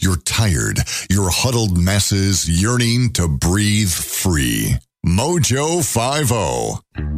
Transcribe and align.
You're 0.00 0.18
tired. 0.18 0.78
Your 1.10 1.28
huddled 1.28 1.76
masses 1.76 2.48
yearning 2.48 3.12
to 3.14 3.26
breathe 3.26 3.90
free. 3.90 4.76
Mojo 5.04 5.82
oh. 6.30 6.82
50. 6.92 7.08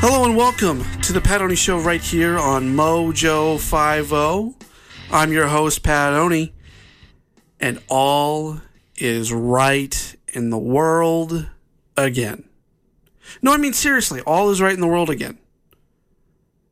Hello 0.00 0.24
and 0.24 0.34
welcome 0.34 0.82
to 1.02 1.12
the 1.12 1.20
Pat 1.20 1.42
Oni 1.42 1.54
Show 1.54 1.78
right 1.78 2.00
here 2.00 2.38
on 2.38 2.74
Mojo 2.74 3.60
50. 3.60 4.69
I'm 5.12 5.32
your 5.32 5.48
host, 5.48 5.82
Pat 5.82 6.12
Oni, 6.12 6.54
and 7.58 7.82
all 7.88 8.60
is 8.96 9.32
right 9.32 10.16
in 10.28 10.50
the 10.50 10.58
world 10.58 11.48
again. 11.96 12.48
No, 13.42 13.52
I 13.52 13.56
mean 13.56 13.72
seriously, 13.72 14.20
all 14.20 14.50
is 14.50 14.60
right 14.60 14.72
in 14.72 14.80
the 14.80 14.86
world 14.86 15.10
again. 15.10 15.38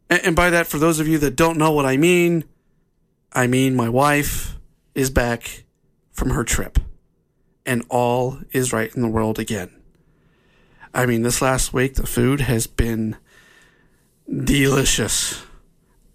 And, 0.09 0.21
and 0.25 0.37
by 0.37 0.51
that, 0.51 0.69
for 0.69 0.79
those 0.79 1.01
of 1.01 1.09
you 1.09 1.19
that 1.19 1.35
don't 1.35 1.59
know 1.59 1.73
what 1.73 1.85
I 1.85 1.97
mean, 1.97 2.45
I 3.33 3.49
mean 3.49 3.75
my 3.75 3.89
wife 3.89 4.57
is 4.95 5.11
back 5.11 5.65
from 6.13 6.31
her 6.31 6.45
trip, 6.45 6.79
and 7.67 7.85
all 7.89 8.39
is 8.53 8.73
right 8.73 8.95
in 8.95 9.03
the 9.03 9.09
world 9.09 9.41
again. 9.41 9.71
I 10.95 11.07
mean, 11.07 11.23
this 11.23 11.43
last 11.43 11.73
week, 11.73 11.95
the 11.95 12.07
food 12.07 12.43
has 12.43 12.69
been 12.69 13.17
delicious. 14.33 15.43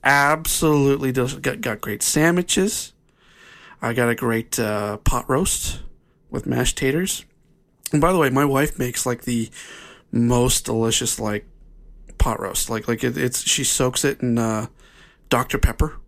Absolutely 0.04 1.12
delicious. 1.12 1.40
Got, 1.40 1.62
got 1.62 1.82
great 1.82 2.04
sandwiches. 2.04 2.94
I 3.82 3.94
got 3.94 4.10
a 4.10 4.16
great 4.16 4.60
uh, 4.60 4.98
pot 4.98 5.30
roast 5.30 5.82
with 6.30 6.46
mashed 6.46 6.78
taters. 6.78 7.26
And 7.92 8.02
by 8.02 8.12
the 8.12 8.18
way, 8.18 8.30
my 8.30 8.46
wife 8.46 8.80
makes 8.80 9.06
like 9.06 9.24
the 9.24 9.50
most 10.12 10.66
delicious 10.66 11.20
like 11.20 11.46
pot 12.18 12.40
roast. 12.40 12.70
Like 12.70 12.88
like 12.88 13.04
it, 13.04 13.18
it's 13.18 13.48
she 13.48 13.64
soaks 13.64 14.04
it 14.04 14.22
in 14.22 14.38
uh, 14.38 14.68
Dr 15.30 15.58
Pepper 15.58 16.00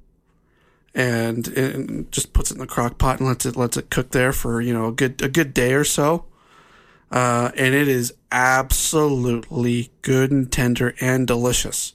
and, 0.94 1.48
and 1.50 2.12
just 2.12 2.32
puts 2.34 2.52
it 2.52 2.56
in 2.56 2.60
the 2.62 2.68
crock 2.68 2.98
pot 2.98 3.20
and 3.20 3.28
lets 3.28 3.46
it 3.46 3.58
lets 3.58 3.76
it 3.76 3.90
cook 3.90 4.12
there 4.12 4.32
for 4.32 4.62
you 4.62 4.74
know 4.74 4.88
a 4.88 4.92
good 4.92 5.22
a 5.22 5.30
good 5.30 5.54
day 5.54 5.74
or 5.74 5.84
so. 5.84 6.26
Uh, 7.12 7.52
and 7.56 7.76
it 7.76 7.88
is 7.88 8.14
absolutely 8.32 9.92
good 10.02 10.32
and 10.32 10.52
tender 10.52 10.96
and 11.00 11.28
delicious. 11.28 11.95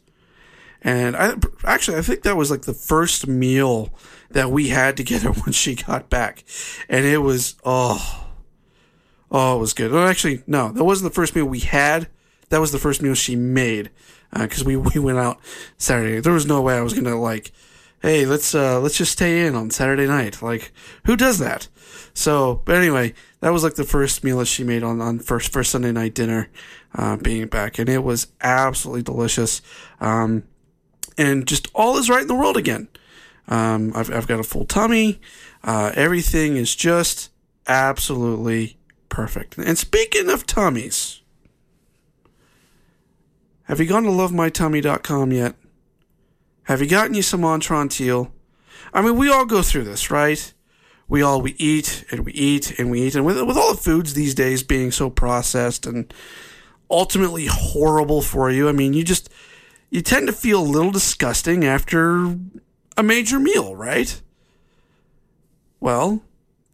And 0.83 1.17
I 1.17 1.35
actually 1.65 1.99
I 1.99 2.03
think 2.03 2.23
that 2.23 2.37
was 2.37 2.51
like 2.51 2.63
the 2.63 2.75
first 2.75 3.27
meal 3.27 3.93
that 4.31 4.51
we 4.51 4.69
had 4.69 4.97
together 4.97 5.31
when 5.45 5.53
she 5.53 5.75
got 5.75 6.09
back, 6.09 6.45
and 6.89 7.05
it 7.05 7.19
was 7.19 7.57
oh 7.65 8.29
oh 9.31 9.57
it 9.57 9.61
was 9.61 9.75
good. 9.75 9.93
Well, 9.93 10.07
actually, 10.07 10.43
no, 10.47 10.73
that 10.73 10.85
wasn't 10.85 11.11
the 11.11 11.15
first 11.15 11.35
meal 11.35 11.45
we 11.45 11.61
had. 11.61 12.09
That 12.49 12.61
was 12.61 12.73
the 12.73 12.79
first 12.79 13.03
meal 13.03 13.15
she 13.15 13.37
made 13.37 13.91
because 14.33 14.63
uh, 14.63 14.67
we 14.67 14.77
we 14.95 14.99
went 15.01 15.19
out 15.19 15.39
Saturday. 15.77 16.21
There 16.21 16.33
was 16.33 16.47
no 16.47 16.63
way 16.63 16.77
I 16.77 16.83
was 16.83 16.95
gonna 16.95 17.21
like, 17.21 17.53
hey, 18.01 18.25
let's 18.25 18.55
uh 18.55 18.81
let's 18.81 18.97
just 18.97 19.13
stay 19.13 19.47
in 19.47 19.55
on 19.55 19.71
Saturday 19.71 20.07
night. 20.07 20.41
Like, 20.41 20.73
who 21.05 21.17
does 21.17 21.39
that? 21.39 21.69
So, 22.15 22.63
but 22.65 22.77
anyway, 22.77 23.15
that 23.41 23.51
was 23.51 23.63
like 23.63 23.75
the 23.75 23.85
first 23.85 24.25
meal 24.25 24.39
that 24.39 24.47
she 24.47 24.65
made 24.65 24.83
on, 24.83 25.01
on 25.01 25.19
first, 25.19 25.53
first 25.53 25.71
Sunday 25.71 25.93
night 25.93 26.15
dinner, 26.15 26.49
uh, 26.95 27.17
being 27.17 27.47
back. 27.47 27.79
And 27.79 27.89
it 27.89 28.03
was 28.03 28.29
absolutely 28.41 29.03
delicious. 29.03 29.63
Um, 30.01 30.45
and 31.21 31.47
just 31.47 31.69
all 31.75 31.97
is 31.99 32.09
right 32.09 32.23
in 32.23 32.29
the 32.29 32.35
world 32.35 32.57
again. 32.57 32.89
Um, 33.49 33.93
I've, 33.95 34.13
I've 34.13 34.27
got 34.27 34.41
a 34.41 34.45
full 34.45 34.65
tummy. 34.65 35.21
Uh, 35.63 35.93
everything 35.95 36.57
is 36.57 36.75
just 36.75 37.31
absolutely 37.67 38.79
perfect. 39.09 39.59
And 39.59 39.77
speaking 39.77 40.31
of 40.31 40.47
tummies, 40.47 41.21
have 43.65 43.81
you 43.81 43.87
gone 43.87 44.05
to 44.05 44.11
lovemytummy.com 44.11 45.33
yet? 45.33 45.57
Have 46.65 46.81
you 46.81 46.89
gotten 46.89 47.15
you 47.15 47.23
some 47.23 47.43
Atrantil? 47.43 48.31
I 48.93 49.03
mean, 49.03 49.17
we 49.17 49.31
all 49.31 49.45
go 49.45 49.63
through 49.63 49.85
this, 49.85 50.11
right? 50.11 50.53
we 51.11 51.23
all 51.23 51.43
we 51.43 51.57
eat 51.59 52.05
and 52.11 52.25
we 52.25 52.33
eat 52.33 52.79
and 52.79 52.91
we 52.91 53.03
eat 53.03 53.15
and 53.15 53.27
with 53.27 53.43
with 53.43 53.57
all 53.57 53.75
the 53.75 53.81
foods 53.81 54.15
these 54.15 54.35
days 54.35 54.63
being 54.63 54.93
so 54.93 55.11
processed 55.11 55.85
and 55.85 56.15
ultimately 56.89 57.47
horrible 57.47 58.23
for 58.23 58.51
you 58.51 58.69
i 58.69 58.73
mean 58.73 58.95
you 58.95 59.05
just 59.05 59.29
you 59.91 60.01
tend 60.01 60.27
to 60.27 60.33
feel 60.33 60.61
a 60.61 60.63
little 60.63 60.91
disgusting 60.91 61.65
after 61.65 62.37
a 62.97 63.03
major 63.03 63.39
meal 63.39 63.75
right? 63.75 64.21
Well 65.79 66.23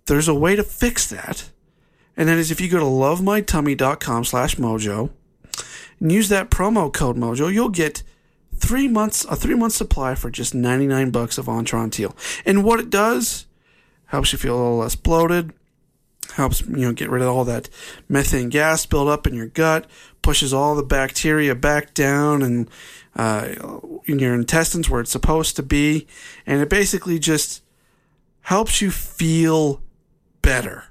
there's 0.06 0.28
a 0.28 0.34
way 0.34 0.56
to 0.56 0.62
fix 0.62 1.09
that 1.09 1.50
and 2.16 2.28
that 2.28 2.38
is 2.38 2.50
if 2.50 2.60
you 2.60 2.69
go 2.69 2.78
to 2.78 2.84
lovemytummy.com 2.84 4.25
slash 4.25 4.56
mojo 4.56 5.10
and 6.00 6.12
use 6.12 6.28
that 6.28 6.50
promo 6.50 6.93
code 6.93 7.16
mojo 7.16 7.53
you'll 7.53 7.69
get 7.69 8.03
three 8.54 8.88
months 8.88 9.25
a 9.27 9.37
three 9.37 9.54
month 9.54 9.72
supply 9.72 10.15
for 10.15 10.31
just 10.31 10.54
99 10.54 11.10
bucks 11.10 11.38
of 11.38 11.47
Atrantil 11.47 12.15
and 12.44 12.65
what 12.65 12.81
it 12.81 12.91
does 12.91 13.47
helps 14.06 14.33
you 14.33 14.38
feel 14.38 14.54
a 14.54 14.62
little 14.62 14.78
less 14.78 14.97
bloated, 14.97 15.53
helps 16.34 16.60
you 16.62 16.77
know 16.77 16.93
get 16.93 17.10
rid 17.10 17.22
of 17.22 17.28
all 17.28 17.44
that 17.44 17.69
methane 18.09 18.48
gas 18.48 18.87
build 18.87 19.09
up 19.09 19.27
in 19.27 19.34
your 19.34 19.47
gut, 19.47 19.87
pushes 20.22 20.53
all 20.53 20.75
the 20.75 20.83
bacteria 20.83 21.54
back 21.54 21.94
down 21.94 22.43
and 22.43 22.69
uh, 23.16 23.81
in 24.04 24.19
your 24.19 24.34
intestines 24.34 24.88
where 24.88 25.00
it's 25.00 25.10
supposed 25.10 25.56
to 25.56 25.62
be, 25.62 26.06
and 26.47 26.60
it 26.60 26.69
basically 26.69 27.19
just 27.19 27.62
helps 28.43 28.81
you 28.81 28.91
feel 28.91 29.82
better. 30.43 30.84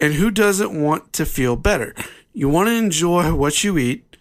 And 0.00 0.14
who 0.14 0.30
doesn't 0.30 0.80
want 0.80 1.12
to 1.14 1.26
feel 1.26 1.56
better? 1.56 1.94
You 2.32 2.48
want 2.48 2.68
to 2.68 2.74
enjoy 2.74 3.34
what 3.34 3.64
you 3.64 3.78
eat, 3.78 4.16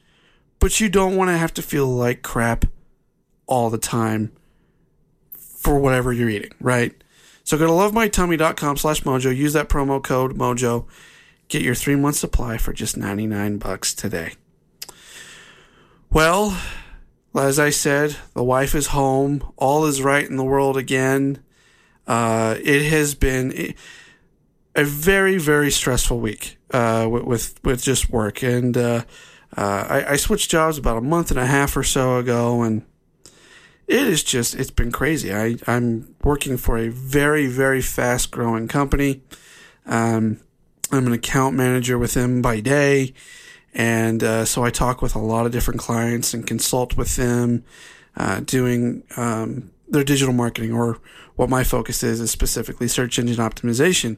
but 0.60 0.80
you 0.80 0.90
don't 0.90 1.16
want 1.16 1.30
to 1.30 1.38
have 1.38 1.54
to 1.56 1.62
feel 1.62 1.88
like 1.88 2.24
crap 2.24 2.66
all 3.46 3.70
the 3.70 3.78
time 3.78 4.32
for 5.34 5.78
whatever 5.78 6.12
you're 6.12 6.30
eating, 6.30 6.52
right? 6.60 6.94
So 7.44 7.58
go 7.58 7.68
to 7.68 7.72
lovemytummy.com 7.72 8.78
slash 8.78 9.04
mojo. 9.04 9.36
Use 9.36 9.54
that 9.54 9.70
promo 9.70 10.04
code 10.04 10.36
mojo. 10.36 10.86
Get 11.48 11.62
your 11.62 11.76
three 11.76 11.96
month 11.96 12.16
supply 12.16 12.58
for 12.58 12.74
just 12.74 12.98
99 12.98 13.58
bucks 13.58 13.94
today. 13.94 14.34
Well, 16.18 16.58
as 17.36 17.60
I 17.60 17.70
said, 17.70 18.16
the 18.34 18.44
wife 18.44 18.74
is 18.74 18.88
home. 18.88 19.54
All 19.56 19.86
is 19.86 20.02
right 20.02 20.28
in 20.28 20.36
the 20.36 20.44
world 20.44 20.76
again. 20.76 21.44
Uh, 22.08 22.56
it 22.60 22.90
has 22.90 23.14
been 23.14 23.76
a 24.76 24.84
very, 24.84 25.38
very 25.38 25.70
stressful 25.70 26.20
week 26.20 26.58
uh, 26.72 27.08
with, 27.08 27.64
with 27.64 27.84
just 27.84 28.10
work. 28.10 28.42
And 28.42 28.76
uh, 28.76 29.04
uh, 29.56 29.86
I, 29.88 30.14
I 30.14 30.16
switched 30.16 30.50
jobs 30.50 30.80
about 30.80 30.98
a 30.98 31.02
month 31.02 31.30
and 31.30 31.40
a 31.40 31.46
half 31.46 31.78
or 31.78 31.84
so 31.84 32.18
ago, 32.18 32.64
and 32.64 32.84
it 33.86 34.02
is 34.02 34.24
just 34.24 34.56
it's 34.56 34.72
been 34.72 34.92
crazy. 34.92 35.32
I 35.32 35.58
I'm 35.68 36.16
working 36.24 36.58
for 36.58 36.80
a 36.80 36.90
very 36.90 37.46
very 37.46 37.84
fast 37.84 38.32
growing 38.32 38.68
company. 38.68 39.22
Um, 39.86 40.40
I'm 40.92 41.06
an 41.06 41.14
account 41.14 41.56
manager 41.56 42.00
with 42.00 42.16
them 42.16 42.42
by 42.42 42.60
day, 42.60 43.14
and 43.78 44.24
uh, 44.24 44.44
so 44.44 44.66
I 44.66 44.72
talk 44.72 45.04
with 45.04 45.14
a 45.14 45.20
lot 45.20 45.46
of 45.46 45.52
different 45.52 45.80
clients 45.80 46.34
and 46.34 46.48
consult 46.48 46.98
with 46.98 47.16
them, 47.16 47.64
uh, 48.18 48.40
doing 48.40 49.04
um, 49.16 49.70
their 49.88 50.04
digital 50.04 50.34
marketing 50.34 50.74
or 50.74 50.98
what 51.36 51.48
my 51.48 51.64
focus 51.64 52.02
is 52.02 52.20
is 52.20 52.32
specifically 52.32 52.88
search 52.88 53.20
engine 53.20 53.38
optimization, 53.38 54.18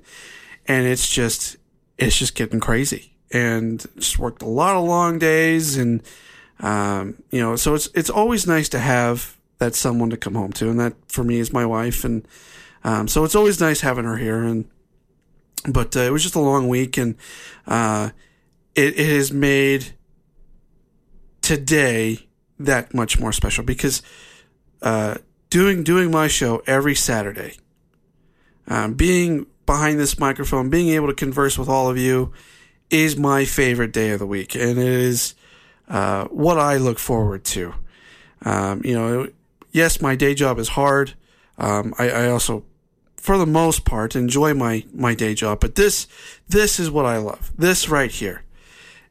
and 0.66 0.88
it's 0.88 1.10
just 1.10 1.58
it's 1.98 2.18
just 2.18 2.36
getting 2.36 2.62
crazy. 2.62 3.14
And 3.32 3.86
just 3.98 4.18
worked 4.18 4.42
a 4.42 4.48
lot 4.48 4.76
of 4.76 4.86
long 4.86 5.20
days 5.20 5.78
and 5.78 6.02
um, 6.62 7.22
you 7.30 7.40
know 7.40 7.56
so 7.56 7.76
it's 7.76 7.90
it's 7.94 8.10
always 8.10 8.48
nice 8.48 8.70
to 8.70 8.80
have 8.80 9.38
that 9.60 9.76
someone 9.76 10.10
to 10.10 10.18
come 10.18 10.36
home 10.36 10.54
to, 10.54 10.70
and 10.70 10.80
that 10.80 10.94
for 11.10 11.26
me 11.26 11.38
is 11.38 11.52
my 11.52 11.66
wife, 11.66 12.06
and 12.06 12.26
um, 12.86 13.10
so 13.10 13.26
it's 13.26 13.36
always 13.36 13.60
nice 13.60 13.82
having 13.82 14.06
her 14.06 14.16
here. 14.16 14.42
And 14.42 14.70
but 15.68 15.98
uh, 15.98 16.00
it 16.00 16.14
was 16.14 16.24
just 16.24 16.36
a 16.36 16.40
long 16.40 16.70
week, 16.70 16.98
and 16.98 17.16
uh, 17.68 18.12
it, 18.80 19.00
it 19.00 19.10
has 19.16 19.32
made 19.32 19.94
today 21.42 22.28
that 22.60 22.94
much 22.94 23.20
more 23.20 23.32
special 23.32 23.64
because 23.64 24.02
uh, 24.82 25.16
doing 25.50 25.84
doing 25.84 26.12
my 26.12 26.28
show 26.28 26.62
every 26.66 26.96
Saturday, 26.96 27.58
um, 28.68 28.94
being 28.94 29.46
behind 29.66 30.00
this 30.00 30.20
microphone, 30.20 30.70
being 30.70 30.90
able 30.90 31.08
to 31.08 31.14
converse 31.14 31.58
with 31.58 31.70
all 31.70 31.90
of 31.90 31.98
you, 31.98 32.32
is 32.90 33.18
my 33.18 33.46
favorite 33.46 33.92
day 33.92 34.12
of 34.12 34.20
the 34.20 34.26
week, 34.26 34.56
and 34.56 34.78
it 34.78 34.88
is 34.88 35.36
uh, 35.90 36.26
what 36.26 36.58
I 36.58 36.78
look 36.78 37.00
forward 37.00 37.44
to. 37.46 37.74
Um, 38.44 38.82
you 38.86 38.94
know, 38.94 39.28
yes, 39.72 40.02
my 40.02 40.16
day 40.16 40.34
job 40.34 40.60
is 40.60 40.70
hard. 40.70 41.14
Um, 41.58 41.94
I, 42.00 42.10
I 42.10 42.30
also, 42.30 42.64
for 43.18 43.38
the 43.38 43.46
most 43.46 43.84
part, 43.84 44.16
enjoy 44.16 44.54
my 44.54 44.86
my 44.94 45.14
day 45.14 45.34
job, 45.34 45.60
but 45.60 45.76
this 45.76 46.08
this 46.48 46.80
is 46.80 46.90
what 46.90 47.06
I 47.06 47.18
love. 47.18 47.52
This 47.58 47.90
right 47.90 48.12
here, 48.12 48.44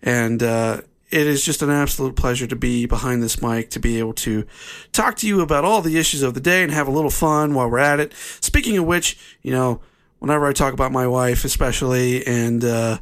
and 0.02 0.42
uh, 0.42 0.82
it 1.10 1.26
is 1.26 1.44
just 1.44 1.62
an 1.62 1.70
absolute 1.70 2.16
pleasure 2.16 2.46
to 2.46 2.56
be 2.56 2.86
behind 2.86 3.22
this 3.22 3.40
mic, 3.40 3.70
to 3.70 3.80
be 3.80 3.98
able 3.98 4.12
to 4.14 4.46
talk 4.92 5.16
to 5.16 5.26
you 5.26 5.40
about 5.40 5.64
all 5.64 5.80
the 5.80 5.98
issues 5.98 6.22
of 6.22 6.34
the 6.34 6.40
day 6.40 6.62
and 6.62 6.72
have 6.72 6.88
a 6.88 6.90
little 6.90 7.10
fun 7.10 7.54
while 7.54 7.70
we're 7.70 7.78
at 7.78 8.00
it. 8.00 8.12
Speaking 8.40 8.76
of 8.76 8.84
which, 8.84 9.18
you 9.42 9.52
know, 9.52 9.80
whenever 10.18 10.46
I 10.46 10.52
talk 10.52 10.74
about 10.74 10.92
my 10.92 11.06
wife, 11.06 11.44
especially, 11.44 12.26
and, 12.26 12.62
uh, 12.64 12.98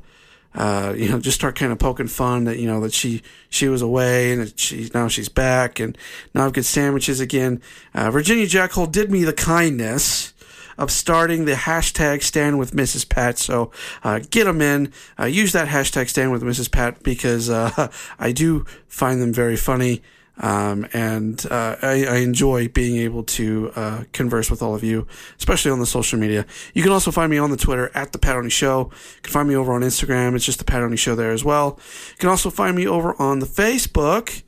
uh, 0.54 0.94
you 0.96 1.08
know, 1.08 1.18
just 1.18 1.36
start 1.36 1.56
kind 1.56 1.72
of 1.72 1.78
poking 1.78 2.06
fun 2.06 2.44
that, 2.44 2.58
you 2.58 2.66
know, 2.66 2.80
that 2.80 2.92
she, 2.92 3.22
she 3.50 3.68
was 3.68 3.82
away 3.82 4.32
and 4.32 4.58
she, 4.58 4.88
now 4.94 5.08
she's 5.08 5.28
back 5.28 5.80
and 5.80 5.98
now 6.32 6.46
I've 6.46 6.52
got 6.52 6.64
sandwiches 6.64 7.20
again. 7.20 7.60
Uh, 7.92 8.10
Virginia 8.10 8.46
Jackhole 8.46 8.90
did 8.90 9.10
me 9.10 9.24
the 9.24 9.32
kindness 9.32 10.32
of 10.78 10.90
starting 10.90 11.44
the 11.44 11.52
hashtag 11.52 12.22
stand 12.22 12.58
with 12.58 12.72
Mrs. 12.72 13.08
Pat. 13.08 13.38
So 13.38 13.70
uh, 14.04 14.20
get 14.30 14.44
them 14.44 14.60
in. 14.60 14.92
Uh, 15.18 15.24
use 15.24 15.52
that 15.52 15.68
hashtag 15.68 16.08
stand 16.08 16.32
with 16.32 16.42
Mrs. 16.42 16.70
Pat 16.70 17.02
because 17.02 17.50
uh, 17.50 17.88
I 18.18 18.32
do 18.32 18.64
find 18.88 19.20
them 19.20 19.32
very 19.32 19.56
funny. 19.56 20.02
Um, 20.38 20.86
and 20.92 21.46
uh, 21.50 21.76
I, 21.80 22.04
I, 22.04 22.16
enjoy 22.16 22.68
being 22.68 22.98
able 22.98 23.22
to 23.22 23.72
uh, 23.74 24.04
converse 24.12 24.50
with 24.50 24.60
all 24.60 24.74
of 24.74 24.84
you, 24.84 25.06
especially 25.38 25.70
on 25.70 25.80
the 25.80 25.86
social 25.86 26.18
media. 26.18 26.44
You 26.74 26.82
can 26.82 26.92
also 26.92 27.10
find 27.10 27.30
me 27.30 27.38
on 27.38 27.50
the 27.50 27.56
Twitter 27.56 27.90
at 27.94 28.12
the 28.12 28.18
Pat 28.18 28.36
Oney 28.36 28.50
Show. 28.50 28.90
You 28.90 29.22
can 29.22 29.32
find 29.32 29.48
me 29.48 29.56
over 29.56 29.72
on 29.72 29.80
Instagram. 29.80 30.34
It's 30.34 30.44
just 30.44 30.58
the 30.58 30.66
Pat 30.66 30.82
Oney 30.82 30.98
Show 30.98 31.14
there 31.14 31.30
as 31.30 31.42
well. 31.42 31.80
You 32.10 32.18
can 32.18 32.28
also 32.28 32.50
find 32.50 32.76
me 32.76 32.86
over 32.86 33.18
on 33.18 33.38
the 33.38 33.46
Facebook 33.46 34.42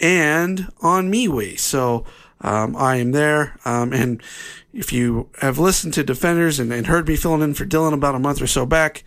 and 0.00 0.72
on 0.80 1.08
MeWe. 1.08 1.56
So 1.56 2.04
um, 2.40 2.76
I 2.76 2.96
am 2.96 3.12
there. 3.12 3.58
Um, 3.64 3.92
and 3.92 4.22
if 4.78 4.92
you 4.92 5.28
have 5.40 5.58
listened 5.58 5.92
to 5.94 6.04
Defenders 6.04 6.60
and, 6.60 6.72
and 6.72 6.86
heard 6.86 7.08
me 7.08 7.16
filling 7.16 7.42
in 7.42 7.52
for 7.52 7.66
Dylan 7.66 7.92
about 7.92 8.14
a 8.14 8.20
month 8.20 8.40
or 8.40 8.46
so 8.46 8.64
back, 8.64 9.02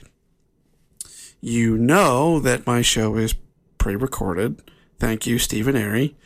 you 1.39 1.77
know 1.77 2.41
that 2.41 2.67
my 2.67 2.81
show 2.81 3.15
is 3.15 3.35
pre 3.77 3.95
recorded. 3.95 4.61
Thank 4.99 5.25
you, 5.25 5.39
Stephen 5.39 5.77
Airy. 5.77 6.17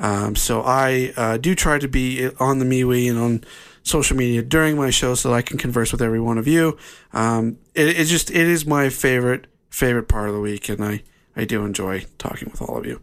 Um, 0.00 0.34
so 0.34 0.62
I 0.62 1.12
uh, 1.16 1.36
do 1.36 1.54
try 1.54 1.78
to 1.78 1.86
be 1.86 2.28
on 2.40 2.58
the 2.58 2.64
MeWe 2.64 3.08
and 3.08 3.18
on 3.20 3.44
social 3.84 4.16
media 4.16 4.42
during 4.42 4.76
my 4.76 4.90
show 4.90 5.14
so 5.14 5.28
that 5.28 5.34
I 5.36 5.42
can 5.42 5.58
converse 5.58 5.92
with 5.92 6.02
every 6.02 6.20
one 6.20 6.36
of 6.36 6.48
you. 6.48 6.76
Um, 7.12 7.58
it, 7.76 8.00
it 8.00 8.04
just 8.06 8.32
it 8.32 8.48
is 8.48 8.66
my 8.66 8.88
favorite 8.88 9.46
favorite 9.70 10.08
part 10.08 10.28
of 10.28 10.34
the 10.34 10.40
week, 10.40 10.68
and 10.68 10.84
I 10.84 11.04
I 11.36 11.44
do 11.44 11.64
enjoy 11.64 12.04
talking 12.18 12.50
with 12.50 12.60
all 12.60 12.76
of 12.78 12.84
you. 12.84 13.00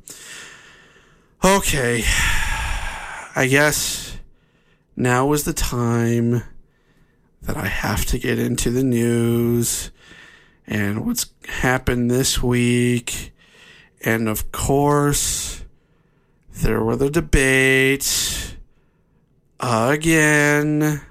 Okay, 1.42 2.03
I 3.38 3.47
guess 3.50 4.14
now 4.95 5.33
is 5.33 5.44
the 5.44 5.53
time 5.53 6.44
that 7.42 7.57
I 7.57 7.68
have 7.68 8.06
to 8.06 8.19
get 8.19 8.39
into 8.39 8.69
the 8.71 8.83
news 8.83 9.92
and 10.68 11.06
what's 11.06 11.27
happened 11.47 12.09
this 12.09 12.42
week. 12.42 13.33
And 14.03 14.27
of 14.27 14.51
course, 14.51 15.63
there 16.53 16.81
were 16.81 16.95
the 16.95 17.09
debates 17.09 18.56
again. 19.59 21.01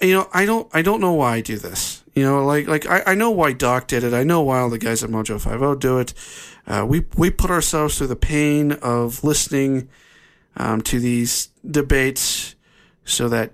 You 0.00 0.14
know, 0.14 0.28
I 0.32 0.44
don't 0.44 0.68
I 0.74 0.82
don't 0.82 1.00
know 1.00 1.12
why 1.12 1.36
I 1.36 1.40
do 1.40 1.58
this. 1.58 2.02
You 2.14 2.24
know, 2.24 2.44
like 2.44 2.66
like 2.66 2.86
I, 2.86 3.02
I 3.06 3.14
know 3.14 3.30
why 3.30 3.52
Doc 3.52 3.86
did 3.86 4.04
it. 4.04 4.12
I 4.12 4.24
know 4.24 4.42
why 4.42 4.60
all 4.60 4.70
the 4.70 4.78
guys 4.78 5.02
at 5.02 5.10
Mojo 5.10 5.40
Five 5.40 5.62
O 5.62 5.74
do 5.74 5.98
it. 5.98 6.14
Uh, 6.66 6.84
we 6.88 7.04
we 7.16 7.30
put 7.30 7.50
ourselves 7.50 7.98
through 7.98 8.08
the 8.08 8.16
pain 8.16 8.72
of 8.72 9.24
listening 9.24 9.88
um, 10.56 10.80
to 10.82 11.00
these 11.00 11.48
debates 11.68 12.54
so 13.04 13.28
that 13.28 13.52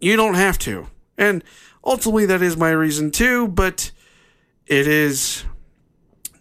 you 0.00 0.16
don't 0.16 0.34
have 0.34 0.58
to. 0.60 0.86
And 1.18 1.42
ultimately, 1.84 2.26
that 2.26 2.42
is 2.42 2.56
my 2.56 2.70
reason 2.70 3.10
too, 3.10 3.48
but 3.48 3.90
it 4.66 4.86
is 4.86 5.44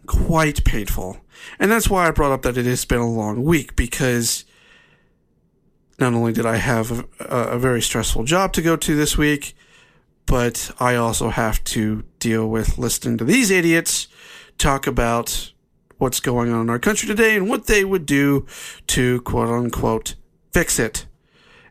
quite 0.06 0.64
painful. 0.64 1.18
And 1.60 1.72
that's 1.72 1.90
why 1.90 2.08
I 2.08 2.12
brought 2.12 2.32
up 2.32 2.42
that 2.44 2.58
it 2.58 2.66
has 2.66 2.86
been 2.86 3.00
a 3.00 3.10
long 3.10 3.44
week 3.44 3.76
because 3.76 4.46
not 6.00 6.14
only 6.14 6.34
did 6.34 6.46
I 6.46 6.58
have 6.58 7.06
a, 7.20 7.26
a 7.26 7.60
very 7.60 7.82
stressful 7.82 8.24
job 8.24 8.54
to 8.54 8.62
go 8.62 8.76
to 8.76 8.96
this 8.96 9.18
week, 9.18 9.56
but 10.26 10.72
I 10.80 10.96
also 10.96 11.30
have 11.30 11.64
to 11.66 12.04
deal 12.20 12.50
with 12.50 12.78
listening 12.78 13.18
to 13.20 13.24
these 13.24 13.52
idiots 13.52 14.08
talk 14.58 14.88
about 14.88 15.52
what's 15.98 16.20
going 16.20 16.52
on 16.52 16.62
in 16.62 16.70
our 16.70 16.80
country 16.80 17.08
today 17.08 17.36
and 17.36 17.50
what 17.50 17.68
they 17.68 17.86
would 17.86 18.06
do 18.06 18.46
to 18.88 19.22
quote 19.22 19.50
unquote 19.50 20.16
fix 20.52 20.80
it 20.80 21.06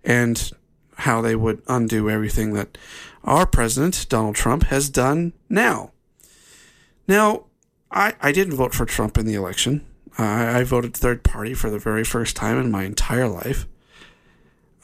and 0.02 0.52
how 0.98 1.20
they 1.20 1.34
would 1.34 1.62
undo 1.66 2.08
everything 2.08 2.52
that 2.52 2.78
our 3.24 3.46
president, 3.46 4.06
Donald 4.08 4.36
Trump, 4.36 4.64
has 4.64 4.90
done 4.90 5.32
now. 5.48 5.92
Now, 7.08 7.46
I, 7.90 8.14
I 8.20 8.32
didn't 8.32 8.54
vote 8.54 8.74
for 8.74 8.84
Trump 8.84 9.16
in 9.16 9.26
the 9.26 9.34
election. 9.34 9.86
I, 10.18 10.60
I 10.60 10.64
voted 10.64 10.94
third 10.94 11.22
party 11.22 11.54
for 11.54 11.70
the 11.70 11.78
very 11.78 12.04
first 12.04 12.36
time 12.36 12.58
in 12.58 12.70
my 12.70 12.84
entire 12.84 13.28
life. 13.28 13.66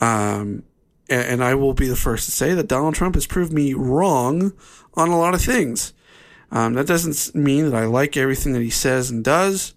Um, 0.00 0.64
and, 1.08 1.26
and 1.26 1.44
I 1.44 1.54
will 1.54 1.74
be 1.74 1.86
the 1.86 1.96
first 1.96 2.24
to 2.24 2.30
say 2.30 2.54
that 2.54 2.68
Donald 2.68 2.94
Trump 2.94 3.14
has 3.14 3.26
proved 3.26 3.52
me 3.52 3.74
wrong 3.74 4.52
on 4.94 5.10
a 5.10 5.18
lot 5.18 5.34
of 5.34 5.42
things. 5.42 5.92
Um, 6.50 6.74
that 6.74 6.86
doesn't 6.86 7.34
mean 7.34 7.70
that 7.70 7.76
I 7.76 7.84
like 7.84 8.16
everything 8.16 8.52
that 8.54 8.62
he 8.62 8.70
says 8.70 9.10
and 9.10 9.22
does. 9.22 9.74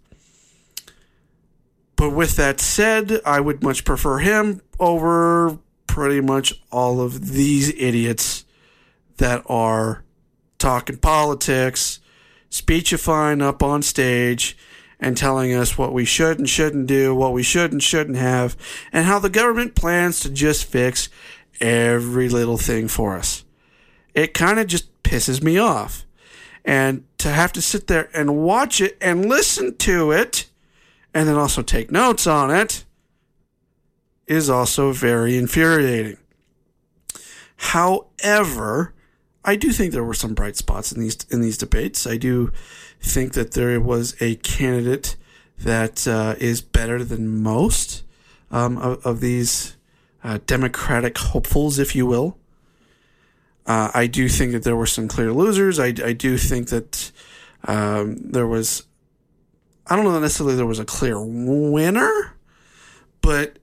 But 1.95 2.11
with 2.11 2.35
that 2.35 2.59
said, 2.59 3.21
I 3.25 3.39
would 3.39 3.63
much 3.63 3.85
prefer 3.85 4.17
him 4.17 4.61
over 4.79 5.59
pretty 5.87 6.21
much 6.21 6.53
all 6.71 6.99
of 6.99 7.29
these 7.31 7.69
idiots 7.75 8.45
that 9.17 9.43
are 9.45 10.03
talking 10.57 10.97
politics, 10.97 11.99
speechifying 12.49 13.41
up 13.41 13.61
on 13.61 13.81
stage, 13.83 14.57
and 14.99 15.15
telling 15.15 15.53
us 15.53 15.77
what 15.77 15.93
we 15.93 16.05
should 16.05 16.39
and 16.39 16.49
shouldn't 16.49 16.87
do, 16.87 17.13
what 17.13 17.33
we 17.33 17.43
should 17.43 17.71
and 17.71 17.83
shouldn't 17.83 18.17
have, 18.17 18.55
and 18.91 19.05
how 19.05 19.19
the 19.19 19.29
government 19.29 19.75
plans 19.75 20.19
to 20.21 20.29
just 20.29 20.65
fix 20.65 21.09
every 21.59 22.29
little 22.29 22.57
thing 22.57 22.87
for 22.87 23.15
us. 23.15 23.43
It 24.13 24.33
kind 24.33 24.59
of 24.59 24.67
just 24.67 25.03
pisses 25.03 25.43
me 25.43 25.57
off. 25.57 26.05
And 26.65 27.03
to 27.17 27.29
have 27.29 27.51
to 27.53 27.61
sit 27.61 27.87
there 27.87 28.09
and 28.13 28.37
watch 28.37 28.79
it 28.79 28.97
and 29.01 29.27
listen 29.27 29.75
to 29.77 30.11
it, 30.11 30.47
and 31.13 31.27
then 31.27 31.35
also 31.35 31.61
take 31.61 31.91
notes 31.91 32.25
on 32.25 32.51
it, 32.51 32.85
is 34.27 34.49
also 34.49 34.91
very 34.91 35.37
infuriating. 35.37 36.17
However, 37.57 38.93
I 39.45 39.55
do 39.55 39.71
think 39.71 39.91
there 39.91 40.03
were 40.03 40.13
some 40.13 40.33
bright 40.33 40.55
spots 40.55 40.91
in 40.91 41.01
these 41.01 41.17
in 41.29 41.41
these 41.41 41.57
debates. 41.57 42.07
I 42.07 42.17
do 42.17 42.51
think 43.01 43.33
that 43.33 43.51
there 43.51 43.79
was 43.79 44.15
a 44.21 44.35
candidate 44.37 45.17
that 45.59 46.07
uh, 46.07 46.35
is 46.39 46.61
better 46.61 47.03
than 47.03 47.41
most 47.41 48.03
um, 48.51 48.77
of, 48.77 49.05
of, 49.05 49.19
these 49.19 49.75
uh, 50.23 50.39
Democratic 50.45 51.17
hopefuls, 51.17 51.79
if 51.79 51.95
you 51.95 52.05
will. 52.05 52.37
Uh, 53.65 53.91
I 53.93 54.07
do 54.07 54.27
think 54.27 54.51
that 54.51 54.63
there 54.63 54.75
were 54.75 54.85
some 54.85 55.07
clear 55.07 55.31
losers. 55.31 55.79
I, 55.79 55.87
I 55.87 56.13
do 56.13 56.37
think 56.37 56.69
that 56.69 57.11
um, 57.65 58.17
there 58.17 58.47
was, 58.47 58.83
I 59.87 59.95
don't 59.95 60.05
know 60.05 60.19
necessarily 60.19 60.55
there 60.55 60.65
was 60.65 60.79
a 60.79 60.85
clear 60.85 61.23
winner, 61.23 62.35
but 63.21 63.59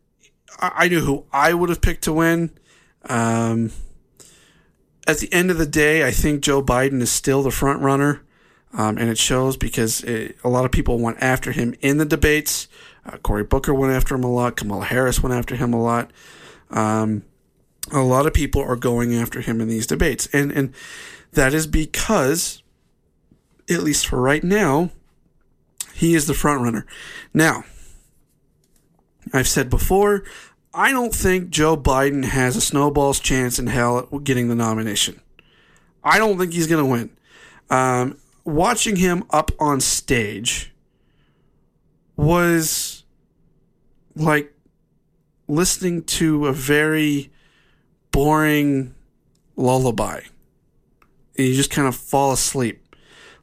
I, 0.58 0.72
I 0.74 0.88
knew 0.88 1.00
who 1.00 1.26
I 1.32 1.52
would 1.52 1.68
have 1.68 1.80
picked 1.80 2.04
to 2.04 2.12
win. 2.12 2.50
Um, 3.08 3.72
at 5.06 5.18
the 5.18 5.32
end 5.32 5.50
of 5.50 5.58
the 5.58 5.66
day, 5.66 6.06
I 6.06 6.12
think 6.12 6.42
Joe 6.42 6.62
Biden 6.62 7.00
is 7.02 7.10
still 7.10 7.42
the 7.42 7.50
front 7.50 7.80
runner. 7.80 8.22
Um, 8.72 8.98
and 8.98 9.10
it 9.10 9.18
shows 9.18 9.56
because 9.56 10.04
it, 10.04 10.36
a 10.44 10.48
lot 10.48 10.64
of 10.64 10.70
people 10.70 10.98
went 10.98 11.18
after 11.20 11.50
him 11.50 11.74
in 11.80 11.98
the 11.98 12.04
debates. 12.04 12.68
Uh, 13.04 13.16
Cory 13.18 13.42
Booker 13.42 13.74
went 13.74 13.92
after 13.92 14.14
him 14.14 14.22
a 14.22 14.30
lot. 14.30 14.56
Kamala 14.56 14.84
Harris 14.84 15.20
went 15.22 15.34
after 15.34 15.56
him 15.56 15.74
a 15.74 15.82
lot. 15.82 16.12
Um, 16.70 17.24
a 17.92 18.02
lot 18.02 18.26
of 18.26 18.34
people 18.34 18.62
are 18.62 18.76
going 18.76 19.14
after 19.14 19.40
him 19.40 19.60
in 19.60 19.68
these 19.68 19.86
debates, 19.86 20.28
and 20.32 20.50
and 20.52 20.74
that 21.32 21.54
is 21.54 21.66
because, 21.66 22.62
at 23.68 23.82
least 23.82 24.06
for 24.06 24.20
right 24.20 24.42
now, 24.42 24.90
he 25.94 26.14
is 26.14 26.26
the 26.26 26.34
front 26.34 26.62
runner. 26.62 26.86
Now, 27.32 27.64
I've 29.32 29.48
said 29.48 29.70
before, 29.70 30.24
I 30.72 30.92
don't 30.92 31.14
think 31.14 31.50
Joe 31.50 31.76
Biden 31.76 32.24
has 32.24 32.56
a 32.56 32.60
snowball's 32.60 33.20
chance 33.20 33.58
in 33.58 33.66
hell 33.66 33.98
at 33.98 34.24
getting 34.24 34.48
the 34.48 34.54
nomination. 34.54 35.20
I 36.02 36.18
don't 36.18 36.38
think 36.38 36.52
he's 36.52 36.66
going 36.66 36.84
to 36.84 36.90
win. 36.90 37.10
Um, 37.70 38.18
watching 38.44 38.96
him 38.96 39.24
up 39.30 39.50
on 39.58 39.80
stage 39.80 40.72
was 42.16 43.04
like 44.16 44.52
listening 45.48 46.02
to 46.04 46.46
a 46.46 46.52
very 46.52 47.30
boring 48.12 48.94
lullaby. 49.56 50.20
And 51.36 51.46
you 51.46 51.54
just 51.54 51.70
kind 51.70 51.88
of 51.88 51.96
fall 51.96 52.32
asleep. 52.32 52.94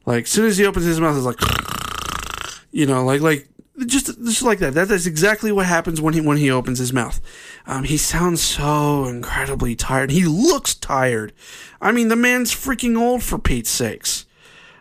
Like 0.06 0.24
as 0.24 0.30
soon 0.30 0.46
as 0.46 0.58
he 0.58 0.66
opens 0.66 0.86
his 0.86 1.00
mouth, 1.00 1.16
it's 1.16 1.26
like, 1.26 2.64
you 2.70 2.86
know, 2.86 3.04
like 3.04 3.20
like 3.20 3.48
just 3.86 4.06
just 4.06 4.42
like 4.42 4.58
that. 4.58 4.74
That 4.74 4.90
is 4.90 5.06
exactly 5.06 5.52
what 5.52 5.66
happens 5.66 6.00
when 6.00 6.14
he 6.14 6.20
when 6.20 6.36
he 6.36 6.50
opens 6.50 6.78
his 6.78 6.92
mouth. 6.92 7.20
Um, 7.66 7.84
he 7.84 7.96
sounds 7.96 8.42
so 8.42 9.04
incredibly 9.04 9.76
tired. 9.76 10.10
He 10.10 10.24
looks 10.24 10.74
tired. 10.74 11.32
I 11.80 11.92
mean, 11.92 12.08
the 12.08 12.16
man's 12.16 12.52
freaking 12.52 12.98
old 12.98 13.22
for 13.22 13.38
Pete's 13.38 13.70
sakes. 13.70 14.26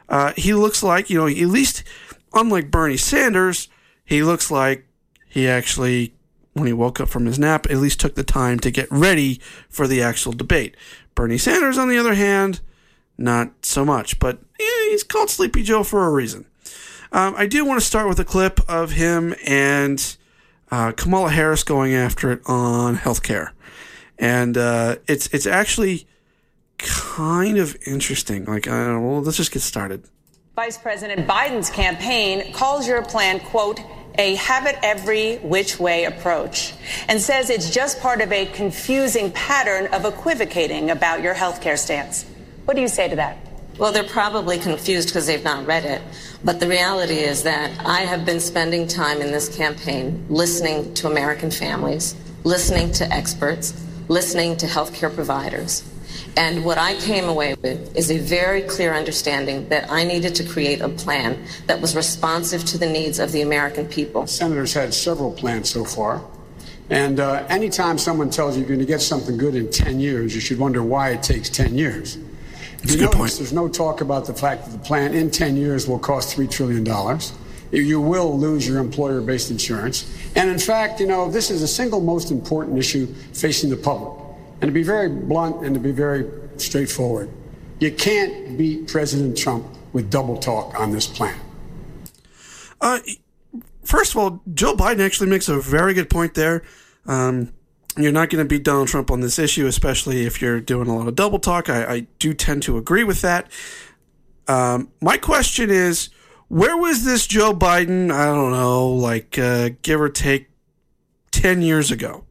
Uh, 0.10 0.34
he 0.36 0.53
looks 0.53 0.82
like 0.82 1.10
you 1.10 1.17
know, 1.20 1.27
at 1.27 1.36
least 1.36 1.84
unlike 2.34 2.72
Bernie 2.72 2.98
Sanders, 2.98 3.67
he 4.06 4.24
looks 4.24 4.50
like 4.50 4.86
he 5.27 5.48
actually 5.48 6.13
when 6.57 6.67
he 6.67 6.73
woke 6.73 6.99
up 6.99 7.09
from 7.09 7.25
his 7.25 7.39
nap, 7.39 7.67
at 7.69 7.77
least 7.77 7.99
took 7.99 8.15
the 8.15 8.23
time 8.23 8.59
to 8.59 8.71
get 8.71 8.87
ready 8.91 9.39
for 9.69 9.87
the 9.87 10.01
actual 10.01 10.33
debate. 10.33 10.75
Bernie 11.15 11.37
Sanders, 11.37 11.77
on 11.77 11.89
the 11.89 11.97
other 11.97 12.13
hand, 12.13 12.61
not 13.17 13.65
so 13.65 13.83
much, 13.83 14.19
but 14.19 14.39
yeah, 14.59 14.89
he's 14.89 15.03
called 15.03 15.29
Sleepy 15.29 15.63
Joe 15.63 15.83
for 15.83 16.05
a 16.05 16.11
reason. 16.11 16.45
Um, 17.11 17.35
I 17.37 17.47
do 17.47 17.65
want 17.65 17.79
to 17.79 17.85
start 17.85 18.07
with 18.07 18.19
a 18.19 18.25
clip 18.25 18.59
of 18.69 18.91
him 18.91 19.33
and 19.45 20.17
uh, 20.69 20.91
Kamala 20.91 21.31
Harris 21.31 21.63
going 21.63 21.93
after 21.93 22.31
it 22.31 22.41
on 22.45 22.97
healthcare, 22.97 23.51
and 24.19 24.57
uh, 24.57 24.97
it's 25.07 25.27
it's 25.27 25.47
actually 25.47 26.05
kind 26.77 27.57
of 27.57 27.75
interesting. 27.85 28.45
Like, 28.45 28.67
I 28.67 28.85
don't 28.85 29.01
know, 29.01 29.07
well, 29.07 29.21
let's 29.21 29.37
just 29.37 29.51
get 29.51 29.61
started. 29.61 30.03
Vice 30.55 30.77
President 30.77 31.27
Biden's 31.27 31.69
campaign 31.69 32.51
calls 32.51 32.87
your 32.87 33.03
plan, 33.03 33.39
quote, 33.39 33.79
a 34.17 34.36
have 34.36 34.65
it 34.65 34.77
every 34.83 35.38
which 35.38 35.79
way 35.79 36.05
approach 36.05 36.74
and 37.07 37.21
says 37.21 37.50
it's 37.50 37.69
just 37.69 38.00
part 38.00 38.21
of 38.21 38.31
a 38.31 38.45
confusing 38.47 39.31
pattern 39.31 39.93
of 39.93 40.05
equivocating 40.05 40.89
about 40.89 41.21
your 41.21 41.33
health 41.33 41.62
care 41.62 41.77
stance. 41.77 42.25
What 42.65 42.75
do 42.75 42.81
you 42.81 42.88
say 42.88 43.07
to 43.07 43.15
that? 43.17 43.38
Well, 43.77 43.91
they're 43.91 44.03
probably 44.03 44.57
confused 44.57 45.09
because 45.09 45.27
they've 45.27 45.43
not 45.43 45.67
read 45.67 45.86
it. 45.86 46.01
But 46.43 46.59
the 46.59 46.67
reality 46.67 47.19
is 47.19 47.43
that 47.43 47.71
I 47.86 48.01
have 48.01 48.25
been 48.25 48.39
spending 48.39 48.88
time 48.88 49.21
in 49.21 49.31
this 49.31 49.55
campaign 49.55 50.25
listening 50.29 50.93
to 50.95 51.07
American 51.07 51.51
families, 51.51 52.15
listening 52.43 52.91
to 52.93 53.12
experts, 53.13 53.74
listening 54.07 54.57
to 54.57 54.65
healthcare 54.65 55.13
providers. 55.13 55.83
And 56.38 56.63
what 56.63 56.77
I 56.77 56.94
came 57.00 57.27
away 57.27 57.56
with 57.63 57.98
is 57.98 58.12
a 58.12 58.20
very 58.20 58.62
clear 58.62 58.94
understanding 58.94 59.67
that 59.70 59.89
I 59.91 60.03
needed 60.03 60.36
to 60.36 60.44
create 60.44 60.82
a 60.82 60.89
plan 60.89 61.44
that 61.65 61.82
was 61.82 61.96
responsive 61.96 62.63
to 62.65 62.77
the 62.77 62.86
needs 62.86 63.17
of 63.17 63.32
the 63.32 63.41
American 63.41 63.88
people. 63.88 64.27
Senators 64.27 64.72
had 64.72 64.94
several 64.94 65.32
plans 65.32 65.67
so 65.67 65.84
far. 65.84 66.24
And 66.91 67.20
uh, 67.20 67.44
anytime 67.50 67.98
someone 67.98 68.29
tells 68.29 68.56
you 68.56 68.62
you're 68.62 68.67
going 68.67 68.79
to 68.79 68.86
get 68.86 69.01
something 69.01 69.36
good 69.36 69.56
in 69.56 69.72
10 69.72 70.00
years, 70.00 70.36
you 70.36 70.39
should 70.39 70.60
wonder 70.60 70.84
why 70.84 71.10
it 71.10 71.24
takes 71.24 71.50
10 71.50 71.75
years. 71.75 72.17
That's 72.77 72.94
you 72.94 72.98
a 72.98 73.00
good 73.00 73.03
notice 73.06 73.17
point. 73.17 73.34
There's 73.38 73.53
no 73.53 73.67
talk 73.67 74.01
about 74.01 74.27
the 74.27 74.36
fact 74.36 74.65
that 74.65 74.72
the 74.72 74.77
plan 74.77 75.15
in 75.15 75.32
10 75.32 75.58
years 75.58 75.88
will 75.88 75.98
cost 75.98 76.38
$3 76.38 76.50
trillion. 76.51 76.86
You 77.72 78.00
will 78.00 78.38
lose 78.38 78.65
your 78.67 78.77
employer 78.77 79.22
based 79.22 79.50
insurance. 79.50 80.06
And 80.36 80.51
in 80.51 80.60
fact, 80.60 81.00
you 81.00 81.08
know, 81.08 81.32
this 81.32 81.50
is 81.50 81.62
the 81.62 81.67
single 81.67 82.00
most 82.00 82.29
important 82.29 82.77
issue 82.77 83.08
facing 83.34 83.72
the 83.72 83.75
public. 83.75 84.16
And 84.59 84.69
to 84.69 84.71
be 84.71 84.83
very 84.83 85.09
blunt 85.09 85.63
and 85.65 85.73
to 85.75 85.79
be 85.79 85.91
very 85.91 86.29
straightforward, 86.57 87.29
you 87.79 87.91
can't 87.91 88.57
beat 88.57 88.87
President 88.87 89.37
Trump 89.37 89.65
with 89.93 90.09
double 90.09 90.37
talk 90.37 90.79
on 90.79 90.91
this 90.91 91.05
plan. 91.05 91.39
Uh, 92.81 92.99
first 93.83 94.13
of 94.13 94.17
all, 94.17 94.41
Joe 94.53 94.75
Biden 94.75 94.99
actually 94.99 95.29
makes 95.29 95.47
a 95.47 95.59
very 95.59 95.93
good 95.93 96.09
point 96.09 96.33
there. 96.33 96.63
Um, 97.05 97.53
you're 97.97 98.11
not 98.11 98.29
going 98.29 98.43
to 98.43 98.47
beat 98.47 98.63
Donald 98.63 98.87
Trump 98.87 99.09
on 99.09 99.21
this 99.21 99.39
issue, 99.39 99.65
especially 99.65 100.25
if 100.25 100.41
you're 100.41 100.59
doing 100.59 100.87
a 100.87 100.95
lot 100.95 101.07
of 101.07 101.15
double 101.15 101.39
talk. 101.39 101.69
I, 101.69 101.85
I 101.85 101.99
do 102.19 102.33
tend 102.33 102.63
to 102.63 102.77
agree 102.77 103.03
with 103.03 103.21
that. 103.21 103.51
Um, 104.47 104.91
my 105.01 105.17
question 105.17 105.69
is, 105.69 106.09
where 106.47 106.77
was 106.77 107.03
this 107.03 107.27
Joe 107.27 107.53
Biden? 107.53 108.11
I 108.11 108.25
don't 108.25 108.51
know, 108.51 108.87
like 108.87 109.37
uh, 109.37 109.71
give 109.81 109.99
or 109.99 110.09
take 110.09 110.49
ten 111.31 111.61
years 111.61 111.91
ago. 111.91 112.23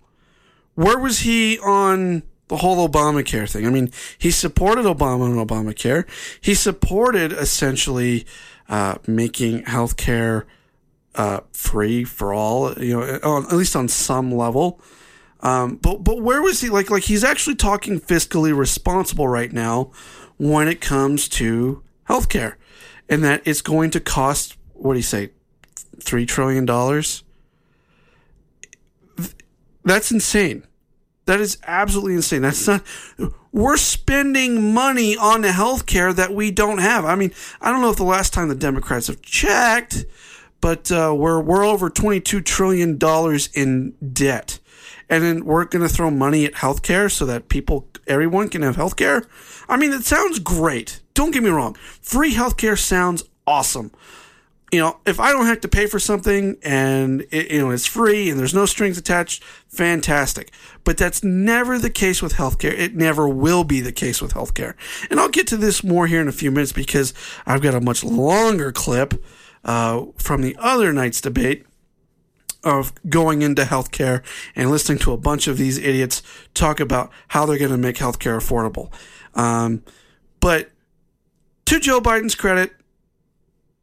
Where 0.77 0.99
was 0.99 1.21
he 1.21 1.59
on 1.59 2.23
the 2.49 2.59
whole 2.59 2.89
Obamacare 2.89 3.51
thing? 3.51 3.67
I 3.67 3.71
mean, 3.71 3.91
he 4.19 4.31
supported 4.31 4.85
Obama 4.85 5.27
and 5.27 5.49
Obamacare. 5.49 6.07
He 6.41 6.55
supported 6.55 7.33
essentially 7.33 8.25
uh, 8.69 8.97
making 9.07 9.65
healthcare 9.65 10.45
uh, 11.15 11.41
free 11.53 12.05
for 12.05 12.33
all. 12.33 12.75
You 12.75 13.01
know, 13.01 13.19
on, 13.25 13.47
at 13.47 13.53
least 13.55 13.75
on 13.75 13.89
some 13.89 14.33
level. 14.33 14.81
Um, 15.41 15.77
but 15.77 16.05
but 16.05 16.23
where 16.23 16.43
was 16.43 16.61
he? 16.61 16.71
Like 16.71 16.91
like 16.91 17.05
he's 17.05 17.25
actually 17.25 17.57
talking 17.57 18.01
fiscally 18.01 18.57
responsible 18.57 19.29
right 19.29 19.53
now 19.53 19.91
when 20.37 20.69
it 20.69 20.81
comes 20.81 21.29
to 21.31 21.83
healthcare, 22.09 22.55
and 23.09 23.25
that 23.25 23.43
it's 23.45 23.63
going 23.63 23.91
to 23.91 24.01
cost 24.01 24.57
what 24.75 24.93
do 24.93 24.99
you 24.99 25.03
say, 25.03 25.31
three 26.01 26.27
trillion 26.27 26.65
dollars. 26.65 27.23
That's 29.87 30.11
insane. 30.11 30.65
That 31.27 31.41
is 31.41 31.59
absolutely 31.65 32.15
insane. 32.15 32.43
That's 32.43 32.67
not. 32.67 32.83
We're 33.53 33.77
spending 33.77 34.75
money 34.75 35.17
on 35.17 35.41
the 35.43 35.49
healthcare 35.49 36.15
that 36.15 36.35
we 36.35 36.51
don't 36.51 36.79
have. 36.79 37.05
I 37.05 37.15
mean, 37.15 37.33
I 37.61 37.71
don't 37.71 37.81
know 37.81 37.91
if 37.91 37.97
the 37.97 38.05
last 38.05 38.35
time 38.35 38.49
the 38.49 38.55
Democrats 38.57 39.07
have 39.07 39.23
checked, 39.23 40.05
but 40.61 40.91
uh, 40.91 41.15
we're 41.17 41.41
we're 41.41 41.65
over 41.65 41.89
twenty 41.89 42.21
two 42.21 42.41
trillion 42.41 42.99
dollars 42.99 43.49
in 43.55 43.95
debt, 44.13 44.59
and 45.09 45.23
then 45.23 45.45
we're 45.45 45.65
going 45.65 45.87
to 45.87 45.93
throw 45.93 46.11
money 46.11 46.45
at 46.45 46.55
healthcare 46.55 47.11
so 47.11 47.25
that 47.25 47.49
people, 47.49 47.89
everyone, 48.09 48.49
can 48.49 48.63
have 48.63 48.77
healthcare. 48.77 49.25
I 49.69 49.77
mean, 49.77 49.93
it 49.93 50.05
sounds 50.05 50.41
great. 50.41 51.01
Don't 51.15 51.31
get 51.31 51.45
me 51.45 51.51
wrong. 51.51 51.75
Free 52.03 52.35
healthcare 52.35 52.79
sounds 52.79 53.23
awesome 53.47 53.93
you 54.77 54.83
know, 54.83 55.01
if 55.07 55.19
I 55.19 55.33
don't 55.33 55.47
have 55.47 55.63
to 55.63 55.69
pay 55.69 55.87
for 55.87 55.99
something 55.99 56.59
and 56.63 57.23
it, 57.31 57.51
you 57.51 57.61
know 57.61 57.71
it's 57.71 57.87
free 57.87 58.29
and 58.29 58.39
there's 58.39 58.53
no 58.53 58.67
strings 58.67 58.99
attached, 58.99 59.43
fantastic. 59.69 60.53
But 60.85 60.99
that's 60.99 61.25
never 61.25 61.79
the 61.79 61.89
case 61.89 62.21
with 62.21 62.35
healthcare. 62.35 62.79
It 62.79 62.95
never 62.95 63.27
will 63.27 63.65
be 63.65 63.81
the 63.81 63.91
case 63.91 64.21
with 64.21 64.35
healthcare. 64.35 64.75
And 65.09 65.19
I'll 65.19 65.31
get 65.31 65.47
to 65.47 65.57
this 65.57 65.83
more 65.83 66.07
here 66.07 66.21
in 66.21 66.29
a 66.29 66.33
few 66.33 66.51
minutes 66.51 66.73
because 66.73 67.15
I've 67.47 67.63
got 67.63 67.75
a 67.75 67.81
much 67.81 68.05
longer 68.05 68.71
clip 68.71 69.15
uh, 69.65 70.05
from 70.19 70.43
the 70.43 70.55
other 70.59 70.93
night's 70.93 71.23
debate 71.23 71.65
of 72.63 72.93
going 73.09 73.41
into 73.41 73.63
healthcare 73.63 74.23
and 74.55 74.71
listening 74.71 74.99
to 74.99 75.13
a 75.13 75.17
bunch 75.17 75.47
of 75.47 75.57
these 75.57 75.79
idiots 75.79 76.23
talk 76.53 76.81
about 76.81 77.11
how 77.29 77.47
they're 77.47 77.57
going 77.57 77.71
to 77.71 77.79
make 77.79 77.97
healthcare 77.97 78.37
affordable. 78.37 78.93
Um, 79.41 79.83
but 80.39 80.71
to 81.65 81.81
Joe 81.81 82.03
Biden's 82.03 82.35
credit, 82.35 82.75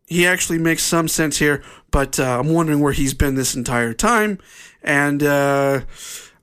he 0.08 0.28
actually 0.28 0.60
makes 0.60 0.84
some 0.84 1.08
sense 1.08 1.38
here, 1.38 1.64
but 1.92 2.20
uh, 2.20 2.40
I'm 2.40 2.50
wondering 2.54 2.80
where 2.80 2.94
he's 2.94 3.14
been 3.14 3.36
this 3.36 3.56
entire 3.56 3.94
time, 3.94 4.40
and 4.84 5.24
uh, 5.24 5.82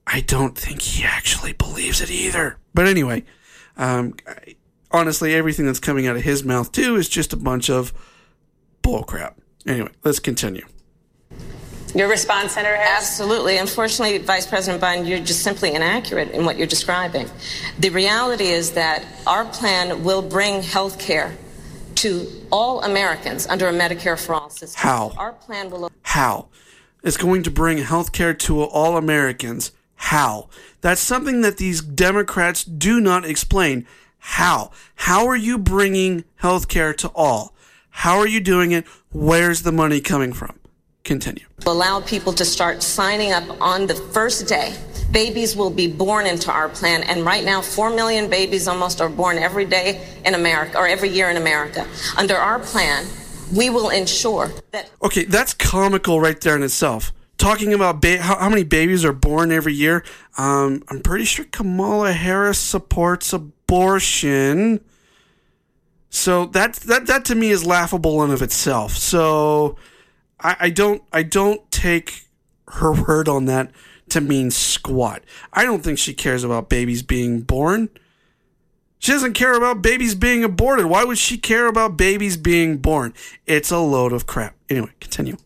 I 0.06 0.20
don't 0.22 0.56
think 0.56 0.82
he 0.82 1.04
actually 1.04 1.52
believes 1.52 2.00
it 2.00 2.10
either. 2.10 2.56
But 2.74 2.86
anyway, 2.86 3.24
um, 3.76 4.14
I- 4.26 4.56
honestly, 4.90 5.34
everything 5.34 5.66
that's 5.66 5.80
coming 5.80 6.06
out 6.06 6.16
of 6.16 6.22
his 6.22 6.44
mouth 6.44 6.72
too 6.72 6.96
is 6.96 7.08
just 7.08 7.32
a 7.32 7.36
bunch 7.36 7.70
of 7.70 7.92
bullcrap. 8.82 9.34
Anyway, 9.66 9.90
let's 10.04 10.20
continue. 10.20 10.66
Your 11.94 12.08
response, 12.08 12.52
Senator 12.52 12.76
Harris? 12.76 12.98
Absolutely. 12.98 13.58
Unfortunately, 13.58 14.18
Vice 14.18 14.46
President 14.46 14.80
Biden, 14.80 15.08
you're 15.08 15.18
just 15.18 15.42
simply 15.42 15.74
inaccurate 15.74 16.30
in 16.30 16.44
what 16.44 16.56
you're 16.56 16.68
describing. 16.68 17.28
The 17.80 17.90
reality 17.90 18.46
is 18.46 18.70
that 18.72 19.04
our 19.26 19.44
plan 19.44 20.04
will 20.04 20.22
bring 20.22 20.62
health 20.62 21.00
care 21.00 21.36
to 22.00 22.26
all 22.50 22.82
Americans 22.82 23.46
under 23.46 23.68
a 23.68 23.72
Medicare 23.72 24.18
for 24.18 24.34
All 24.34 24.48
system. 24.48 24.80
How? 24.80 25.12
Our 25.18 25.32
plan 25.32 25.68
will 25.68 25.90
How? 26.02 26.48
It's 27.02 27.18
going 27.18 27.42
to 27.42 27.50
bring 27.50 27.76
healthcare 27.78 28.38
to 28.40 28.62
all 28.62 28.96
Americans. 28.96 29.72
How? 29.96 30.48
That's 30.80 31.02
something 31.02 31.42
that 31.42 31.58
these 31.58 31.82
Democrats 31.82 32.64
do 32.64 33.00
not 33.00 33.26
explain. 33.26 33.86
How? 34.18 34.70
How 34.94 35.26
are 35.26 35.36
you 35.36 35.58
bringing 35.58 36.24
healthcare 36.42 36.96
to 36.96 37.08
all? 37.14 37.54
How 37.90 38.18
are 38.18 38.26
you 38.26 38.40
doing 38.40 38.72
it? 38.72 38.86
Where's 39.12 39.62
the 39.62 39.72
money 39.72 40.00
coming 40.00 40.32
from? 40.32 40.58
Continue. 41.04 41.44
allow 41.66 42.00
people 42.00 42.32
to 42.32 42.46
start 42.46 42.82
signing 42.82 43.32
up 43.32 43.44
on 43.60 43.86
the 43.86 43.94
first 43.94 44.48
day. 44.48 44.74
Babies 45.10 45.56
will 45.56 45.70
be 45.70 45.88
born 45.88 46.26
into 46.26 46.52
our 46.52 46.68
plan, 46.68 47.02
and 47.02 47.24
right 47.24 47.44
now, 47.44 47.60
4 47.60 47.90
million 47.90 48.30
babies 48.30 48.68
almost 48.68 49.00
are 49.00 49.08
born 49.08 49.38
every 49.38 49.64
day 49.64 50.06
in 50.24 50.34
America, 50.34 50.78
or 50.78 50.86
every 50.86 51.08
year 51.08 51.30
in 51.30 51.36
America. 51.36 51.86
Under 52.16 52.36
our 52.36 52.58
plan, 52.60 53.06
we 53.54 53.70
will 53.70 53.90
ensure 53.90 54.52
that 54.70 54.90
Okay, 55.02 55.24
that's 55.24 55.54
comical 55.54 56.20
right 56.20 56.40
there 56.40 56.56
in 56.56 56.62
itself. 56.62 57.12
Talking 57.38 57.72
about 57.72 58.00
ba- 58.00 58.20
how, 58.20 58.36
how 58.36 58.48
many 58.48 58.64
babies 58.64 59.04
are 59.04 59.12
born 59.12 59.50
every 59.50 59.74
year. 59.74 60.04
Um, 60.36 60.82
I'm 60.88 61.00
pretty 61.00 61.24
sure 61.24 61.44
Kamala 61.46 62.12
Harris 62.12 62.58
supports 62.58 63.32
abortion. 63.32 64.80
So 66.10 66.46
that 66.46 66.74
that 66.74 67.06
that 67.06 67.24
to 67.26 67.34
me 67.34 67.50
is 67.50 67.64
laughable 67.64 68.22
in 68.22 68.30
of 68.30 68.42
itself. 68.42 68.92
So 68.96 69.76
I, 70.38 70.56
I 70.60 70.70
don't 70.70 71.02
I 71.12 71.22
don't 71.22 71.68
take 71.70 72.26
her 72.68 72.92
word 73.06 73.28
on 73.28 73.46
that 73.46 73.70
to 74.10 74.20
mean 74.20 74.50
squat. 74.50 75.22
I 75.52 75.64
don't 75.64 75.82
think 75.82 75.98
she 75.98 76.14
cares 76.14 76.44
about 76.44 76.68
babies 76.68 77.02
being 77.02 77.40
born. 77.40 77.88
She 78.98 79.12
doesn't 79.12 79.32
care 79.32 79.54
about 79.54 79.80
babies 79.80 80.14
being 80.14 80.44
aborted. 80.44 80.86
Why 80.86 81.04
would 81.04 81.18
she 81.18 81.38
care 81.38 81.66
about 81.68 81.96
babies 81.96 82.36
being 82.36 82.76
born? 82.76 83.14
It's 83.46 83.70
a 83.70 83.78
load 83.78 84.12
of 84.12 84.26
crap. 84.26 84.54
Anyway, 84.68 84.90
continue. 85.00 85.38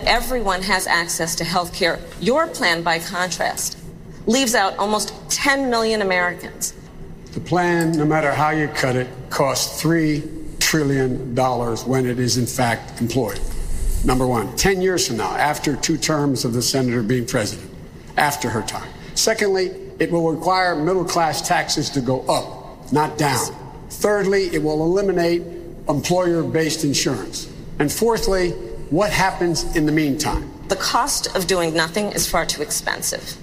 Everyone 0.00 0.62
has 0.62 0.86
access 0.86 1.34
to 1.36 1.44
health 1.44 1.74
care. 1.74 2.00
Your 2.20 2.46
plan, 2.46 2.82
by 2.82 2.98
contrast, 2.98 3.78
leaves 4.26 4.54
out 4.54 4.76
almost 4.78 5.12
10 5.28 5.68
million 5.68 6.02
Americans. 6.02 6.74
The 7.32 7.40
plan, 7.40 7.92
no 7.92 8.04
matter 8.04 8.32
how 8.32 8.50
you 8.50 8.68
cut 8.68 8.96
it, 8.96 9.08
costs 9.30 9.82
$3 9.82 10.58
trillion 10.58 11.36
when 11.86 12.06
it 12.06 12.18
is 12.18 12.38
in 12.38 12.46
fact 12.46 13.00
employed. 13.00 13.40
Number 14.04 14.26
one, 14.26 14.56
10 14.56 14.80
years 14.80 15.06
from 15.06 15.18
now, 15.18 15.34
after 15.36 15.76
two 15.76 15.96
terms 15.96 16.44
of 16.44 16.54
the 16.54 16.62
senator 16.62 17.02
being 17.02 17.26
president, 17.26 17.71
after 18.16 18.48
her 18.50 18.62
time. 18.62 18.88
Secondly, 19.14 19.70
it 19.98 20.10
will 20.10 20.32
require 20.32 20.74
middle 20.74 21.04
class 21.04 21.46
taxes 21.46 21.90
to 21.90 22.00
go 22.00 22.22
up 22.22 22.92
not 22.92 23.16
down. 23.18 23.54
Thirdly, 23.88 24.44
it 24.54 24.62
will 24.62 24.84
eliminate 24.84 25.42
employer 25.88 26.42
based 26.42 26.84
insurance. 26.84 27.50
And 27.78 27.90
fourthly, 27.90 28.50
what 28.90 29.10
happens 29.10 29.76
in 29.76 29.86
the 29.86 29.92
meantime? 29.92 30.50
The 30.68 30.76
cost 30.76 31.34
of 31.36 31.46
doing 31.46 31.74
nothing 31.74 32.12
is 32.12 32.30
far 32.30 32.46
too 32.46 32.62
expensive. 32.62 33.36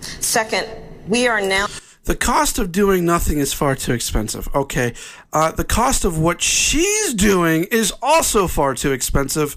Second, 0.00 0.66
we 1.08 1.26
are 1.28 1.40
now. 1.40 1.66
The 2.04 2.16
cost 2.16 2.58
of 2.58 2.70
doing 2.70 3.04
nothing 3.04 3.38
is 3.38 3.52
far 3.52 3.74
too 3.74 3.92
expensive. 3.92 4.48
Okay. 4.54 4.94
Uh, 5.32 5.52
the 5.52 5.64
cost 5.64 6.04
of 6.04 6.18
what 6.18 6.40
she's 6.40 7.14
doing 7.14 7.64
is 7.64 7.92
also 8.00 8.46
far 8.46 8.74
too 8.74 8.92
expensive. 8.92 9.56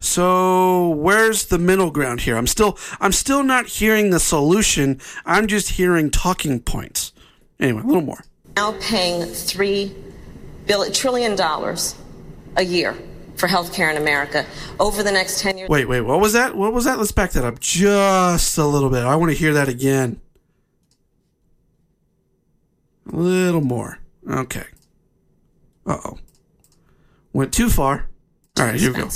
So 0.00 0.90
where's 0.90 1.46
the 1.46 1.58
middle 1.58 1.90
ground 1.90 2.20
here? 2.20 2.36
I'm 2.36 2.46
still 2.46 2.78
I'm 3.00 3.12
still 3.12 3.42
not 3.42 3.66
hearing 3.66 4.10
the 4.10 4.20
solution. 4.20 5.00
I'm 5.24 5.46
just 5.46 5.70
hearing 5.70 6.10
talking 6.10 6.60
points. 6.60 7.12
Anyway, 7.58 7.82
a 7.82 7.86
little 7.86 8.02
more 8.02 8.24
now 8.56 8.72
paying 8.80 9.20
$3 9.20 10.94
trillion 10.94 11.38
a 12.56 12.62
year 12.62 12.96
for 13.36 13.48
healthcare 13.48 13.90
in 13.90 13.98
America 13.98 14.46
over 14.80 15.02
the 15.02 15.12
next 15.12 15.40
10 15.40 15.58
years. 15.58 15.68
Wait, 15.68 15.84
wait, 15.84 16.00
what 16.00 16.20
was 16.20 16.32
that? 16.32 16.56
What 16.56 16.72
was 16.72 16.86
that? 16.86 16.98
Let's 16.98 17.12
back 17.12 17.32
that 17.32 17.44
up 17.44 17.60
just 17.60 18.56
a 18.56 18.64
little 18.64 18.88
bit. 18.88 19.04
I 19.04 19.14
want 19.14 19.30
to 19.30 19.36
hear 19.36 19.52
that 19.52 19.68
again. 19.68 20.20
A 23.12 23.16
little 23.16 23.60
more. 23.60 23.98
Okay. 24.28 24.64
Uh 25.86 25.98
oh. 26.04 26.18
Went 27.32 27.52
too 27.52 27.68
far. 27.68 28.08
All 28.58 28.64
right, 28.64 28.80
here 28.80 28.90
we 28.90 28.98
go. 28.98 29.10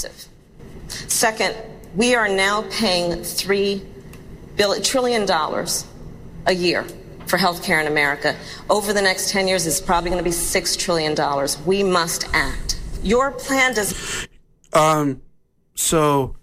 Second, 1.08 1.56
we 1.94 2.14
are 2.14 2.28
now 2.28 2.62
paying 2.70 3.12
$3 3.12 3.84
trillion 4.82 5.28
a 6.46 6.52
year 6.52 6.84
for 7.26 7.38
healthcare 7.38 7.80
in 7.80 7.86
America. 7.86 8.36
Over 8.68 8.92
the 8.92 9.02
next 9.02 9.30
10 9.30 9.48
years, 9.48 9.66
it's 9.66 9.80
probably 9.80 10.10
going 10.10 10.22
to 10.22 10.28
be 10.28 10.34
$6 10.34 10.78
trillion. 10.78 11.16
We 11.64 11.82
must 11.82 12.28
act. 12.34 12.80
Your 13.02 13.30
plan 13.30 13.74
does. 13.74 14.28
Um, 14.72 15.22
so 15.74 16.36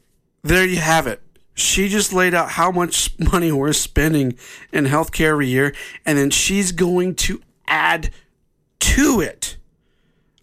there 0.44 0.66
you 0.66 0.78
have 0.78 1.08
it. 1.08 1.22
She 1.54 1.90
just 1.90 2.14
laid 2.14 2.34
out 2.34 2.52
how 2.52 2.72
much 2.72 3.18
money 3.32 3.52
we're 3.52 3.74
spending 3.74 4.38
in 4.72 4.86
healthcare 4.86 5.32
every 5.32 5.48
year, 5.48 5.74
and 6.06 6.18
then 6.18 6.30
she's 6.30 6.72
going 6.72 7.16
to 7.16 7.42
add 7.68 8.12
to 8.80 9.20
it 9.22 9.58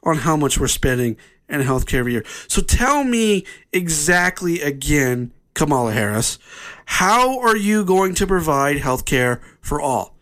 on 0.02 0.18
how 0.18 0.36
much 0.36 0.58
we're 0.58 0.68
spending 0.68 1.16
in 1.48 1.60
healthcare 1.60 1.98
every 1.98 2.12
year. 2.12 2.24
So 2.48 2.62
tell 2.62 3.04
me 3.04 3.44
exactly 3.72 4.60
again, 4.60 5.32
Kamala 5.54 5.92
Harris, 5.92 6.38
how 6.86 7.38
are 7.40 7.56
you 7.56 7.84
going 7.84 8.14
to 8.14 8.26
provide 8.26 8.78
healthcare 8.78 9.40
for 9.60 9.80
all? 9.80 10.14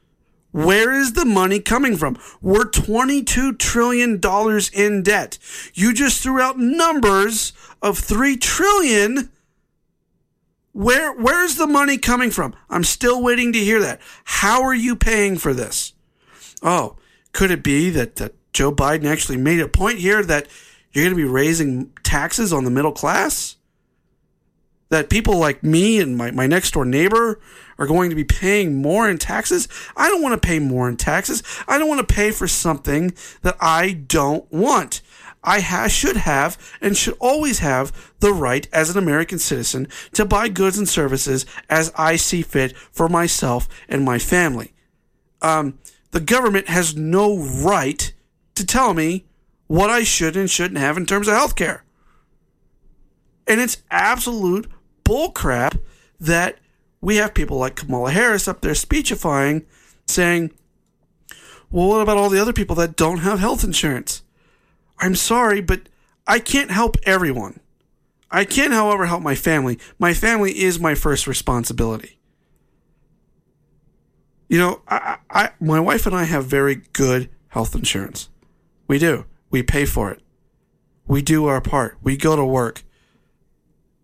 Where 0.52 0.92
is 0.92 1.14
the 1.14 1.24
money 1.24 1.60
coming 1.60 1.96
from? 1.96 2.18
We're 2.42 2.70
$22 2.70 3.58
trillion 3.58 4.20
in 4.74 5.02
debt. 5.02 5.38
You 5.72 5.94
just 5.94 6.22
threw 6.22 6.40
out 6.40 6.58
numbers 6.58 7.54
of 7.80 7.98
3 7.98 8.36
trillion. 8.36 9.30
Where, 10.72 11.12
where's 11.14 11.56
the 11.56 11.66
money 11.66 11.96
coming 11.96 12.30
from? 12.30 12.54
I'm 12.68 12.84
still 12.84 13.22
waiting 13.22 13.52
to 13.54 13.58
hear 13.58 13.80
that. 13.80 14.00
How 14.24 14.62
are 14.62 14.74
you 14.74 14.94
paying 14.94 15.38
for 15.38 15.54
this? 15.54 15.94
Oh, 16.62 16.96
could 17.32 17.50
it 17.50 17.62
be 17.62 17.88
that, 17.90 18.16
that 18.16 18.34
Joe 18.52 18.72
Biden 18.72 19.06
actually 19.06 19.38
made 19.38 19.60
a 19.60 19.68
point 19.68 19.98
here 19.98 20.22
that 20.22 20.48
you're 20.92 21.04
going 21.04 21.16
to 21.16 21.22
be 21.22 21.28
raising 21.28 21.92
taxes 22.02 22.52
on 22.52 22.64
the 22.64 22.70
middle 22.70 22.92
class? 22.92 23.56
That 24.90 25.08
people 25.08 25.38
like 25.38 25.62
me 25.62 26.00
and 26.00 26.16
my, 26.16 26.30
my 26.30 26.46
next 26.46 26.72
door 26.72 26.84
neighbor 26.84 27.40
are 27.78 27.86
going 27.86 28.10
to 28.10 28.16
be 28.16 28.24
paying 28.24 28.80
more 28.80 29.08
in 29.08 29.16
taxes. 29.16 29.66
I 29.96 30.08
don't 30.08 30.22
want 30.22 30.40
to 30.40 30.46
pay 30.46 30.58
more 30.58 30.88
in 30.88 30.96
taxes. 30.98 31.42
I 31.66 31.78
don't 31.78 31.88
want 31.88 32.06
to 32.06 32.14
pay 32.14 32.30
for 32.30 32.46
something 32.46 33.14
that 33.40 33.56
I 33.58 33.92
don't 33.92 34.50
want. 34.52 35.00
I 35.44 35.60
ha- 35.60 35.88
should 35.88 36.16
have 36.16 36.56
and 36.80 36.96
should 36.96 37.16
always 37.18 37.58
have 37.58 38.12
the 38.20 38.32
right 38.32 38.68
as 38.72 38.90
an 38.90 38.98
American 38.98 39.38
citizen 39.38 39.88
to 40.12 40.24
buy 40.24 40.48
goods 40.48 40.78
and 40.78 40.88
services 40.88 41.46
as 41.68 41.92
I 41.96 42.16
see 42.16 42.42
fit 42.42 42.76
for 42.76 43.08
myself 43.08 43.68
and 43.88 44.04
my 44.04 44.18
family. 44.18 44.72
Um, 45.40 45.78
the 46.12 46.20
government 46.20 46.68
has 46.68 46.96
no 46.96 47.38
right 47.38 48.12
to 48.54 48.66
tell 48.66 48.94
me 48.94 49.24
what 49.72 49.88
I 49.88 50.02
should 50.02 50.36
and 50.36 50.50
shouldn't 50.50 50.78
have 50.78 50.98
in 50.98 51.06
terms 51.06 51.28
of 51.28 51.32
health 51.32 51.56
care. 51.56 51.82
And 53.46 53.58
it's 53.58 53.82
absolute 53.90 54.70
bullcrap 55.02 55.78
that 56.20 56.58
we 57.00 57.16
have 57.16 57.32
people 57.32 57.56
like 57.56 57.76
Kamala 57.76 58.10
Harris 58.10 58.46
up 58.46 58.60
there 58.60 58.74
speechifying, 58.74 59.64
saying, 60.06 60.50
well, 61.70 61.88
what 61.88 62.02
about 62.02 62.18
all 62.18 62.28
the 62.28 62.38
other 62.38 62.52
people 62.52 62.76
that 62.76 62.96
don't 62.96 63.20
have 63.20 63.40
health 63.40 63.64
insurance? 63.64 64.22
I'm 64.98 65.14
sorry, 65.14 65.62
but 65.62 65.88
I 66.26 66.38
can't 66.38 66.70
help 66.70 66.98
everyone. 67.04 67.58
I 68.30 68.44
can, 68.44 68.72
however, 68.72 69.06
help 69.06 69.22
my 69.22 69.34
family. 69.34 69.78
My 69.98 70.12
family 70.12 70.52
is 70.60 70.78
my 70.78 70.94
first 70.94 71.26
responsibility. 71.26 72.18
You 74.50 74.58
know, 74.58 74.82
I, 74.86 75.16
I, 75.30 75.50
my 75.60 75.80
wife 75.80 76.04
and 76.04 76.14
I 76.14 76.24
have 76.24 76.44
very 76.44 76.82
good 76.92 77.30
health 77.48 77.74
insurance. 77.74 78.28
We 78.86 78.98
do. 78.98 79.24
We 79.52 79.62
pay 79.62 79.84
for 79.84 80.10
it. 80.10 80.20
We 81.06 81.22
do 81.22 81.46
our 81.46 81.60
part. 81.60 81.98
We 82.02 82.16
go 82.16 82.34
to 82.34 82.44
work. 82.44 82.82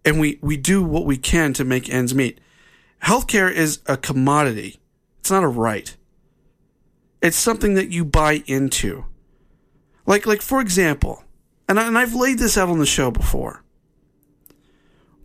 And 0.05 0.21
we, 0.21 0.39
we 0.41 0.57
do 0.57 0.85
what 0.85 1.05
we 1.05 1.17
can 1.17 1.53
to 1.55 1.65
make 1.65 1.89
ends 1.91 2.15
meet 2.15 2.39
healthcare 3.03 3.53
is 3.53 3.81
a 3.87 3.97
commodity. 3.97 4.79
It's 5.21 5.31
not 5.31 5.45
a 5.45 5.49
right. 5.49 5.97
It's 7.23 7.37
something 7.37 7.75
that 7.75 7.91
you 7.91 8.05
buy 8.05 8.43
into. 8.47 9.05
Like, 10.07 10.27
like 10.27 10.43
for 10.43 10.61
example, 10.61 11.25
and, 11.69 11.79
I, 11.79 11.87
and 11.87 11.99
I've 11.99 12.15
laid 12.15 12.39
this 12.39 12.57
out 12.57 12.69
on 12.69 12.79
the 12.79 12.87
show 12.87 13.11
before. 13.11 13.63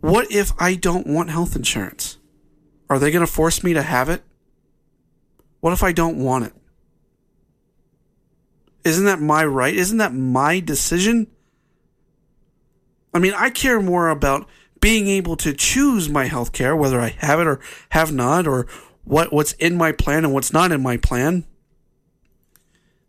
What 0.00 0.30
if 0.30 0.52
I 0.58 0.74
don't 0.74 1.06
want 1.06 1.30
health 1.30 1.56
insurance? 1.56 2.18
Are 2.90 2.98
they 2.98 3.10
going 3.10 3.24
to 3.24 3.32
force 3.32 3.64
me 3.64 3.72
to 3.72 3.82
have 3.82 4.08
it? 4.08 4.22
What 5.60 5.72
if 5.72 5.82
I 5.82 5.92
don't 5.92 6.18
want 6.18 6.44
it? 6.44 6.52
Isn't 8.84 9.06
that 9.06 9.20
my 9.20 9.44
right? 9.44 9.74
Isn't 9.74 9.98
that 9.98 10.14
my 10.14 10.60
decision? 10.60 11.26
I 13.12 13.18
mean, 13.18 13.32
I 13.34 13.50
care 13.50 13.80
more 13.80 14.08
about 14.08 14.48
being 14.80 15.08
able 15.08 15.36
to 15.36 15.54
choose 15.54 16.10
my 16.10 16.26
health 16.26 16.52
care, 16.52 16.76
whether 16.76 17.00
I 17.00 17.14
have 17.18 17.40
it 17.40 17.46
or 17.46 17.60
have 17.90 18.12
not, 18.12 18.46
or 18.46 18.66
what, 19.04 19.32
what's 19.32 19.52
in 19.54 19.76
my 19.76 19.92
plan 19.92 20.24
and 20.24 20.34
what's 20.34 20.52
not 20.52 20.72
in 20.72 20.82
my 20.82 20.98
plan, 20.98 21.44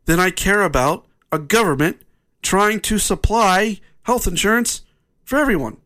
than 0.05 0.19
I 0.19 0.31
care 0.31 0.61
about 0.61 1.05
a 1.31 1.39
government 1.39 2.01
trying 2.41 2.79
to 2.81 2.97
supply 2.97 3.81
health 4.03 4.27
insurance 4.27 4.83
for 5.23 5.37
everyone. 5.37 5.77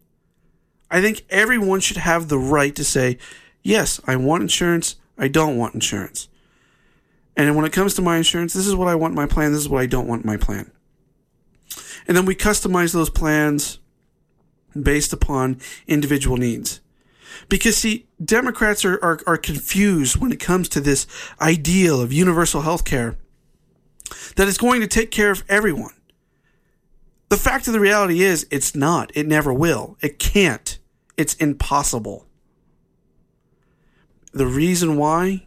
I 0.91 1.02
think 1.02 1.25
everyone 1.30 1.80
should 1.80 1.97
have 1.97 2.28
the 2.28 2.38
right 2.38 2.75
to 2.75 2.84
say, 2.84 3.17
yes, 3.63 3.99
I 4.06 4.15
want 4.17 4.43
insurance, 4.43 4.97
I 5.17 5.28
don't 5.28 5.58
want 5.58 5.73
insurance. 5.73 6.28
And 7.39 7.56
when 7.56 7.63
it 7.63 7.71
comes 7.71 7.93
to 7.93 8.02
my 8.02 8.17
insurance, 8.17 8.54
this 8.54 8.67
is 8.67 8.75
what 8.75 8.89
I 8.89 8.95
want 8.95 9.13
my 9.13 9.25
plan, 9.25 9.54
this 9.54 9.62
is 9.62 9.69
what 9.69 9.82
I 9.82 9.86
don't 9.86 10.10
want 10.10 10.25
my 10.25 10.36
plan. 10.36 10.69
And 12.06 12.17
then 12.17 12.25
we 12.25 12.36
customize 12.36 12.91
those 12.91 13.10
plans 13.10 13.80
based 14.80 15.13
upon 15.13 15.62
individual 15.88 16.36
needs. 16.36 16.82
Because 17.47 17.78
see, 17.78 18.08
Democrats 18.23 18.84
are, 18.84 19.02
are, 19.02 19.21
are 19.25 19.38
confused 19.38 20.17
when 20.17 20.34
it 20.34 20.41
comes 20.41 20.67
to 20.67 20.82
this 20.82 21.08
ideal 21.39 22.02
of 22.02 22.12
universal 22.12 22.63
health 22.63 22.84
care 22.84 23.17
that 24.36 24.49
is 24.49 24.58
going 24.58 24.82
to 24.82 24.88
take 24.88 25.10
care 25.10 25.32
of 25.32 25.45
everyone. 25.47 25.93
The 27.30 27.38
fact 27.38 27.67
of 27.67 27.73
the 27.73 27.80
reality 27.80 28.21
is, 28.21 28.47
it's 28.52 28.75
not. 28.75 29.13
It 29.15 29.28
never 29.28 29.54
will. 29.54 29.97
It 30.02 30.19
can't. 30.19 30.78
It's 31.15 31.36
impossible. 31.36 32.25
The 34.34 34.45
reason 34.47 34.97
why 34.97 35.45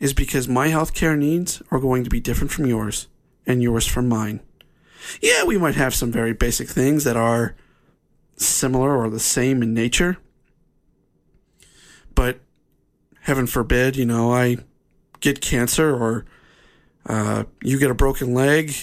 is 0.00 0.14
because 0.14 0.48
my 0.48 0.68
healthcare 0.68 1.16
needs 1.16 1.62
are 1.70 1.78
going 1.78 2.02
to 2.02 2.10
be 2.10 2.20
different 2.20 2.50
from 2.50 2.66
yours 2.66 3.06
and 3.46 3.62
yours 3.62 3.86
from 3.86 4.08
mine. 4.08 4.40
Yeah, 5.20 5.44
we 5.44 5.58
might 5.58 5.76
have 5.76 5.94
some 5.94 6.10
very 6.10 6.32
basic 6.32 6.68
things 6.68 7.04
that 7.04 7.16
are 7.16 7.54
similar 8.36 8.96
or 8.96 9.10
the 9.10 9.20
same 9.20 9.62
in 9.62 9.74
nature. 9.74 10.16
But 12.14 12.40
heaven 13.22 13.46
forbid, 13.46 13.96
you 13.96 14.06
know, 14.06 14.32
I 14.32 14.56
get 15.20 15.40
cancer 15.40 15.94
or 15.94 16.24
uh, 17.06 17.44
you 17.62 17.78
get 17.78 17.90
a 17.90 17.94
broken 17.94 18.34
leg, 18.34 18.74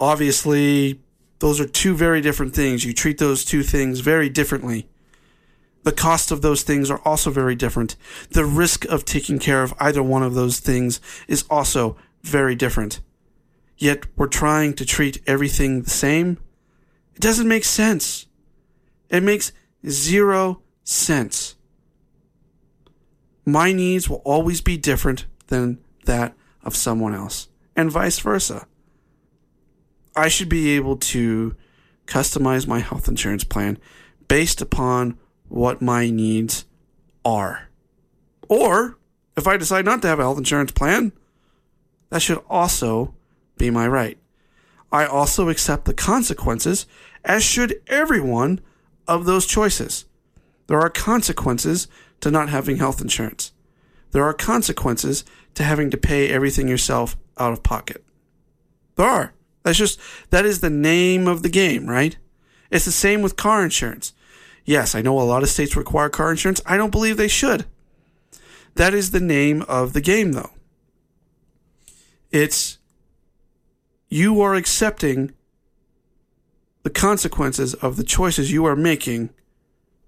obviously 0.00 1.00
those 1.38 1.60
are 1.60 1.66
two 1.66 1.94
very 1.94 2.20
different 2.20 2.54
things. 2.54 2.84
You 2.84 2.92
treat 2.92 3.18
those 3.18 3.44
two 3.44 3.62
things 3.62 4.00
very 4.00 4.28
differently. 4.28 4.88
The 5.84 5.92
cost 5.92 6.30
of 6.30 6.42
those 6.42 6.62
things 6.62 6.90
are 6.90 7.00
also 7.04 7.30
very 7.30 7.54
different. 7.54 7.96
The 8.30 8.44
risk 8.44 8.84
of 8.86 9.04
taking 9.04 9.38
care 9.38 9.62
of 9.62 9.74
either 9.78 10.02
one 10.02 10.22
of 10.22 10.34
those 10.34 10.58
things 10.58 11.00
is 11.28 11.44
also 11.48 11.96
very 12.22 12.54
different. 12.54 13.00
Yet 13.76 14.06
we're 14.16 14.28
trying 14.28 14.74
to 14.74 14.86
treat 14.86 15.22
everything 15.26 15.82
the 15.82 15.90
same. 15.90 16.38
It 17.14 17.20
doesn't 17.20 17.48
make 17.48 17.64
sense. 17.64 18.26
It 19.10 19.22
makes 19.22 19.52
zero 19.86 20.62
sense. 20.84 21.54
My 23.44 23.72
needs 23.72 24.08
will 24.08 24.22
always 24.24 24.62
be 24.62 24.78
different 24.78 25.26
than 25.48 25.78
that 26.06 26.34
of 26.62 26.74
someone 26.74 27.14
else, 27.14 27.48
and 27.76 27.90
vice 27.90 28.18
versa. 28.18 28.66
I 30.16 30.28
should 30.28 30.48
be 30.48 30.76
able 30.76 30.96
to 30.96 31.54
customize 32.06 32.66
my 32.66 32.78
health 32.78 33.06
insurance 33.06 33.44
plan 33.44 33.78
based 34.28 34.62
upon 34.62 35.18
what 35.54 35.80
my 35.80 36.10
needs 36.10 36.64
are. 37.24 37.68
Or 38.48 38.98
if 39.36 39.46
I 39.46 39.56
decide 39.56 39.84
not 39.84 40.02
to 40.02 40.08
have 40.08 40.18
a 40.18 40.22
health 40.22 40.38
insurance 40.38 40.72
plan, 40.72 41.12
that 42.10 42.22
should 42.22 42.42
also 42.50 43.14
be 43.56 43.70
my 43.70 43.86
right. 43.86 44.18
I 44.90 45.06
also 45.06 45.48
accept 45.48 45.84
the 45.84 45.94
consequences, 45.94 46.86
as 47.24 47.44
should 47.44 47.80
everyone, 47.86 48.60
of 49.06 49.26
those 49.26 49.46
choices. 49.46 50.06
There 50.66 50.80
are 50.80 50.90
consequences 50.90 51.86
to 52.20 52.32
not 52.32 52.48
having 52.48 52.78
health 52.78 53.00
insurance. 53.00 53.52
There 54.10 54.24
are 54.24 54.34
consequences 54.34 55.24
to 55.54 55.62
having 55.62 55.88
to 55.90 55.96
pay 55.96 56.30
everything 56.30 56.66
yourself 56.66 57.16
out 57.38 57.52
of 57.52 57.62
pocket. 57.62 58.04
There 58.96 59.06
are. 59.06 59.34
That's 59.62 59.78
just, 59.78 60.00
that 60.30 60.44
is 60.44 60.60
the 60.60 60.70
name 60.70 61.28
of 61.28 61.42
the 61.44 61.48
game, 61.48 61.86
right? 61.86 62.16
It's 62.72 62.86
the 62.86 62.90
same 62.90 63.22
with 63.22 63.36
car 63.36 63.62
insurance. 63.62 64.13
Yes, 64.64 64.94
I 64.94 65.02
know 65.02 65.20
a 65.20 65.22
lot 65.22 65.42
of 65.42 65.48
states 65.50 65.76
require 65.76 66.08
car 66.08 66.30
insurance. 66.30 66.62
I 66.64 66.76
don't 66.76 66.90
believe 66.90 67.16
they 67.16 67.28
should. 67.28 67.66
That 68.76 68.94
is 68.94 69.10
the 69.10 69.20
name 69.20 69.62
of 69.62 69.92
the 69.92 70.00
game, 70.00 70.32
though. 70.32 70.50
It's 72.30 72.78
you 74.08 74.40
are 74.40 74.54
accepting 74.54 75.32
the 76.82 76.90
consequences 76.90 77.74
of 77.74 77.96
the 77.96 78.04
choices 78.04 78.52
you 78.52 78.64
are 78.64 78.76
making 78.76 79.30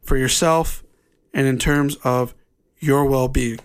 for 0.03 0.16
yourself 0.16 0.85
and 1.33 1.47
in 1.47 1.59
terms 1.59 1.97
of 2.03 2.35
your 2.79 3.05
well 3.05 3.29
being. 3.29 3.61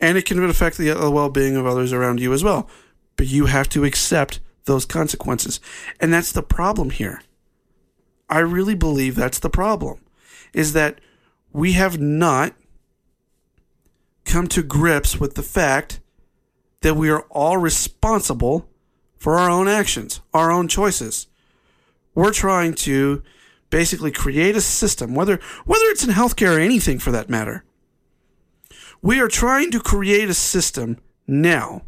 And 0.00 0.18
it 0.18 0.24
can 0.24 0.42
affect 0.44 0.78
the 0.78 0.92
well 1.10 1.28
being 1.28 1.56
of 1.56 1.66
others 1.66 1.92
around 1.92 2.20
you 2.20 2.32
as 2.32 2.44
well. 2.44 2.68
But 3.16 3.28
you 3.28 3.46
have 3.46 3.68
to 3.70 3.84
accept 3.84 4.40
those 4.64 4.84
consequences. 4.84 5.60
And 6.00 6.12
that's 6.12 6.32
the 6.32 6.42
problem 6.42 6.90
here. 6.90 7.22
I 8.28 8.38
really 8.38 8.74
believe 8.74 9.14
that's 9.14 9.38
the 9.38 9.50
problem 9.50 9.98
is 10.52 10.72
that 10.72 11.00
we 11.52 11.72
have 11.72 11.98
not 12.00 12.54
come 14.24 14.46
to 14.48 14.62
grips 14.62 15.18
with 15.18 15.34
the 15.34 15.42
fact 15.42 16.00
that 16.80 16.94
we 16.94 17.10
are 17.10 17.22
all 17.30 17.56
responsible 17.56 18.68
for 19.18 19.36
our 19.36 19.50
own 19.50 19.68
actions, 19.68 20.20
our 20.34 20.50
own 20.50 20.68
choices. 20.68 21.26
We're 22.14 22.32
trying 22.32 22.74
to 22.74 23.22
basically 23.70 24.10
create 24.10 24.56
a 24.56 24.60
system, 24.60 25.14
whether 25.14 25.40
whether 25.64 25.84
it's 25.86 26.04
in 26.04 26.10
healthcare 26.10 26.56
or 26.56 26.60
anything 26.60 26.98
for 26.98 27.10
that 27.12 27.30
matter. 27.30 27.64
We 29.00 29.20
are 29.20 29.28
trying 29.28 29.70
to 29.72 29.80
create 29.80 30.28
a 30.28 30.34
system 30.34 30.98
now 31.26 31.82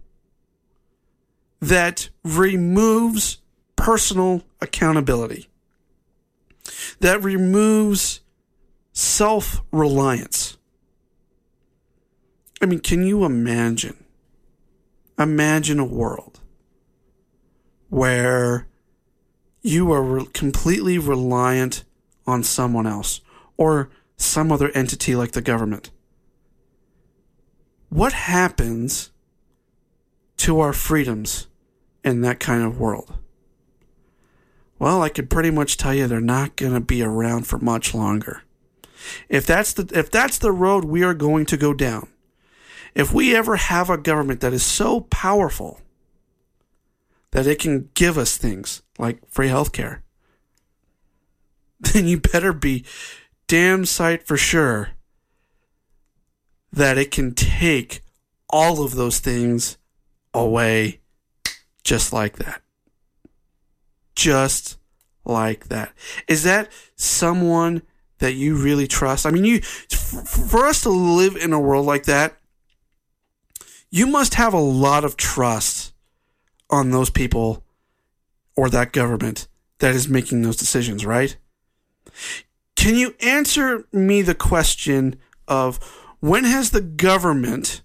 that 1.61 2.09
removes 2.24 3.38
personal 3.77 4.42
accountability, 4.61 5.48
that 7.00 7.22
removes 7.22 8.20
self 8.95 9.61
reliance. 9.71 10.57
I 12.63 12.67
mean, 12.67 12.79
can 12.81 13.03
you 13.03 13.25
imagine? 13.25 14.03
Imagine 15.19 15.79
a 15.79 15.85
world 15.85 16.41
where 17.91 18.67
you 19.61 19.93
are 19.93 20.03
re- 20.03 20.27
completely 20.33 20.99
reliant 20.99 21.85
on 22.27 22.43
someone 22.43 22.87
else 22.87 23.21
or 23.57 23.91
some 24.17 24.51
other 24.51 24.71
entity 24.71 25.15
like 25.15 25.33
the 25.33 25.43
government. 25.43 25.91
What 27.91 28.13
happens 28.13 29.11
to 30.39 30.61
our 30.61 30.73
freedoms 30.73 31.47
in 32.03 32.23
that 32.23 32.41
kind 32.41 32.63
of 32.63 32.81
world? 32.81 33.19
Well, 34.79 35.03
I 35.03 35.09
could 35.09 35.31
pretty 35.31 35.51
much 35.51 35.77
tell 35.77 35.95
you 35.95 36.07
they're 36.07 36.21
not 36.21 36.57
going 36.57 36.75
to 36.75 36.81
be 36.81 37.03
around 37.03 37.47
for 37.47 37.59
much 37.59 37.95
longer. 37.95 38.44
If 39.29 39.47
that's 39.47 39.73
the 39.73 39.90
if 39.99 40.11
that's 40.11 40.38
the 40.38 40.53
road 40.53 40.85
we 40.85 41.03
are 41.03 41.14
going 41.14 41.47
to 41.47 41.57
go 41.57 41.75
down, 41.75 42.09
if 42.95 43.12
we 43.12 43.35
ever 43.35 43.57
have 43.57 43.90
a 43.90 43.99
government 43.99 44.40
that 44.40 44.53
is 44.53 44.64
so 44.64 45.01
powerful 45.01 45.81
that 47.33 47.47
it 47.47 47.59
can 47.59 47.90
give 47.95 48.17
us 48.17 48.37
things 48.37 48.83
like 48.99 49.19
free 49.29 49.49
healthcare, 49.49 50.01
then 51.81 52.07
you 52.07 52.21
better 52.21 52.53
be 52.53 52.85
damn 53.47 53.85
sight 53.85 54.27
for 54.27 54.37
sure 54.37 54.90
that 56.73 56.99
it 56.99 57.11
can 57.11 57.35
take 57.35 58.03
all 58.51 58.83
of 58.83 58.95
those 58.95 59.19
things 59.19 59.79
away 60.33 61.01
just 61.83 62.12
like 62.12 62.37
that. 62.37 62.62
Just 64.14 64.79
like 65.25 65.69
that. 65.69 65.93
Is 66.29 66.43
that 66.45 66.71
someone 66.97 67.83
that 68.18 68.35
you 68.35 68.57
really 68.57 68.87
trust? 68.87 69.27
I 69.27 69.31
mean, 69.31 69.44
you 69.44 69.61
for 69.61 70.66
us 70.66 70.83
to 70.83 70.90
live 70.90 71.37
in 71.37 71.53
a 71.53 71.61
world 71.61 71.87
like 71.87 72.05
that, 72.05 72.37
you 73.90 74.07
must 74.07 74.35
have 74.35 74.55
a 74.55 74.59
lot 74.59 75.05
of 75.05 75.16
trust 75.16 75.92
on 76.70 76.90
those 76.90 77.11
people 77.11 77.64
or 78.57 78.68
that 78.70 78.92
government 78.92 79.46
that 79.79 79.94
is 79.94 80.09
making 80.09 80.42
those 80.42 80.57
decisions, 80.57 81.05
right? 81.05 81.37
Can 82.77 82.96
you 82.96 83.14
answer 83.20 83.87
me 83.92 84.22
the 84.22 84.35
question 84.35 85.16
of 85.46 85.79
when 86.20 86.44
has 86.44 86.70
the 86.70 86.81
government 86.81 87.83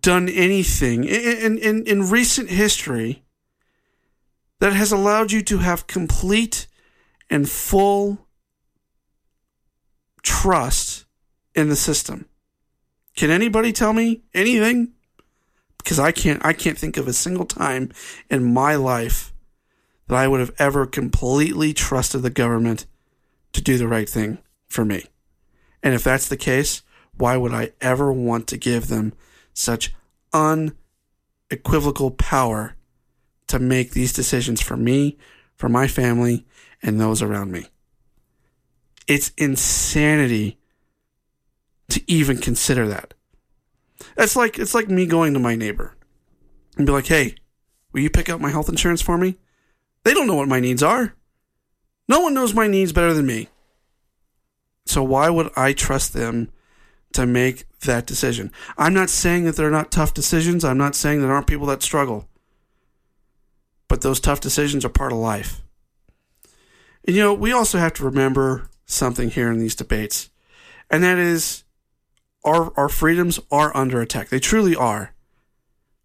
done 0.00 0.28
anything 0.28 1.04
in, 1.04 1.58
in, 1.58 1.86
in 1.86 2.10
recent 2.10 2.50
history 2.50 3.24
that 4.60 4.72
has 4.72 4.92
allowed 4.92 5.32
you 5.32 5.42
to 5.42 5.58
have 5.58 5.86
complete 5.86 6.66
and 7.28 7.48
full 7.48 8.26
trust 10.22 11.06
in 11.54 11.68
the 11.68 11.76
system. 11.76 12.26
Can 13.16 13.30
anybody 13.30 13.72
tell 13.72 13.92
me 13.92 14.22
anything? 14.34 14.92
Because 15.78 15.98
I 15.98 16.12
can't 16.12 16.44
I 16.44 16.52
can't 16.52 16.78
think 16.78 16.96
of 16.96 17.08
a 17.08 17.12
single 17.12 17.46
time 17.46 17.90
in 18.28 18.52
my 18.52 18.74
life 18.76 19.32
that 20.06 20.16
I 20.16 20.28
would 20.28 20.40
have 20.40 20.54
ever 20.58 20.86
completely 20.86 21.72
trusted 21.72 22.22
the 22.22 22.30
government 22.30 22.86
to 23.52 23.62
do 23.62 23.78
the 23.78 23.88
right 23.88 24.08
thing 24.08 24.38
for 24.68 24.84
me. 24.84 25.06
And 25.82 25.94
if 25.94 26.04
that's 26.04 26.28
the 26.28 26.36
case, 26.36 26.82
why 27.16 27.36
would 27.36 27.52
I 27.52 27.72
ever 27.80 28.12
want 28.12 28.46
to 28.48 28.56
give 28.56 28.88
them 28.88 29.12
such 29.52 29.92
unequivocal 30.32 32.12
power 32.12 32.74
to 33.48 33.58
make 33.58 33.90
these 33.90 34.12
decisions 34.12 34.60
for 34.60 34.76
me, 34.76 35.18
for 35.56 35.68
my 35.68 35.86
family, 35.86 36.46
and 36.82 37.00
those 37.00 37.22
around 37.22 37.52
me? 37.52 37.66
It's 39.10 39.32
insanity 39.36 40.56
to 41.88 42.00
even 42.06 42.38
consider 42.38 42.86
that. 42.86 43.12
It's 44.16 44.36
like 44.36 44.56
it's 44.56 44.72
like 44.72 44.88
me 44.88 45.04
going 45.04 45.34
to 45.34 45.40
my 45.40 45.56
neighbor 45.56 45.96
and 46.76 46.86
be 46.86 46.92
like, 46.92 47.08
"Hey, 47.08 47.34
will 47.92 48.02
you 48.02 48.08
pick 48.08 48.28
up 48.28 48.40
my 48.40 48.50
health 48.50 48.68
insurance 48.68 49.02
for 49.02 49.18
me?" 49.18 49.36
They 50.04 50.14
don't 50.14 50.28
know 50.28 50.36
what 50.36 50.46
my 50.46 50.60
needs 50.60 50.80
are. 50.80 51.16
No 52.06 52.20
one 52.20 52.34
knows 52.34 52.54
my 52.54 52.68
needs 52.68 52.92
better 52.92 53.12
than 53.12 53.26
me. 53.26 53.48
So 54.86 55.02
why 55.02 55.28
would 55.28 55.50
I 55.56 55.72
trust 55.72 56.12
them 56.12 56.52
to 57.14 57.26
make 57.26 57.64
that 57.80 58.06
decision? 58.06 58.52
I'm 58.78 58.94
not 58.94 59.10
saying 59.10 59.44
that 59.46 59.56
they're 59.56 59.72
not 59.72 59.90
tough 59.90 60.14
decisions. 60.14 60.64
I'm 60.64 60.78
not 60.78 60.94
saying 60.94 61.20
there 61.20 61.32
aren't 61.32 61.48
people 61.48 61.66
that 61.66 61.82
struggle. 61.82 62.28
But 63.88 64.02
those 64.02 64.20
tough 64.20 64.40
decisions 64.40 64.84
are 64.84 64.88
part 64.88 65.10
of 65.10 65.18
life. 65.18 65.62
And 67.04 67.16
you 67.16 67.22
know, 67.24 67.34
we 67.34 67.50
also 67.50 67.76
have 67.78 67.94
to 67.94 68.04
remember 68.04 68.69
something 68.90 69.30
here 69.30 69.50
in 69.50 69.58
these 69.58 69.74
debates, 69.74 70.30
and 70.90 71.02
that 71.04 71.18
is 71.18 71.64
our, 72.44 72.72
our 72.76 72.88
freedoms 72.88 73.38
are 73.50 73.76
under 73.76 74.00
attack. 74.00 74.28
They 74.28 74.40
truly 74.40 74.74
are. 74.74 75.14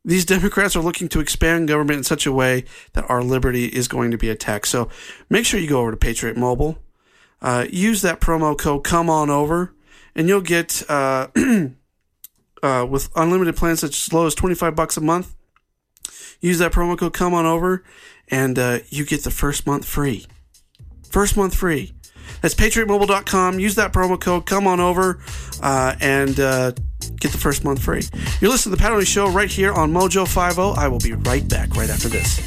These 0.04 0.26
Democrats 0.26 0.76
are 0.76 0.84
looking 0.84 1.10
to 1.10 1.19
expand 1.19 1.67
government 1.67 1.98
in 1.98 2.04
such 2.04 2.28
a 2.28 2.32
way 2.32 2.65
that 2.93 3.10
our 3.10 3.24
liberty 3.24 3.65
is 3.65 3.88
going 3.88 4.12
to 4.12 4.17
be 4.17 4.30
attacked. 4.30 4.67
So 4.67 4.89
make 5.30 5.45
sure 5.45 5.60
you 5.60 5.67
go 5.67 5.82
over 5.82 5.91
to 5.91 5.98
Patriot 5.98 6.38
Mobile. 6.38 6.78
Uh, 7.41 7.65
use 7.71 8.04
that 8.04 8.21
promo 8.21 8.58
code 8.58 8.84
come 8.84 9.10
on 9.10 9.30
over 9.32 9.74
and 10.15 10.28
you'll 10.28 10.41
get 10.41 10.84
uh, 10.89 11.28
uh, 12.63 12.86
with 12.88 13.10
unlimited 13.15 13.56
plans 13.56 13.80
such 13.80 14.08
as 14.08 14.13
low 14.13 14.28
as 14.28 14.36
25 14.36 14.76
bucks 14.76 14.95
a 14.95 15.02
month. 15.02 15.36
Use 16.39 16.60
that 16.60 16.71
promo 16.71 16.98
code 16.98 17.13
come 17.13 17.34
on 17.34 17.48
over 17.48 17.84
and 18.28 18.60
uh, 18.60 18.80
you 18.89 19.06
get 19.06 19.24
the 19.24 19.32
first 19.32 19.65
month 19.65 19.86
free. 19.86 20.28
First 21.10 21.36
month 21.36 21.56
free. 21.56 21.94
That's 22.45 22.53
patriotmobile.com. 22.53 23.60
Use 23.60 23.73
that 23.73 23.91
promo 23.91 24.21
code 24.21 24.45
come 24.45 24.67
on 24.67 24.79
over 24.79 25.17
uh, 25.63 25.95
and 25.99 26.39
uh, 26.39 26.73
get 27.19 27.31
the 27.31 27.39
first 27.39 27.63
month 27.63 27.81
free. 27.81 28.03
You're 28.39 28.51
listening 28.51 28.75
to 28.75 28.84
the 28.84 28.88
Pat 28.88 29.08
Show 29.08 29.31
right 29.31 29.49
here 29.49 29.73
on 29.73 29.91
Mojo 29.91 30.27
50. 30.27 30.79
I 30.79 30.88
will 30.88 30.99
be 30.99 31.13
right 31.13 31.47
back 31.49 31.75
right 31.75 31.89
after 31.89 32.08
this. 32.08 32.38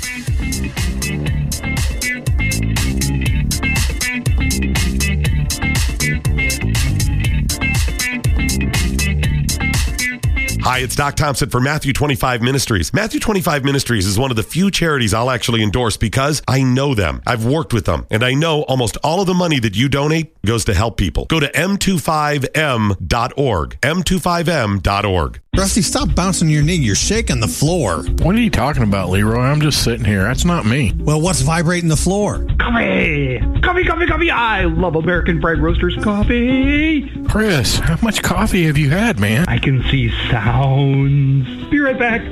Hi, 10.69 10.81
it's 10.81 10.95
Doc 10.95 11.17
Thompson 11.17 11.49
for 11.49 11.61
Matthew 11.61 11.95
25 11.95 12.43
Ministries. 12.43 12.93
Matthew 12.93 13.21
25 13.21 13.65
Ministries 13.65 14.05
is 14.05 14.19
one 14.19 14.31
of 14.31 14.37
the 14.37 14.43
few 14.43 14.71
charities 14.71 15.15
I'll 15.15 15.31
actually 15.31 15.63
endorse 15.63 15.97
because 15.97 16.43
I 16.47 16.63
know 16.63 16.95
them. 16.95 17.23
I've 17.27 17.47
worked 17.47 17.73
with 17.73 17.87
them, 17.87 18.07
and 18.11 18.23
I 18.23 18.35
know 18.35 18.65
almost 18.65 18.99
all 19.03 19.23
of 19.23 19.27
the 19.27 19.33
money 19.33 19.61
that 19.61 19.75
you 19.75 19.89
donate 19.89 20.38
goes 20.49 20.65
to 20.65 20.75
help 20.75 20.97
people. 20.97 21.27
Go 21.27 21.39
to 21.39 21.47
m25m.org. 21.53 23.79
m25m.org. 23.83 25.41
Rusty, 25.57 25.83
stop 25.83 26.15
bouncing 26.15 26.49
your 26.49 26.63
knee. 26.63 26.77
You're 26.77 26.95
shaking 26.95 27.41
the 27.41 27.49
floor. 27.49 28.03
What 28.23 28.35
are 28.35 28.41
you 28.41 28.49
talking 28.49 28.83
about, 28.83 29.11
Leroy? 29.11 29.41
I'm 29.41 29.61
just 29.61 29.85
sitting 29.85 30.07
here. 30.07 30.23
That's 30.23 30.47
not 30.47 30.65
me. 30.65 30.95
Well, 30.97 31.21
what's 31.21 31.43
vibrating 31.43 31.91
the 31.91 31.97
floor? 31.97 32.47
Coffee! 32.59 33.39
Coffee, 33.61 33.85
coffee, 33.85 34.07
coffee! 34.07 34.31
I 34.31 34.65
love 34.65 34.97
American 34.97 35.39
Pride 35.41 35.59
Roasters 35.59 35.97
coffee! 36.03 37.11
Chris, 37.29 37.77
how 37.79 37.99
much 38.03 38.23
coffee 38.23 38.65
have 38.65 38.79
you 38.79 38.89
had, 38.89 39.21
man? 39.21 39.45
I 39.49 39.59
can 39.59 39.83
see 39.91 40.11
sounds. 40.31 41.47
Be 41.71 41.79
right 41.79 41.99
back. 41.99 42.23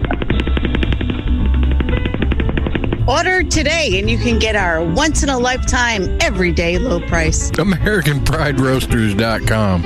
Order 3.08 3.42
today 3.42 3.98
and 3.98 4.08
you 4.10 4.18
can 4.18 4.38
get 4.38 4.56
our 4.56 4.82
once 4.82 5.22
in 5.22 5.28
a 5.28 5.38
lifetime, 5.38 6.18
everyday 6.20 6.78
low 6.78 7.00
price. 7.00 7.50
AmericanPrideRoasters.com. 7.52 9.82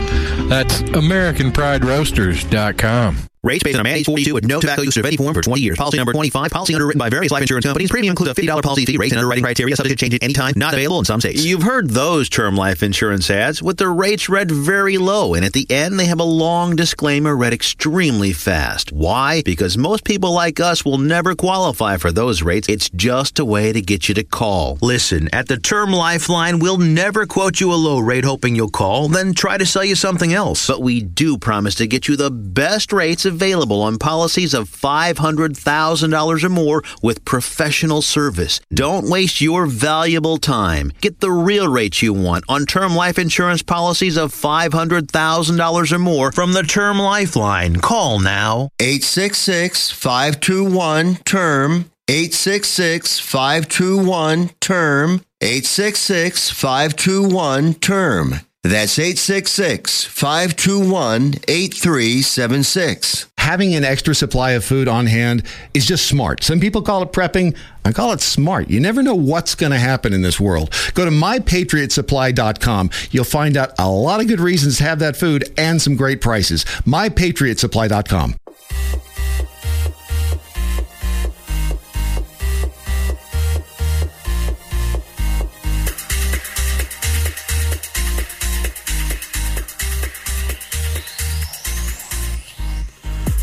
That's 0.48 0.83
AmericanPrideRoasters.com. 0.83 3.29
Rates 3.42 3.64
based 3.64 3.76
on 3.76 3.81
a 3.81 3.85
man 3.85 3.96
age 3.96 4.05
42 4.05 4.35
with 4.35 4.44
no 4.44 4.61
tobacco 4.61 4.83
use 4.83 4.98
any 4.98 5.16
form 5.16 5.33
for 5.33 5.40
20 5.40 5.62
years. 5.62 5.79
Policy 5.79 5.96
number 5.96 6.12
25. 6.12 6.50
Policy 6.50 6.74
underwritten 6.74 6.98
by 6.98 7.09
various 7.09 7.33
life 7.33 7.40
insurance 7.40 7.64
companies. 7.64 7.90
Premium 7.90 8.12
includes 8.12 8.38
a 8.38 8.42
$50 8.42 8.62
policy 8.62 8.85
fee. 8.85 8.98
Rates 8.98 9.12
and 9.12 9.18
underwriting 9.18 9.42
criteria 9.42 9.74
subject 9.74 9.98
to 9.98 10.05
change 10.05 10.14
at 10.14 10.22
any 10.22 10.35
time. 10.35 10.53
Not 10.57 10.74
available 10.74 10.98
in 10.98 11.07
some 11.07 11.20
states. 11.20 11.42
You've 11.42 11.62
heard 11.62 11.88
those 11.88 12.29
term 12.29 12.55
life 12.55 12.83
insurance 12.83 13.31
ads 13.31 13.62
with 13.62 13.79
the 13.79 13.88
rates 13.88 14.29
read 14.29 14.50
very 14.50 14.98
low, 14.98 15.33
and 15.33 15.42
at 15.42 15.55
the 15.55 15.66
end 15.70 15.98
they 15.98 16.05
have 16.05 16.20
a 16.20 16.24
long 16.24 16.76
disclaimer 16.76 17.35
read 17.35 17.55
extremely 17.55 18.35
fast. 18.35 18.92
Why? 18.92 19.40
Because 19.42 19.79
most 19.79 20.05
people 20.05 20.33
like 20.35 20.61
us 20.61 20.85
will 20.85 20.98
never 20.98 21.35
qualify 21.35 21.96
for 21.96 22.12
those 22.12 22.42
rates. 22.42 22.68
It's 22.68 22.90
just 22.90 23.38
a 23.38 23.44
way 23.46 23.72
to 23.72 23.81
get 23.81 24.07
you 24.07 24.14
to 24.16 24.22
call. 24.22 24.76
Listen, 24.83 25.31
at 25.33 25.48
the 25.48 25.57
Term 25.57 25.92
Lifeline, 25.92 26.59
we'll 26.59 26.76
never 26.76 27.24
quote 27.24 27.59
you 27.59 27.72
a 27.72 27.74
low 27.74 28.00
rate 28.00 28.26
hoping 28.26 28.55
you'll 28.55 28.68
call, 28.68 29.09
then 29.09 29.33
try 29.33 29.57
to 29.57 29.64
sell 29.64 29.85
you 29.85 29.94
something 29.94 30.35
else. 30.35 30.66
But 30.66 30.83
we 30.83 31.00
do 31.00 31.38
promise 31.38 31.76
to 31.76 31.87
get 31.87 32.07
you 32.07 32.16
the 32.16 32.31
best 32.31 32.92
rates 32.92 33.29
available 33.30 33.80
on 33.80 33.96
policies 33.96 34.52
of 34.52 34.68
$500,000 34.68 36.44
or 36.44 36.48
more 36.50 36.82
with 37.02 37.24
professional 37.24 38.02
service. 38.02 38.60
Don't 38.74 39.08
waste 39.08 39.40
your 39.40 39.64
valuable 39.64 40.36
time. 40.36 40.92
Get 41.00 41.20
the 41.20 41.30
real 41.30 41.68
rates 41.68 42.02
you 42.02 42.12
want 42.12 42.44
on 42.48 42.66
term 42.66 42.94
life 42.94 43.18
insurance 43.18 43.62
policies 43.62 44.18
of 44.18 44.34
$500,000 44.34 45.92
or 45.92 45.98
more 45.98 46.32
from 46.32 46.52
the 46.52 46.62
Term 46.62 46.98
Lifeline. 46.98 47.76
Call 47.76 48.18
now. 48.18 48.68
866 48.80 49.90
521 49.92 51.14
TERM. 51.24 51.90
866 52.08 53.18
521 53.20 54.50
TERM. 54.60 55.22
866 55.40 56.50
521 56.50 57.74
TERM. 57.74 58.40
That's 58.62 58.99
866 58.99 60.05
521 60.05 61.37
8376. 61.49 63.27
Having 63.38 63.75
an 63.75 63.85
extra 63.85 64.14
supply 64.14 64.51
of 64.51 64.62
food 64.62 64.87
on 64.87 65.07
hand 65.07 65.44
is 65.73 65.87
just 65.87 66.07
smart. 66.07 66.44
Some 66.44 66.61
people 66.61 66.83
call 66.83 67.03
it 67.03 67.11
prepping. 67.11 67.57
I 67.87 67.92
call 67.92 68.12
it 68.12 68.20
smart. 68.20 68.68
You 68.68 68.79
never 68.79 69.03
know 69.03 69.14
what's 69.14 69.55
going 69.55 69.73
to 69.73 69.79
happen 69.79 70.12
in 70.12 70.20
this 70.20 70.38
world. 70.38 70.75
Go 70.92 71.07
to 71.07 71.11
mypatriotsupply.com. 71.11 72.90
You'll 73.11 73.25
find 73.25 73.57
out 73.57 73.73
a 73.79 73.88
lot 73.90 74.20
of 74.20 74.29
good 74.29 74.40
reasons 74.40 74.77
to 74.77 74.85
have 74.85 74.99
that 74.99 75.16
food 75.16 75.51
and 75.57 75.81
some 75.81 75.96
great 75.96 76.20
prices. 76.20 76.64
Mypatriotsupply.com. 76.85 78.37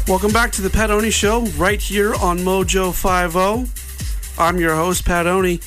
Welcome 0.07 0.31
back 0.31 0.53
to 0.53 0.61
the 0.61 0.69
Pat 0.69 0.89
Oni 0.89 1.11
Show, 1.11 1.41
right 1.57 1.81
here 1.81 2.15
on 2.15 2.39
Mojo 2.39 2.93
50. 2.93 3.69
I'm 4.41 4.57
your 4.57 4.73
host, 4.73 5.03
Pat 5.03 5.27
Oni. 5.27 5.59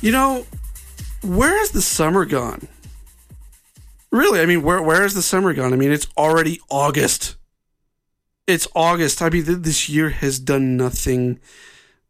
You 0.00 0.10
know, 0.10 0.46
where 1.22 1.58
has 1.58 1.70
the 1.70 1.82
summer 1.82 2.24
gone? 2.24 2.66
Really, 4.10 4.40
I 4.40 4.46
mean, 4.46 4.62
where 4.62 4.80
where 4.80 5.02
has 5.02 5.12
the 5.12 5.20
summer 5.20 5.52
gone? 5.52 5.74
I 5.74 5.76
mean, 5.76 5.92
it's 5.92 6.08
already 6.16 6.60
August. 6.70 7.36
It's 8.46 8.66
August. 8.74 9.20
I 9.20 9.28
mean, 9.28 9.44
th- 9.44 9.58
this 9.58 9.86
year 9.86 10.08
has 10.08 10.38
done 10.38 10.78
nothing 10.78 11.38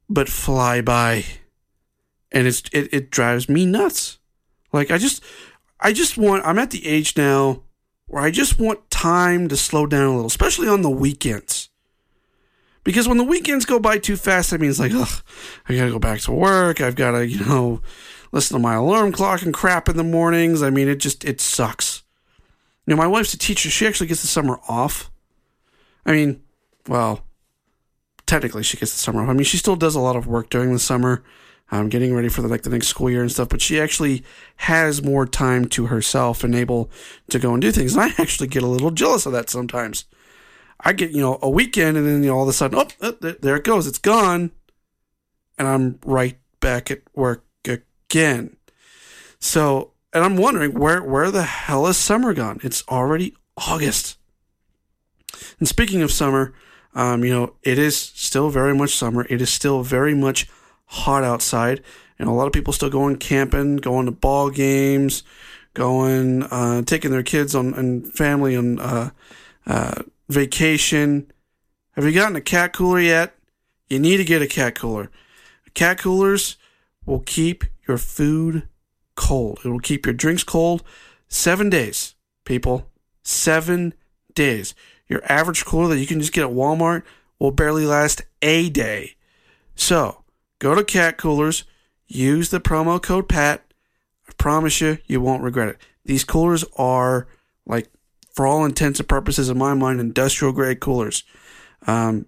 but 0.09 0.29
fly 0.29 0.81
by, 0.81 1.25
and 2.31 2.47
it's 2.47 2.63
it, 2.73 2.89
it 2.93 3.11
drives 3.11 3.49
me 3.49 3.67
nuts. 3.67 4.21
Like 4.73 4.93
I 4.93 4.99
just 4.99 5.25
I 5.81 5.93
just 5.93 6.17
want. 6.17 6.47
I'm 6.47 6.61
at 6.61 6.71
the 6.71 6.87
age 6.87 7.17
now 7.17 7.65
where 8.07 8.23
I 8.23 8.31
just 8.31 8.61
want 8.61 8.89
time 9.07 9.47
to 9.47 9.57
slow 9.57 9.87
down 9.87 10.07
a 10.07 10.11
little, 10.11 10.27
especially 10.27 10.69
on 10.69 10.83
the 10.83 10.91
weekends. 10.91 11.69
Because 12.83 13.07
when 13.07 13.19
the 13.19 13.25
weekends 13.25 13.65
go 13.65 13.79
by 13.79 13.99
too 13.99 14.17
fast, 14.17 14.51
that 14.51 14.61
means 14.61 14.81
like, 14.81 14.93
ugh, 14.93 15.23
I 15.69 15.77
gotta 15.77 15.93
go 15.93 15.99
back 16.01 16.21
to 16.23 16.33
work. 16.33 16.81
I've 16.81 16.97
gotta, 16.97 17.27
you 17.27 17.45
know, 17.45 17.81
listen 18.33 18.57
to 18.57 18.63
my 18.63 18.75
alarm 18.75 19.13
clock 19.13 19.43
and 19.43 19.55
crap 19.55 19.89
in 19.89 19.97
the 19.97 20.05
mornings. 20.05 20.61
I 20.63 20.71
mean, 20.71 20.89
it 20.89 20.97
just, 20.97 21.25
it 21.25 21.41
sucks. 21.41 22.03
You 22.85 22.95
know, 22.95 22.97
my 22.97 23.07
wife's 23.07 23.35
a 23.35 23.39
teacher. 23.39 23.71
She 23.71 23.87
actually 23.87 24.09
gets 24.09 24.23
the 24.23 24.29
summer 24.29 24.59
off. 24.69 25.11
I 26.05 26.13
mean, 26.13 26.43
well, 26.89 27.25
technically 28.27 28.65
she 28.65 28.77
gets 28.77 28.93
the 28.93 28.99
summer 28.99 29.23
off. 29.23 29.29
I 29.29 29.35
mean, 29.35 29.45
she 29.45 29.57
still 29.57 29.77
does 29.77 29.95
a 29.95 30.01
lot 30.01 30.17
of 30.17 30.27
work 30.27 30.51
during 30.51 30.73
the 30.73 30.81
summer, 30.81 31.23
um, 31.71 31.89
getting 31.89 32.15
ready 32.15 32.29
for 32.29 32.43
the, 32.43 32.49
like 32.49 32.63
the 32.63 32.71
next 32.71 32.89
school 32.89 33.11
year 33.11 33.23
and 33.23 33.31
stuff. 33.31 33.49
But 33.49 33.61
she 33.61 33.81
actually 33.81 34.23
has 34.57 35.03
more 35.03 35.27
time 35.27 35.67
to 35.69 35.87
herself 35.87 36.45
and 36.45 36.55
able 36.55 36.91
to 37.31 37.39
go 37.39 37.53
and 37.53 37.61
do 37.61 37.73
things. 37.73 37.95
And 37.95 38.03
I 38.03 38.15
actually 38.19 38.49
get 38.49 38.63
a 38.63 38.69
little 38.69 38.91
jealous 38.91 39.27
of 39.27 39.33
that 39.33 39.51
sometimes. 39.51 40.05
I 40.81 40.93
get 40.93 41.11
you 41.11 41.21
know 41.21 41.39
a 41.41 41.49
weekend 41.49 41.97
and 41.97 42.07
then 42.07 42.23
you 42.23 42.31
know 42.31 42.37
all 42.37 42.43
of 42.43 42.49
a 42.49 42.53
sudden, 42.53 42.79
oh, 43.01 43.11
there 43.41 43.57
it 43.57 43.65
goes, 43.65 43.87
it's 43.87 43.99
gone, 43.99 44.51
and 45.59 45.67
I'm 45.67 45.99
right 46.05 46.39
back 46.61 46.91
at 46.91 47.03
work 47.15 47.45
again. 47.65 48.57
So, 49.39 49.93
and 50.13 50.23
I'm 50.23 50.37
wondering 50.37 50.79
where 50.79 51.03
where 51.03 51.31
the 51.31 51.45
hell 51.45 51.87
is 51.87 51.97
summer 51.97 52.35
gone? 52.35 52.61
It's 52.63 52.85
already 52.89 53.35
August. 53.57 54.19
And 55.59 55.67
speaking 55.67 56.03
of 56.03 56.13
summer, 56.13 56.55
um, 56.95 57.25
you 57.25 57.33
know, 57.33 57.55
it 57.63 57.79
is 57.79 57.97
still 57.97 58.51
very 58.51 58.75
much 58.75 58.95
summer. 58.95 59.27
It 59.29 59.41
is 59.41 59.51
still 59.51 59.83
very 59.83 60.15
much 60.15 60.49
hot 60.87 61.25
outside, 61.25 61.83
and 62.19 62.29
a 62.29 62.33
lot 62.33 62.47
of 62.47 62.53
people 62.53 62.73
still 62.73 62.91
going 62.91 63.17
camping, 63.17 63.77
going 63.77 64.07
to 64.07 64.13
ball 64.13 64.51
games, 64.51 65.23
going, 65.75 66.43
uh, 66.45 66.83
taking 66.83 67.11
their 67.11 67.23
kids 67.23 67.55
on 67.55 67.75
and 67.75 68.13
family 68.13 68.57
on 68.57 68.79
uh, 68.79 69.11
uh, 69.67 70.03
vacation. 70.29 71.31
Have 71.93 72.05
you 72.05 72.13
gotten 72.13 72.37
a 72.37 72.41
cat 72.41 72.73
cooler 72.73 73.01
yet? 73.01 73.35
You 73.89 73.99
need 73.99 74.17
to 74.17 74.25
get 74.25 74.43
a 74.43 74.47
cat 74.47 74.75
cooler. 74.75 75.11
Cat 75.75 75.99
coolers 75.99 76.57
will 77.05 77.21
keep 77.21 77.65
your 77.87 77.99
food 77.99 78.69
cold. 79.15 79.61
It 79.65 79.69
will 79.69 79.79
keep 79.81 80.07
your 80.07 80.15
drinks 80.15 80.43
cold 80.43 80.83
seven 81.29 81.71
days, 81.71 82.15
people. 82.45 82.91
Seven 83.23 83.95
days. 84.35 84.75
Your 85.09 85.21
average 85.31 85.65
cooler 85.65 85.89
that 85.89 85.99
you 85.99 86.07
can 86.07 86.21
just 86.21 86.33
get 86.33 86.45
at 86.45 86.51
Walmart 86.51 87.03
will 87.39 87.51
barely 87.51 87.85
last 87.85 88.23
a 88.41 88.71
day. 88.71 89.17
So 89.75 90.23
go 90.59 90.75
to 90.75 90.85
Cat 90.85 91.17
Coolers, 91.17 91.65
use 92.07 92.51
the 92.51 92.61
promo 92.61 93.03
code 93.03 93.29
PAT. 93.29 93.63
I 94.29 94.33
promise 94.39 94.81
you, 94.81 94.99
you 95.07 95.21
won't 95.21 95.43
regret 95.43 95.69
it. 95.69 95.79
These 96.05 96.25
coolers 96.25 96.65
are 96.77 97.27
like, 97.67 97.89
for 98.33 98.47
all 98.47 98.65
intents 98.65 99.01
and 99.01 99.09
purposes, 99.09 99.49
in 99.49 99.59
my 99.59 99.75
mind, 99.75 100.01
industrial 100.01 100.53
grade 100.53 100.81
coolers. 100.81 101.25
Um, 101.87 102.27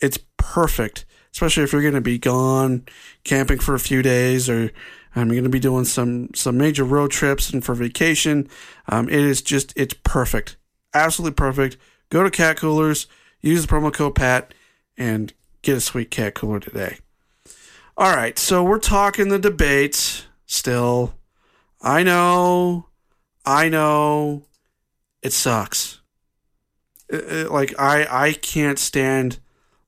it's 0.00 0.18
perfect, 0.36 1.04
especially 1.32 1.64
if 1.64 1.72
you're 1.72 1.82
going 1.82 1.94
to 1.94 2.00
be 2.00 2.18
gone 2.18 2.84
camping 3.24 3.58
for 3.58 3.74
a 3.74 3.80
few 3.80 4.02
days 4.02 4.48
or 4.48 4.70
I'm 5.16 5.28
going 5.28 5.44
to 5.44 5.50
be 5.50 5.60
doing 5.60 5.84
some 5.84 6.30
some 6.34 6.58
major 6.58 6.84
road 6.84 7.10
trips 7.10 7.50
and 7.50 7.64
for 7.64 7.74
vacation. 7.74 8.48
Um, 8.88 9.08
it 9.08 9.20
is 9.20 9.42
just 9.42 9.72
it's 9.76 9.94
perfect, 10.02 10.56
absolutely 10.92 11.34
perfect. 11.34 11.76
Go 12.10 12.22
to 12.22 12.30
Cat 12.30 12.56
Coolers, 12.56 13.06
use 13.40 13.64
the 13.64 13.72
promo 13.72 13.92
code 13.92 14.14
Pat, 14.16 14.52
and 14.96 15.32
get 15.62 15.76
a 15.76 15.80
sweet 15.80 16.10
cat 16.10 16.34
cooler 16.34 16.60
today. 16.60 16.98
All 17.96 18.14
right, 18.14 18.38
so 18.38 18.64
we're 18.64 18.78
talking 18.80 19.28
the 19.28 19.38
debates 19.38 20.26
still. 20.46 21.14
I 21.80 22.02
know, 22.02 22.88
I 23.44 23.68
know, 23.68 24.46
it 25.22 25.32
sucks. 25.32 26.00
It- 27.08 27.24
it- 27.32 27.50
like 27.52 27.78
I 27.78 28.06
I 28.28 28.32
can't 28.32 28.78
stand 28.78 29.38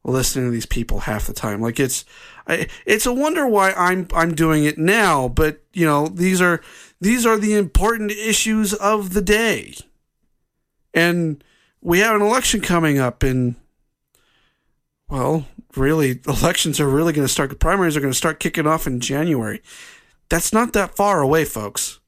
listening 0.04 0.46
to 0.46 0.50
these 0.52 0.66
people 0.66 1.00
half 1.00 1.26
the 1.26 1.32
time. 1.32 1.60
Like 1.60 1.80
it's 1.80 2.04
I, 2.46 2.68
it's 2.84 3.06
a 3.06 3.12
wonder 3.12 3.46
why 3.46 3.72
I'm 3.72 4.06
I'm 4.14 4.34
doing 4.34 4.64
it 4.64 4.78
now, 4.78 5.26
but 5.28 5.62
you 5.72 5.84
know, 5.86 6.06
these 6.08 6.40
are 6.40 6.60
these 7.00 7.26
are 7.26 7.38
the 7.38 7.54
important 7.54 8.12
issues 8.12 8.72
of 8.74 9.14
the 9.14 9.22
day. 9.22 9.74
And 10.94 11.42
we 11.80 11.98
have 12.00 12.16
an 12.16 12.22
election 12.22 12.60
coming 12.60 12.98
up 12.98 13.22
and 13.22 13.56
well, 15.08 15.46
really 15.76 16.20
elections 16.26 16.80
are 16.80 16.88
really 16.88 17.12
going 17.12 17.26
to 17.26 17.32
start 17.32 17.50
the 17.50 17.56
primaries 17.56 17.96
are 17.96 18.00
going 18.00 18.12
to 18.12 18.16
start 18.16 18.40
kicking 18.40 18.66
off 18.66 18.86
in 18.86 19.00
January. 19.00 19.62
That's 20.28 20.52
not 20.52 20.72
that 20.72 20.96
far 20.96 21.20
away, 21.20 21.44
folks. 21.44 22.00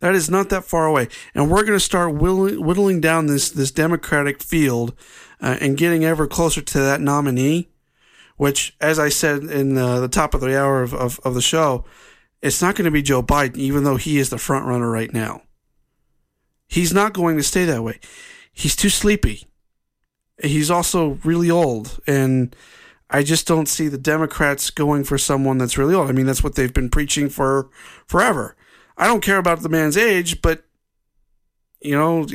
That 0.00 0.14
is 0.14 0.28
not 0.28 0.50
that 0.50 0.64
far 0.64 0.86
away, 0.86 1.08
and 1.34 1.50
we're 1.50 1.62
going 1.62 1.78
to 1.78 1.80
start 1.80 2.14
whittling, 2.14 3.00
down 3.00 3.26
this 3.26 3.50
this 3.50 3.70
Democratic 3.70 4.42
field 4.42 4.94
uh, 5.40 5.56
and 5.60 5.78
getting 5.78 6.04
ever 6.04 6.26
closer 6.26 6.60
to 6.60 6.78
that 6.78 7.00
nominee. 7.00 7.70
Which, 8.36 8.76
as 8.82 8.98
I 8.98 9.08
said 9.08 9.44
in 9.44 9.78
uh, 9.78 10.00
the 10.00 10.08
top 10.08 10.34
of 10.34 10.42
the 10.42 10.60
hour 10.60 10.82
of, 10.82 10.92
of, 10.92 11.18
of 11.24 11.32
the 11.32 11.40
show, 11.40 11.86
it's 12.42 12.60
not 12.60 12.74
going 12.74 12.84
to 12.84 12.90
be 12.90 13.00
Joe 13.00 13.22
Biden, 13.22 13.56
even 13.56 13.84
though 13.84 13.96
he 13.96 14.18
is 14.18 14.28
the 14.28 14.36
front 14.36 14.66
runner 14.66 14.90
right 14.90 15.10
now. 15.10 15.40
He's 16.68 16.92
not 16.92 17.14
going 17.14 17.38
to 17.38 17.42
stay 17.42 17.64
that 17.64 17.82
way. 17.82 17.98
He's 18.52 18.76
too 18.76 18.90
sleepy. 18.90 19.46
He's 20.42 20.70
also 20.70 21.18
really 21.24 21.50
old, 21.50 21.98
and 22.06 22.54
I 23.08 23.22
just 23.22 23.46
don't 23.46 23.68
see 23.68 23.88
the 23.88 23.98
Democrats 23.98 24.70
going 24.70 25.04
for 25.04 25.16
someone 25.16 25.58
that's 25.58 25.78
really 25.78 25.94
old. 25.94 26.08
I 26.08 26.12
mean, 26.12 26.26
that's 26.26 26.44
what 26.44 26.56
they've 26.56 26.74
been 26.74 26.90
preaching 26.90 27.28
for 27.28 27.70
forever. 28.06 28.56
I 28.98 29.06
don't 29.06 29.22
care 29.22 29.38
about 29.38 29.60
the 29.60 29.68
man's 29.68 29.96
age, 29.96 30.42
but 30.42 30.64
you 31.80 31.94
know, 31.94 32.26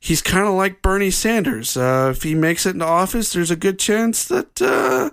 he's 0.00 0.22
kind 0.22 0.46
of 0.46 0.54
like 0.54 0.82
Bernie 0.82 1.10
Sanders. 1.10 1.76
Uh, 1.76 2.12
if 2.14 2.22
he 2.22 2.34
makes 2.34 2.66
it 2.66 2.70
into 2.70 2.86
office, 2.86 3.32
there's 3.32 3.50
a 3.50 3.56
good 3.56 3.78
chance 3.78 4.24
that 4.28 4.62
uh, 4.62 5.10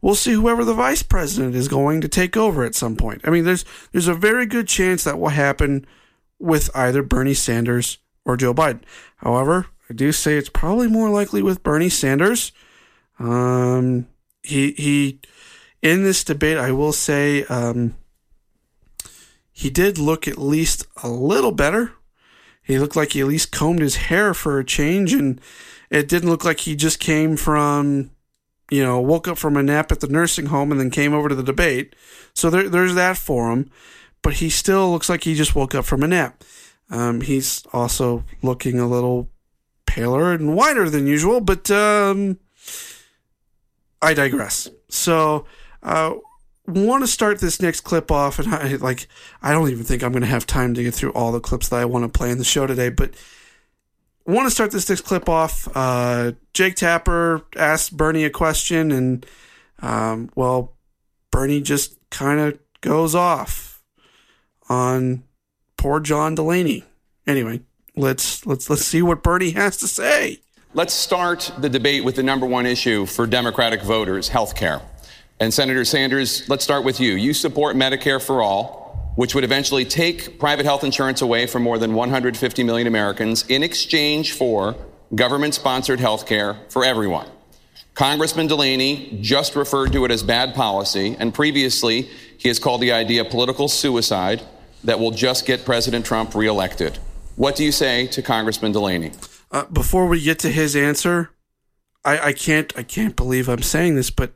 we'll 0.00 0.14
see 0.14 0.32
whoever 0.32 0.64
the 0.64 0.74
vice 0.74 1.02
president 1.02 1.54
is 1.54 1.68
going 1.68 2.00
to 2.00 2.08
take 2.08 2.36
over 2.36 2.64
at 2.64 2.74
some 2.74 2.96
point. 2.96 3.20
I 3.24 3.30
mean, 3.30 3.44
there's 3.44 3.64
there's 3.92 4.08
a 4.08 4.14
very 4.14 4.46
good 4.46 4.68
chance 4.68 5.04
that 5.04 5.18
will 5.18 5.28
happen 5.28 5.86
with 6.38 6.70
either 6.74 7.02
Bernie 7.02 7.34
Sanders 7.34 7.98
or 8.24 8.36
Joe 8.36 8.54
Biden. 8.54 8.82
However, 9.16 9.66
I 9.94 9.96
do 9.96 10.10
say 10.10 10.36
it's 10.36 10.48
probably 10.48 10.88
more 10.88 11.08
likely 11.08 11.40
with 11.40 11.62
Bernie 11.62 11.88
Sanders. 11.88 12.50
Um, 13.20 14.08
he 14.42 14.72
he 14.72 15.20
in 15.82 16.02
this 16.02 16.24
debate, 16.24 16.58
I 16.58 16.72
will 16.72 16.92
say. 16.92 17.44
Um, 17.44 17.94
he 19.52 19.70
did 19.70 19.96
look 19.96 20.26
at 20.26 20.36
least 20.36 20.84
a 21.04 21.08
little 21.08 21.52
better. 21.52 21.92
He 22.60 22.76
looked 22.76 22.96
like 22.96 23.12
he 23.12 23.20
at 23.20 23.28
least 23.28 23.52
combed 23.52 23.78
his 23.78 23.94
hair 23.94 24.34
for 24.34 24.58
a 24.58 24.64
change, 24.64 25.12
and 25.12 25.40
it 25.90 26.08
didn't 26.08 26.28
look 26.28 26.44
like 26.44 26.58
he 26.58 26.74
just 26.74 26.98
came 26.98 27.36
from, 27.36 28.10
you 28.72 28.82
know, 28.82 29.00
woke 29.00 29.28
up 29.28 29.38
from 29.38 29.56
a 29.56 29.62
nap 29.62 29.92
at 29.92 30.00
the 30.00 30.08
nursing 30.08 30.46
home 30.46 30.72
and 30.72 30.80
then 30.80 30.90
came 30.90 31.14
over 31.14 31.28
to 31.28 31.36
the 31.36 31.44
debate. 31.44 31.94
So 32.34 32.50
there, 32.50 32.68
there's 32.68 32.96
that 32.96 33.16
for 33.16 33.52
him. 33.52 33.70
But 34.22 34.34
he 34.34 34.50
still 34.50 34.90
looks 34.90 35.08
like 35.08 35.22
he 35.22 35.36
just 35.36 35.54
woke 35.54 35.72
up 35.72 35.84
from 35.84 36.02
a 36.02 36.08
nap. 36.08 36.42
Um, 36.90 37.20
he's 37.20 37.62
also 37.72 38.24
looking 38.42 38.80
a 38.80 38.88
little 38.88 39.30
paler 39.94 40.32
and 40.32 40.56
whiter 40.56 40.90
than 40.90 41.06
usual, 41.06 41.40
but 41.40 41.70
um, 41.70 42.38
I 44.02 44.12
digress. 44.12 44.68
So, 44.88 45.46
uh, 45.84 46.14
want 46.66 47.04
to 47.04 47.06
start 47.06 47.38
this 47.38 47.62
next 47.62 47.82
clip 47.82 48.10
off, 48.10 48.40
and 48.40 48.52
I 48.52 48.74
like 48.76 49.06
I 49.40 49.52
don't 49.52 49.70
even 49.70 49.84
think 49.84 50.02
I'm 50.02 50.10
going 50.10 50.22
to 50.22 50.28
have 50.28 50.46
time 50.46 50.74
to 50.74 50.82
get 50.82 50.94
through 50.94 51.12
all 51.12 51.30
the 51.30 51.40
clips 51.40 51.68
that 51.68 51.78
I 51.78 51.84
want 51.84 52.04
to 52.04 52.18
play 52.18 52.30
in 52.30 52.38
the 52.38 52.44
show 52.44 52.66
today, 52.66 52.88
but 52.88 53.14
want 54.26 54.46
to 54.46 54.50
start 54.50 54.72
this 54.72 54.88
next 54.88 55.02
clip 55.02 55.28
off. 55.28 55.68
Uh, 55.76 56.32
Jake 56.52 56.74
Tapper 56.74 57.42
asked 57.56 57.96
Bernie 57.96 58.24
a 58.24 58.30
question, 58.30 58.90
and 58.90 59.24
um, 59.80 60.28
well, 60.34 60.76
Bernie 61.30 61.60
just 61.60 61.96
kind 62.10 62.40
of 62.40 62.58
goes 62.80 63.14
off 63.14 63.80
on 64.68 65.22
poor 65.76 66.00
John 66.00 66.34
Delaney. 66.34 66.82
Anyway, 67.28 67.60
let's 67.96 68.44
let's 68.46 68.68
let's 68.68 68.84
see 68.84 69.02
what 69.02 69.22
Bernie 69.22 69.50
has 69.50 69.76
to 69.78 69.88
say. 69.88 70.40
Let's 70.72 70.92
start 70.92 71.52
the 71.58 71.68
debate 71.68 72.04
with 72.04 72.16
the 72.16 72.22
number 72.22 72.46
one 72.46 72.66
issue 72.66 73.06
for 73.06 73.26
Democratic 73.26 73.82
voters 73.82 74.28
health 74.28 74.56
care. 74.56 74.82
And 75.40 75.52
Senator 75.52 75.84
Sanders, 75.84 76.48
let's 76.48 76.64
start 76.64 76.84
with 76.84 77.00
you. 77.00 77.12
You 77.12 77.34
support 77.34 77.76
Medicare 77.76 78.22
for 78.22 78.42
all, 78.42 79.12
which 79.16 79.34
would 79.34 79.44
eventually 79.44 79.84
take 79.84 80.38
private 80.38 80.64
health 80.64 80.84
insurance 80.84 81.22
away 81.22 81.46
from 81.46 81.62
more 81.62 81.78
than 81.78 81.94
150 81.94 82.64
million 82.64 82.86
Americans 82.86 83.44
in 83.48 83.62
exchange 83.62 84.32
for 84.32 84.76
government 85.14 85.54
sponsored 85.54 86.00
health 86.00 86.26
care 86.26 86.58
for 86.68 86.84
everyone. 86.84 87.28
Congressman 87.94 88.48
Delaney 88.48 89.18
just 89.20 89.54
referred 89.54 89.92
to 89.92 90.04
it 90.04 90.10
as 90.10 90.24
bad 90.24 90.54
policy, 90.54 91.16
and 91.20 91.32
previously 91.32 92.02
he 92.38 92.48
has 92.48 92.58
called 92.58 92.80
the 92.80 92.90
idea 92.90 93.24
political 93.24 93.68
suicide 93.68 94.42
that 94.82 94.98
will 94.98 95.12
just 95.12 95.46
get 95.46 95.64
President 95.64 96.04
Trump 96.04 96.34
reelected. 96.34 96.98
What 97.36 97.56
do 97.56 97.64
you 97.64 97.72
say 97.72 98.06
to 98.08 98.22
Congressman 98.22 98.72
Delaney? 98.72 99.12
Uh, 99.50 99.64
before 99.66 100.06
we 100.06 100.20
get 100.20 100.38
to 100.40 100.50
his 100.50 100.76
answer, 100.76 101.30
I, 102.04 102.28
I 102.28 102.32
can't 102.32 102.72
I 102.76 102.82
can't 102.82 103.16
believe 103.16 103.48
I'm 103.48 103.62
saying 103.62 103.96
this, 103.96 104.10
but 104.10 104.32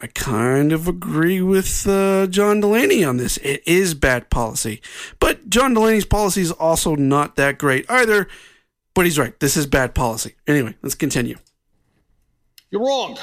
I 0.00 0.06
kind 0.08 0.72
of 0.72 0.88
agree 0.88 1.40
with 1.40 1.86
uh, 1.86 2.26
John 2.26 2.60
Delaney 2.60 3.04
on 3.04 3.16
this. 3.16 3.38
It 3.38 3.62
is 3.66 3.94
bad 3.94 4.30
policy, 4.30 4.80
but 5.18 5.48
John 5.48 5.74
Delaney's 5.74 6.04
policy 6.04 6.42
is 6.42 6.52
also 6.52 6.94
not 6.94 7.36
that 7.36 7.58
great 7.58 7.90
either. 7.90 8.28
But 8.94 9.06
he's 9.06 9.18
right. 9.18 9.38
This 9.40 9.56
is 9.56 9.66
bad 9.66 9.94
policy. 9.94 10.34
Anyway, 10.46 10.76
let's 10.82 10.94
continue. 10.94 11.38
You're 12.70 12.84
wrong. 12.84 13.18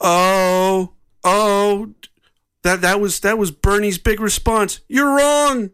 Oh, 0.00 0.92
oh, 1.22 1.94
that 2.62 2.80
that 2.80 3.00
was 3.00 3.20
that 3.20 3.38
was 3.38 3.50
Bernie's 3.50 3.98
big 3.98 4.20
response. 4.20 4.80
You're 4.88 5.16
wrong. 5.16 5.70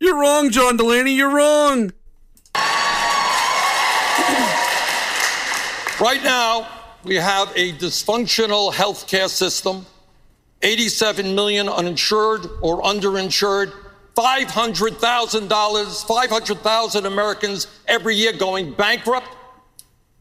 You're 0.00 0.20
wrong, 0.20 0.50
John 0.50 0.76
Delaney. 0.76 1.14
You're 1.14 1.34
wrong. 1.34 1.92
Right 6.00 6.20
now, 6.24 6.68
we 7.04 7.14
have 7.14 7.52
a 7.54 7.72
dysfunctional 7.72 8.72
healthcare 8.72 9.28
system, 9.28 9.86
87 10.62 11.34
million 11.34 11.68
uninsured 11.68 12.46
or 12.60 12.82
underinsured, 12.82 13.72
$500,000, 14.16 16.06
500,000 16.06 17.06
Americans 17.06 17.66
every 17.86 18.16
year 18.16 18.32
going 18.32 18.74
bankrupt 18.74 19.28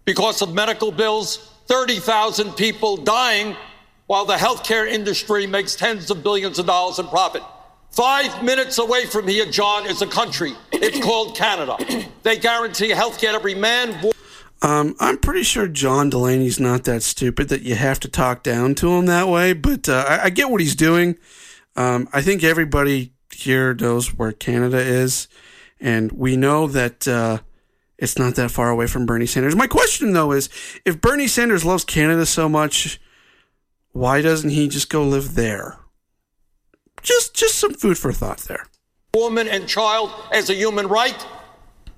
because 0.05 0.41
of 0.41 0.53
medical 0.53 0.91
bills, 0.91 1.37
30,000 1.67 2.53
people 2.53 2.97
dying 2.97 3.55
while 4.05 4.25
the 4.25 4.35
healthcare 4.35 4.87
industry 4.87 5.47
makes 5.47 5.75
tens 5.75 6.11
of 6.11 6.21
billions 6.21 6.59
of 6.59 6.67
dollars 6.67 6.99
in 6.99 7.07
profit. 7.07 7.41
Five 7.93 8.41
minutes 8.43 8.79
away 8.79 9.05
from 9.05 9.27
here, 9.27 9.45
John, 9.45 9.85
is 9.85 10.01
a 10.01 10.07
country. 10.07 10.53
It's 10.71 10.99
called 11.05 11.35
Canada. 11.35 11.77
They 12.23 12.37
guarantee 12.37 12.89
health 12.89 13.21
care 13.21 13.33
to 13.33 13.37
every 13.37 13.53
man. 13.53 14.11
Um, 14.63 14.95
I'm 14.99 15.19
pretty 15.19 15.43
sure 15.43 15.67
John 15.67 16.09
Delaney's 16.09 16.59
not 16.59 16.85
that 16.85 17.03
stupid 17.03 17.49
that 17.49 17.61
you 17.61 17.75
have 17.75 17.99
to 17.99 18.07
talk 18.07 18.41
down 18.41 18.73
to 18.75 18.89
him 18.93 19.05
that 19.05 19.27
way, 19.27 19.53
but 19.53 19.87
uh, 19.87 20.05
I, 20.07 20.23
I 20.23 20.29
get 20.31 20.49
what 20.49 20.59
he's 20.59 20.75
doing. 20.75 21.17
Um, 21.75 22.09
I 22.11 22.23
think 22.23 22.43
everybody 22.43 23.13
here 23.31 23.75
knows 23.75 24.11
where 24.17 24.31
Canada 24.31 24.79
is, 24.79 25.27
and 25.79 26.11
we 26.13 26.35
know 26.35 26.65
that 26.65 27.07
uh, 27.07 27.39
it's 27.99 28.17
not 28.17 28.33
that 28.35 28.49
far 28.49 28.71
away 28.71 28.87
from 28.87 29.05
Bernie 29.05 29.27
Sanders. 29.27 29.55
My 29.55 29.67
question, 29.67 30.13
though, 30.13 30.31
is 30.31 30.49
if 30.83 30.99
Bernie 30.99 31.27
Sanders 31.27 31.63
loves 31.63 31.85
Canada 31.85 32.25
so 32.25 32.49
much, 32.49 32.99
why 33.91 34.23
doesn't 34.23 34.49
he 34.49 34.67
just 34.67 34.89
go 34.89 35.03
live 35.03 35.35
there? 35.35 35.77
Just, 37.03 37.35
just 37.35 37.55
some 37.55 37.73
food 37.73 37.97
for 37.97 38.11
thought 38.11 38.39
there. 38.39 38.65
woman 39.15 39.47
and 39.47 39.67
child 39.67 40.09
as 40.31 40.49
a 40.49 40.55
human 40.55 40.87
right. 40.87 41.25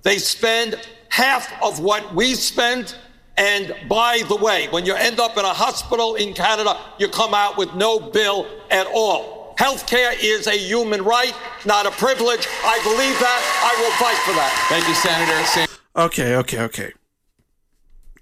They 0.04 0.18
spend 0.18 0.76
half 1.10 1.52
of 1.64 1.80
what 1.80 2.14
we 2.14 2.36
spend. 2.36 2.96
And 3.38 3.74
by 3.88 4.24
the 4.28 4.36
way, 4.36 4.68
when 4.70 4.86
you 4.86 4.96
end 4.96 5.20
up 5.20 5.38
in 5.38 5.46
a 5.46 5.54
hospital 5.54 6.16
in 6.16 6.34
Canada, 6.34 6.78
you 7.00 7.08
come 7.08 7.34
out 7.34 7.58
with 7.58 7.74
no 7.74 8.00
bill 8.00 8.46
at 8.70 8.88
all. 8.94 9.56
Healthcare 9.58 10.14
is 10.22 10.48
a 10.48 10.58
human 10.58 11.02
right, 11.04 11.34
not 11.66 11.86
a 11.86 11.92
privilege. 11.92 12.46
I 12.64 12.78
believe 12.84 13.18
that. 13.20 13.42
I 13.64 13.82
will 13.82 13.92
fight 13.92 14.18
for 14.26 14.34
that. 14.34 14.52
Thank 14.70 14.88
you, 14.88 14.94
Senator. 14.96 15.46
Sanders. 15.46 15.78
Okay, 15.96 16.36
okay, 16.36 16.60
okay. 16.64 16.94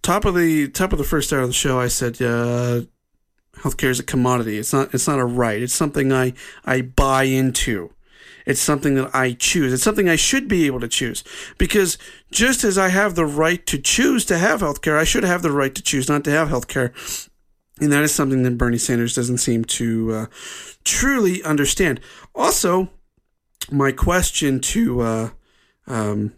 Top 0.04 0.26
of 0.26 0.36
the 0.36 0.68
top 0.68 0.92
of 0.92 1.00
the 1.00 1.04
first 1.04 1.34
hour 1.34 1.40
of 1.40 1.48
the 1.48 1.54
show, 1.54 1.80
I 1.80 1.88
said, 1.88 2.22
uh, 2.22 2.82
Healthcare 3.64 3.90
is 3.90 4.00
a 4.00 4.04
commodity. 4.04 4.58
It's 4.58 4.74
not. 4.74 4.94
It's 4.94 5.08
not 5.08 5.20
a 5.20 5.26
right. 5.26 5.62
It's 5.62 5.74
something 5.74 6.12
I 6.12 6.34
I 6.66 6.82
buy 6.82 7.24
into. 7.24 7.94
It's 8.46 8.60
something 8.60 8.96
that 8.96 9.16
I 9.16 9.34
choose. 9.34 9.72
It's 9.72 9.84
something 9.84 10.10
I 10.10 10.18
should 10.18 10.50
be 10.50 10.66
able 10.66 10.82
to 10.82 10.88
choose 10.88 11.24
because 11.58 11.98
just 12.30 12.66
as 12.66 12.78
I 12.78 12.90
have 12.90 13.16
the 13.16 13.26
right 13.26 13.66
to 13.68 13.78
choose 13.78 14.26
to 14.26 14.38
have 14.38 14.60
healthcare, 14.60 14.98
I 14.98 15.06
should 15.06 15.24
have 15.24 15.42
the 15.42 15.52
right 15.52 15.74
to 15.74 15.82
choose 15.82 16.10
not 16.10 16.26
to 16.26 16.32
have 16.32 16.50
healthcare. 16.50 16.92
And 17.80 17.92
that 17.92 18.04
is 18.04 18.14
something 18.14 18.44
that 18.44 18.58
Bernie 18.58 18.78
Sanders 18.78 19.16
doesn't 19.16 19.40
seem 19.40 19.64
to 19.66 20.14
uh, 20.14 20.26
truly 20.84 21.42
understand. 21.44 22.02
Also, 22.36 22.90
my 23.72 23.92
question 23.92 24.60
to 24.60 25.02
uh, 25.02 25.30
um, 25.88 26.34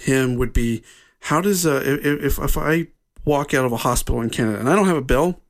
him 0.00 0.36
would 0.36 0.52
be 0.52 0.82
how 1.22 1.40
does 1.40 1.66
uh, 1.66 1.82
if 1.84 2.38
if 2.38 2.56
I 2.56 2.86
walk 3.24 3.52
out 3.52 3.64
of 3.64 3.72
a 3.72 3.78
hospital 3.78 4.22
in 4.22 4.30
Canada 4.30 4.60
and 4.60 4.68
I 4.68 4.76
don't 4.76 4.86
have 4.86 4.96
a 4.96 5.02
bill, 5.02 5.40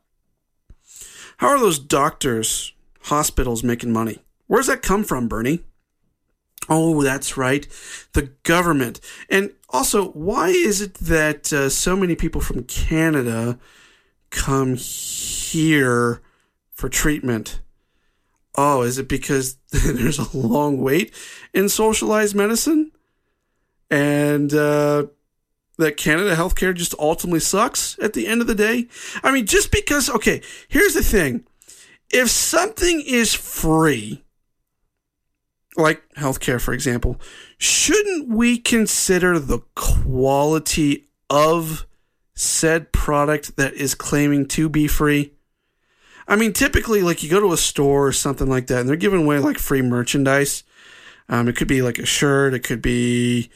how 1.39 1.49
are 1.49 1.59
those 1.59 1.78
doctors, 1.78 2.74
hospitals 3.03 3.64
making 3.64 3.93
money? 3.93 4.18
Where's 4.47 4.66
that 4.66 4.82
come 4.82 5.05
from, 5.05 5.28
Bernie? 5.28 5.64
Oh, 6.68 7.03
that's 7.03 7.36
right, 7.36 7.66
the 8.12 8.30
government. 8.43 9.01
And 9.30 9.53
also, 9.70 10.11
why 10.11 10.49
is 10.49 10.80
it 10.80 10.95
that 10.95 11.53
uh, 11.53 11.68
so 11.70 11.97
many 11.97 12.14
people 12.14 12.41
from 12.41 12.64
Canada 12.64 13.59
come 14.30 14.74
here 14.74 16.20
for 16.72 16.89
treatment? 16.89 17.61
Oh, 18.57 18.82
is 18.82 18.99
it 18.99 19.09
because 19.09 19.57
there's 19.70 20.18
a 20.18 20.36
long 20.36 20.80
wait 20.80 21.14
in 21.55 21.68
socialized 21.68 22.34
medicine? 22.34 22.93
And 23.91 24.53
uh, 24.53 25.07
that 25.79 25.97
Canada 25.97 26.37
healthcare 26.37 26.74
just 26.74 26.95
ultimately 26.99 27.41
sucks 27.41 27.99
at 28.01 28.12
the 28.12 28.26
end 28.26 28.41
of 28.41 28.47
the 28.47 28.55
day? 28.55 28.89
I 29.22 29.33
mean, 29.33 29.47
just 29.47 29.70
because, 29.72 30.11
okay, 30.11 30.43
here's 30.68 30.95
the 30.95 31.03
thing. 31.03 31.45
If 32.11 32.31
something 32.31 33.03
is 33.07 33.35
free, 33.35 34.24
like 35.76 36.03
healthcare, 36.14 36.61
for 36.61 36.74
example, 36.74 37.20
shouldn't 37.57 38.29
we 38.29 38.59
consider 38.59 39.39
the 39.39 39.61
quality 39.74 41.09
of 41.31 41.87
said 42.35 42.93
product 42.93 43.57
that 43.57 43.74
is 43.74 43.95
claiming 43.95 44.47
to 44.49 44.68
be 44.68 44.87
free? 44.87 45.33
I 46.26 46.37
mean, 46.37 46.53
typically, 46.53 47.03
like 47.03 47.22
you 47.22 47.31
go 47.31 47.41
to 47.41 47.53
a 47.53 47.57
store 47.57 48.09
or 48.09 48.12
something 48.12 48.49
like 48.49 48.66
that, 48.66 48.81
and 48.81 48.89
they're 48.89 48.97
giving 48.97 49.24
away 49.24 49.39
like 49.39 49.59
free 49.59 49.83
merchandise. 49.83 50.62
Um, 51.29 51.49
it 51.49 51.57
could 51.57 51.68
be 51.68 51.83
like 51.83 51.99
a 51.99 52.07
shirt, 52.07 52.55
it 52.55 52.61
could 52.61 52.83
be 52.83 53.51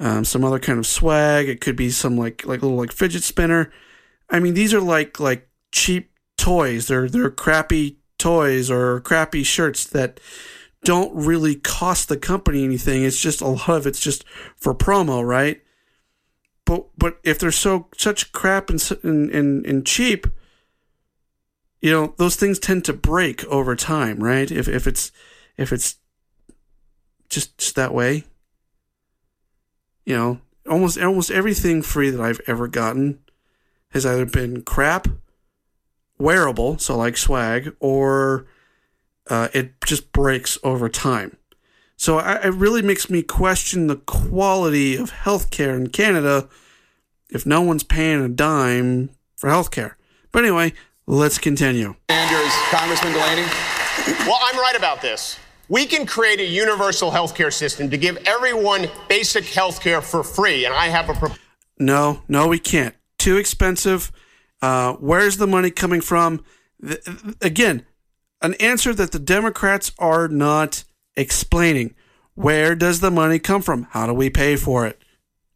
um, 0.00 0.24
some 0.24 0.44
other 0.44 0.58
kind 0.58 0.78
of 0.78 0.86
swag, 0.86 1.48
it 1.48 1.60
could 1.60 1.76
be 1.76 1.90
some 1.90 2.16
like 2.16 2.46
like 2.46 2.62
little 2.62 2.76
like 2.76 2.92
fidget 2.92 3.22
spinner. 3.22 3.70
I 4.30 4.40
mean, 4.40 4.54
these 4.54 4.72
are 4.74 4.80
like 4.80 5.18
like 5.18 5.48
cheap 5.72 6.12
toys. 6.36 6.86
They're 6.86 7.08
they're 7.08 7.30
crappy 7.30 7.98
toys 8.18 8.70
or 8.70 9.00
crappy 9.00 9.42
shirts 9.42 9.84
that 9.86 10.20
don't 10.84 11.14
really 11.14 11.56
cost 11.56 12.08
the 12.08 12.16
company 12.16 12.64
anything. 12.64 13.02
It's 13.04 13.20
just 13.20 13.40
a 13.40 13.48
lot 13.48 13.68
of 13.70 13.86
it's 13.86 14.00
just 14.00 14.24
for 14.56 14.74
promo, 14.74 15.26
right? 15.26 15.60
But 16.64 16.86
but 16.96 17.18
if 17.24 17.38
they're 17.38 17.50
so 17.50 17.88
such 17.96 18.32
crap 18.32 18.70
and 18.70 18.80
and 19.02 19.66
and, 19.66 19.86
cheap, 19.86 20.26
you 21.80 21.90
know 21.90 22.14
those 22.18 22.36
things 22.36 22.58
tend 22.58 22.84
to 22.84 22.92
break 22.92 23.44
over 23.46 23.74
time, 23.74 24.22
right? 24.22 24.50
If 24.50 24.68
if 24.68 24.86
it's 24.86 25.10
if 25.56 25.72
it's 25.72 25.96
just 27.28 27.56
just 27.58 27.74
that 27.76 27.94
way, 27.94 28.24
you 30.08 30.16
know, 30.16 30.40
almost 30.66 30.98
almost 30.98 31.30
everything 31.30 31.82
free 31.82 32.08
that 32.08 32.20
I've 32.20 32.40
ever 32.46 32.66
gotten 32.66 33.18
has 33.90 34.06
either 34.06 34.24
been 34.24 34.62
crap, 34.62 35.06
wearable, 36.18 36.78
so 36.78 36.96
like 36.96 37.18
swag, 37.18 37.76
or 37.78 38.46
uh, 39.28 39.48
it 39.52 39.78
just 39.84 40.10
breaks 40.12 40.56
over 40.64 40.88
time. 40.88 41.36
So 41.98 42.20
I, 42.20 42.36
it 42.46 42.54
really 42.54 42.80
makes 42.80 43.10
me 43.10 43.22
question 43.22 43.86
the 43.86 43.96
quality 43.96 44.96
of 44.96 45.12
healthcare 45.12 45.76
in 45.76 45.88
Canada 45.88 46.48
if 47.28 47.44
no 47.44 47.60
one's 47.60 47.84
paying 47.84 48.24
a 48.24 48.30
dime 48.30 49.10
for 49.36 49.50
healthcare. 49.50 49.96
But 50.32 50.44
anyway, 50.44 50.72
let's 51.06 51.36
continue. 51.36 51.96
Sanders, 52.10 52.54
Congressman 52.70 53.12
Delaney. 53.12 53.46
Well, 54.26 54.38
I'm 54.40 54.58
right 54.58 54.76
about 54.76 55.02
this. 55.02 55.38
We 55.68 55.86
can 55.86 56.06
create 56.06 56.40
a 56.40 56.46
universal 56.46 57.10
healthcare 57.10 57.52
system 57.52 57.90
to 57.90 57.98
give 57.98 58.16
everyone 58.26 58.88
basic 59.08 59.44
healthcare 59.44 60.02
for 60.02 60.22
free, 60.22 60.64
and 60.64 60.74
I 60.74 60.86
have 60.86 61.10
a. 61.10 61.14
Pro- 61.14 61.34
no, 61.78 62.22
no, 62.28 62.48
we 62.48 62.58
can't. 62.58 62.94
Too 63.18 63.36
expensive. 63.36 64.10
Uh, 64.62 64.94
where's 64.94 65.36
the 65.36 65.46
money 65.46 65.70
coming 65.70 66.00
from? 66.00 66.44
The, 66.80 67.36
again, 67.42 67.84
an 68.40 68.54
answer 68.54 68.94
that 68.94 69.12
the 69.12 69.18
Democrats 69.18 69.92
are 69.98 70.28
not 70.28 70.84
explaining. 71.16 71.94
Where 72.34 72.74
does 72.74 73.00
the 73.00 73.10
money 73.10 73.38
come 73.38 73.62
from? 73.62 73.84
How 73.90 74.06
do 74.06 74.14
we 74.14 74.30
pay 74.30 74.56
for 74.56 74.86
it? 74.86 75.00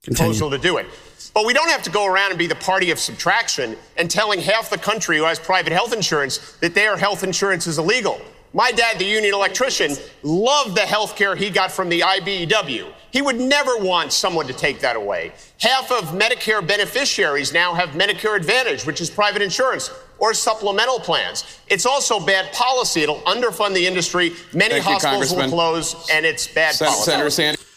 Continue. 0.02 0.32
Proposal 0.32 0.50
to 0.50 0.58
do 0.58 0.76
it. 0.78 0.86
But 1.32 1.46
we 1.46 1.54
don't 1.54 1.70
have 1.70 1.82
to 1.84 1.90
go 1.90 2.06
around 2.06 2.30
and 2.30 2.38
be 2.38 2.48
the 2.48 2.56
party 2.56 2.90
of 2.90 2.98
subtraction 2.98 3.76
and 3.96 4.10
telling 4.10 4.40
half 4.40 4.68
the 4.68 4.76
country 4.76 5.16
who 5.16 5.24
has 5.24 5.38
private 5.38 5.72
health 5.72 5.94
insurance 5.94 6.56
that 6.60 6.74
their 6.74 6.96
health 6.96 7.22
insurance 7.22 7.66
is 7.66 7.78
illegal. 7.78 8.20
My 8.54 8.70
dad, 8.70 8.98
the 8.98 9.04
union 9.04 9.32
electrician, 9.32 9.96
loved 10.22 10.76
the 10.76 10.82
health 10.82 11.16
care 11.16 11.34
he 11.34 11.48
got 11.48 11.72
from 11.72 11.88
the 11.88 12.00
IBEW. 12.00 12.92
He 13.10 13.22
would 13.22 13.40
never 13.40 13.78
want 13.78 14.12
someone 14.12 14.46
to 14.46 14.52
take 14.52 14.80
that 14.80 14.94
away. 14.94 15.32
Half 15.58 15.90
of 15.90 16.04
Medicare 16.10 16.66
beneficiaries 16.66 17.52
now 17.52 17.72
have 17.74 17.90
Medicare 17.90 18.36
Advantage, 18.36 18.84
which 18.84 19.00
is 19.00 19.08
private 19.08 19.40
insurance, 19.40 19.90
or 20.18 20.34
supplemental 20.34 21.00
plans. 21.00 21.60
It's 21.68 21.86
also 21.86 22.20
bad 22.20 22.52
policy. 22.52 23.02
It'll 23.02 23.20
underfund 23.22 23.74
the 23.74 23.86
industry. 23.86 24.32
Many 24.52 24.80
Thank 24.80 24.86
you, 24.86 24.92
hospitals 24.92 25.34
will 25.34 25.48
close, 25.48 26.08
and 26.10 26.26
it's 26.26 26.46
bad 26.46 26.74
Sen- 26.74 26.88
policy. 26.88 27.10
Senator 27.10 27.30
Sanders. 27.30 27.71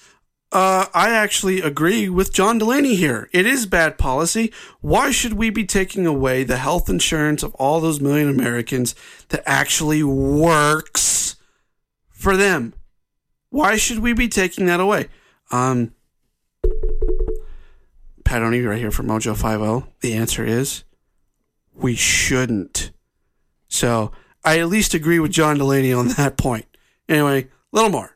Uh, 0.55 0.87
I 0.93 1.09
actually 1.09 1.59
agree 1.59 2.07
with 2.07 2.31
John 2.31 2.59
Delaney 2.59 2.95
here. 2.95 3.27
It 3.33 3.45
is 3.45 3.65
bad 3.65 3.97
policy. 3.97 4.53
Why 4.79 5.11
should 5.11 5.33
we 5.33 5.49
be 5.49 5.65
taking 5.65 6.07
away 6.07 6.45
the 6.45 6.55
health 6.55 6.87
insurance 6.87 7.43
of 7.43 7.53
all 7.55 7.81
those 7.81 7.99
million 7.99 8.29
Americans 8.29 8.95
that 9.27 9.43
actually 9.45 10.01
works 10.01 11.35
for 12.09 12.37
them? 12.37 12.73
Why 13.49 13.75
should 13.75 13.99
we 13.99 14.13
be 14.13 14.29
taking 14.29 14.65
that 14.67 14.79
away? 14.79 15.09
Um, 15.51 15.93
Pat 18.23 18.41
O'Neill 18.41 18.69
right 18.69 18.79
here 18.79 18.91
from 18.91 19.07
Mojo 19.07 19.35
50. 19.35 19.91
The 19.99 20.13
answer 20.13 20.45
is 20.45 20.85
we 21.73 21.95
shouldn't. 21.95 22.91
So 23.67 24.13
I 24.45 24.59
at 24.59 24.69
least 24.69 24.93
agree 24.93 25.19
with 25.19 25.31
John 25.31 25.57
Delaney 25.57 25.91
on 25.91 26.07
that 26.15 26.37
point. 26.37 26.65
Anyway, 27.09 27.43
a 27.43 27.75
little 27.75 27.91
more. 27.91 28.14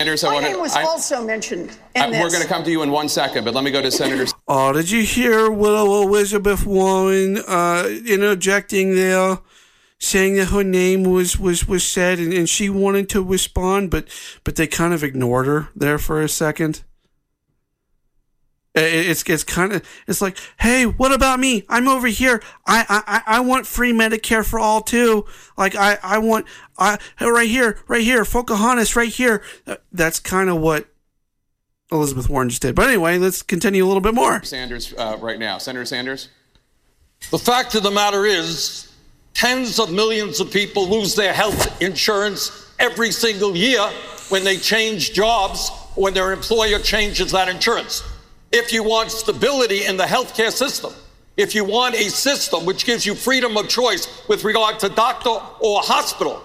Sanders, 0.00 0.24
I 0.24 0.28
My 0.28 0.34
want 0.36 0.46
name 0.46 0.60
was 0.60 0.72
to. 0.72 0.80
also 0.80 1.22
mentioned 1.22 1.76
in 1.94 2.10
We're 2.12 2.30
going 2.30 2.40
to 2.40 2.48
come 2.48 2.64
to 2.64 2.70
you 2.70 2.80
in 2.80 2.90
one 2.90 3.06
second, 3.06 3.44
but 3.44 3.52
let 3.52 3.64
me 3.64 3.70
go 3.70 3.82
to 3.82 3.90
Senator 3.90 4.24
Oh, 4.48 4.72
did 4.72 4.90
you 4.90 5.02
hear 5.02 5.50
Willow 5.50 6.00
Elizabeth 6.00 6.64
Warren 6.64 7.36
uh, 7.46 7.84
interjecting 8.06 8.94
there, 8.94 9.40
saying 9.98 10.36
that 10.36 10.46
her 10.46 10.64
name 10.64 11.02
was 11.04 11.38
was 11.38 11.68
was 11.68 11.84
said, 11.84 12.18
and, 12.18 12.32
and 12.32 12.48
she 12.48 12.70
wanted 12.70 13.10
to 13.10 13.22
respond, 13.22 13.90
but 13.90 14.08
but 14.42 14.56
they 14.56 14.66
kind 14.66 14.94
of 14.94 15.04
ignored 15.04 15.44
her 15.44 15.68
there 15.76 15.98
for 15.98 16.22
a 16.22 16.30
second. 16.30 16.82
It- 18.74 19.06
It's 19.10 19.22
it's 19.28 19.44
kind 19.44 19.72
of 19.72 19.82
it's 20.06 20.20
like, 20.20 20.36
hey, 20.60 20.84
what 20.86 21.12
about 21.12 21.40
me? 21.40 21.64
I'm 21.68 21.88
over 21.88 22.06
here. 22.06 22.42
I 22.66 22.84
I 23.26 23.36
I 23.38 23.40
want 23.40 23.66
free 23.66 23.92
Medicare 23.92 24.44
for 24.46 24.58
all 24.60 24.80
too. 24.80 25.26
Like 25.56 25.74
I 25.74 25.98
I 26.02 26.18
want 26.18 26.46
I 26.78 26.98
right 27.20 27.48
here, 27.48 27.78
right 27.88 28.02
here, 28.02 28.24
Pocahontas, 28.24 28.94
right 28.96 29.08
here. 29.08 29.42
Uh, 29.66 29.76
That's 29.92 30.20
kind 30.20 30.48
of 30.48 30.58
what 30.58 30.86
Elizabeth 31.92 32.28
Warren 32.28 32.48
just 32.48 32.62
did. 32.62 32.74
But 32.76 32.86
anyway, 32.88 33.18
let's 33.18 33.42
continue 33.42 33.84
a 33.84 33.88
little 33.88 34.00
bit 34.00 34.14
more. 34.14 34.42
Sanders 34.44 34.94
uh, 34.96 35.16
right 35.20 35.38
now. 35.38 35.58
Senator 35.58 35.84
Sanders. 35.84 36.28
The 37.32 37.38
fact 37.38 37.74
of 37.74 37.82
the 37.82 37.90
matter 37.90 38.24
is, 38.24 38.90
tens 39.34 39.78
of 39.80 39.92
millions 39.92 40.38
of 40.40 40.50
people 40.52 40.88
lose 40.88 41.14
their 41.16 41.32
health 41.34 41.82
insurance 41.82 42.72
every 42.78 43.10
single 43.10 43.54
year 43.56 43.80
when 44.30 44.42
they 44.44 44.56
change 44.56 45.12
jobs, 45.12 45.70
when 45.96 46.14
their 46.14 46.32
employer 46.32 46.78
changes 46.78 47.32
that 47.32 47.48
insurance. 47.48 48.04
If 48.52 48.72
you 48.72 48.82
want 48.82 49.10
stability 49.12 49.84
in 49.84 49.96
the 49.96 50.04
healthcare 50.04 50.50
system, 50.50 50.92
if 51.36 51.54
you 51.54 51.64
want 51.64 51.94
a 51.94 52.10
system 52.10 52.66
which 52.66 52.84
gives 52.84 53.06
you 53.06 53.14
freedom 53.14 53.56
of 53.56 53.68
choice 53.68 54.26
with 54.28 54.44
regard 54.44 54.78
to 54.80 54.88
doctor 54.88 55.30
or 55.60 55.80
hospital, 55.80 56.42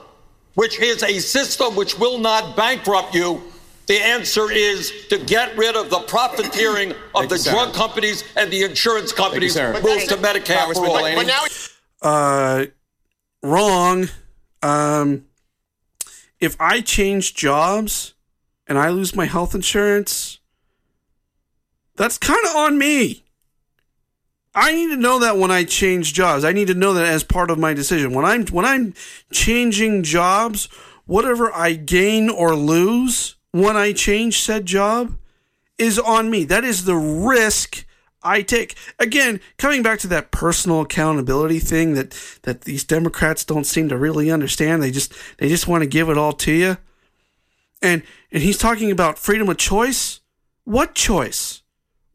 which 0.53 0.79
is 0.79 1.03
a 1.03 1.19
system 1.19 1.75
which 1.75 1.97
will 1.97 2.19
not 2.19 2.55
bankrupt 2.55 3.13
you, 3.15 3.41
the 3.87 3.99
answer 3.99 4.51
is 4.51 5.07
to 5.09 5.17
get 5.17 5.55
rid 5.57 5.75
of 5.75 5.89
the 5.89 5.99
profiteering 5.99 6.93
of 7.13 7.29
the 7.29 7.37
you, 7.37 7.51
drug 7.51 7.73
companies 7.73 8.23
and 8.35 8.51
the 8.51 8.63
insurance 8.63 9.11
companies. 9.11 9.53
Senator. 9.53 9.81
Move 9.81 10.03
to 10.07 10.15
Medicare 10.17 10.73
for 10.73 10.85
all. 10.87 10.97
Delaney. 10.97 11.15
But 11.15 11.27
now 11.27 11.45
Uh, 12.01 12.65
wrong. 13.43 14.09
Um, 14.61 15.25
if 16.39 16.55
I 16.59 16.81
change 16.81 17.35
jobs 17.35 18.13
and 18.67 18.77
I 18.77 18.89
lose 18.89 19.15
my 19.15 19.25
health 19.25 19.53
insurance, 19.53 20.39
that's 21.95 22.17
kind 22.17 22.45
of 22.45 22.55
on 22.55 22.77
me. 22.77 23.23
I 24.53 24.73
need 24.73 24.87
to 24.87 24.97
know 24.97 25.19
that 25.19 25.37
when 25.37 25.51
I 25.51 25.65
change 25.65 26.13
jobs. 26.13 26.45
I 26.45 26.53
need 26.53 26.67
to 26.67 26.73
know 26.73 26.93
that 26.93 27.05
as 27.05 27.23
part 27.23 27.51
of 27.51 27.59
my 27.59 27.73
decision. 27.73 28.13
When 28.13 28.23
I'm 28.23 28.45
when 28.47 28.65
I'm 28.65 28.93
changing 29.31 30.03
jobs, 30.03 30.69
whatever 31.05 31.53
I 31.53 31.73
gain 31.73 32.29
or 32.29 32.55
lose 32.55 33.35
when 33.51 33.75
I 33.75 33.91
change 33.91 34.39
said 34.39 34.65
job 34.65 35.17
is 35.77 35.99
on 35.99 36.29
me. 36.29 36.45
That 36.45 36.63
is 36.63 36.85
the 36.85 36.95
risk 36.95 37.85
I 38.23 38.41
take. 38.41 38.75
Again, 38.97 39.41
coming 39.57 39.83
back 39.83 39.99
to 39.99 40.07
that 40.07 40.31
personal 40.31 40.81
accountability 40.81 41.59
thing 41.59 41.93
that 41.93 42.11
that 42.43 42.61
these 42.61 42.85
Democrats 42.85 43.43
don't 43.43 43.65
seem 43.65 43.89
to 43.89 43.97
really 43.97 44.31
understand. 44.31 44.81
They 44.81 44.91
just 44.91 45.13
they 45.37 45.49
just 45.49 45.67
want 45.67 45.83
to 45.83 45.87
give 45.87 46.09
it 46.09 46.17
all 46.17 46.33
to 46.33 46.51
you. 46.51 46.77
And 47.81 48.03
and 48.31 48.41
he's 48.41 48.57
talking 48.57 48.89
about 48.89 49.19
freedom 49.19 49.49
of 49.49 49.57
choice. 49.57 50.21
What 50.63 50.95
choice? 50.95 51.61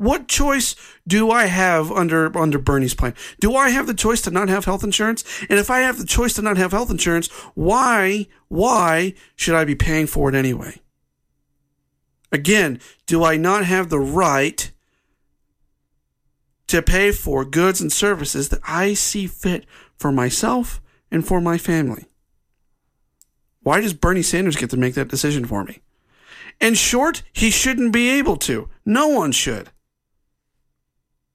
What 0.01 0.29
choice 0.29 0.77
do 1.07 1.31
I 1.31 1.45
have 1.45 1.93
under 1.93 2.35
under 2.35 2.59
Bernie's 2.59 2.95
plan? 2.95 3.15
Do 3.39 3.55
I 3.55 3.69
have 3.69 3.87
the 3.87 3.93
choice 3.93 4.23
to 4.23 4.31
not 4.31 4.49
have 4.49 4.65
health 4.65 4.83
insurance? 4.83 5.23
And 5.51 5.59
if 5.59 5.69
I 5.69 5.81
have 5.81 5.99
the 5.99 6.07
choice 6.07 6.33
to 6.35 6.43
not 6.43 6.57
have 6.57 6.73
health 6.73 6.91
insurance, 6.91 7.27
why 7.53 8.29
why 8.49 9.13
should 9.37 9.55
I 9.55 9.67
be 9.67 9.75
paying 9.75 10.07
for 10.07 10.31
it 10.31 10.35
anyway? 10.35 10.81
Again, 12.33 12.81
do 13.05 13.25
I 13.25 13.37
not 13.37 13.67
have 13.67 13.91
the 13.91 14.01
right 14.01 14.71
to 16.69 16.81
pay 16.81 17.13
for 17.13 17.45
goods 17.45 17.83
and 17.83 17.93
services 17.93 18.49
that 18.49 18.61
I 18.67 18.95
see 18.95 19.27
fit 19.27 19.67
for 19.99 20.11
myself 20.11 20.81
and 21.11 21.27
for 21.27 21.43
my 21.43 21.59
family? 21.59 22.07
Why 23.63 23.83
does 23.83 23.93
Bernie 23.93 24.23
Sanders 24.23 24.57
get 24.57 24.71
to 24.71 24.79
make 24.79 24.95
that 24.95 25.09
decision 25.09 25.45
for 25.45 25.63
me? 25.63 25.81
In 26.59 26.73
short, 26.73 27.23
he 27.35 27.51
shouldn't 27.51 27.93
be 27.93 28.09
able 28.09 28.39
to. 28.39 28.71
No 28.87 29.09
one 29.09 29.33
should. 29.33 29.69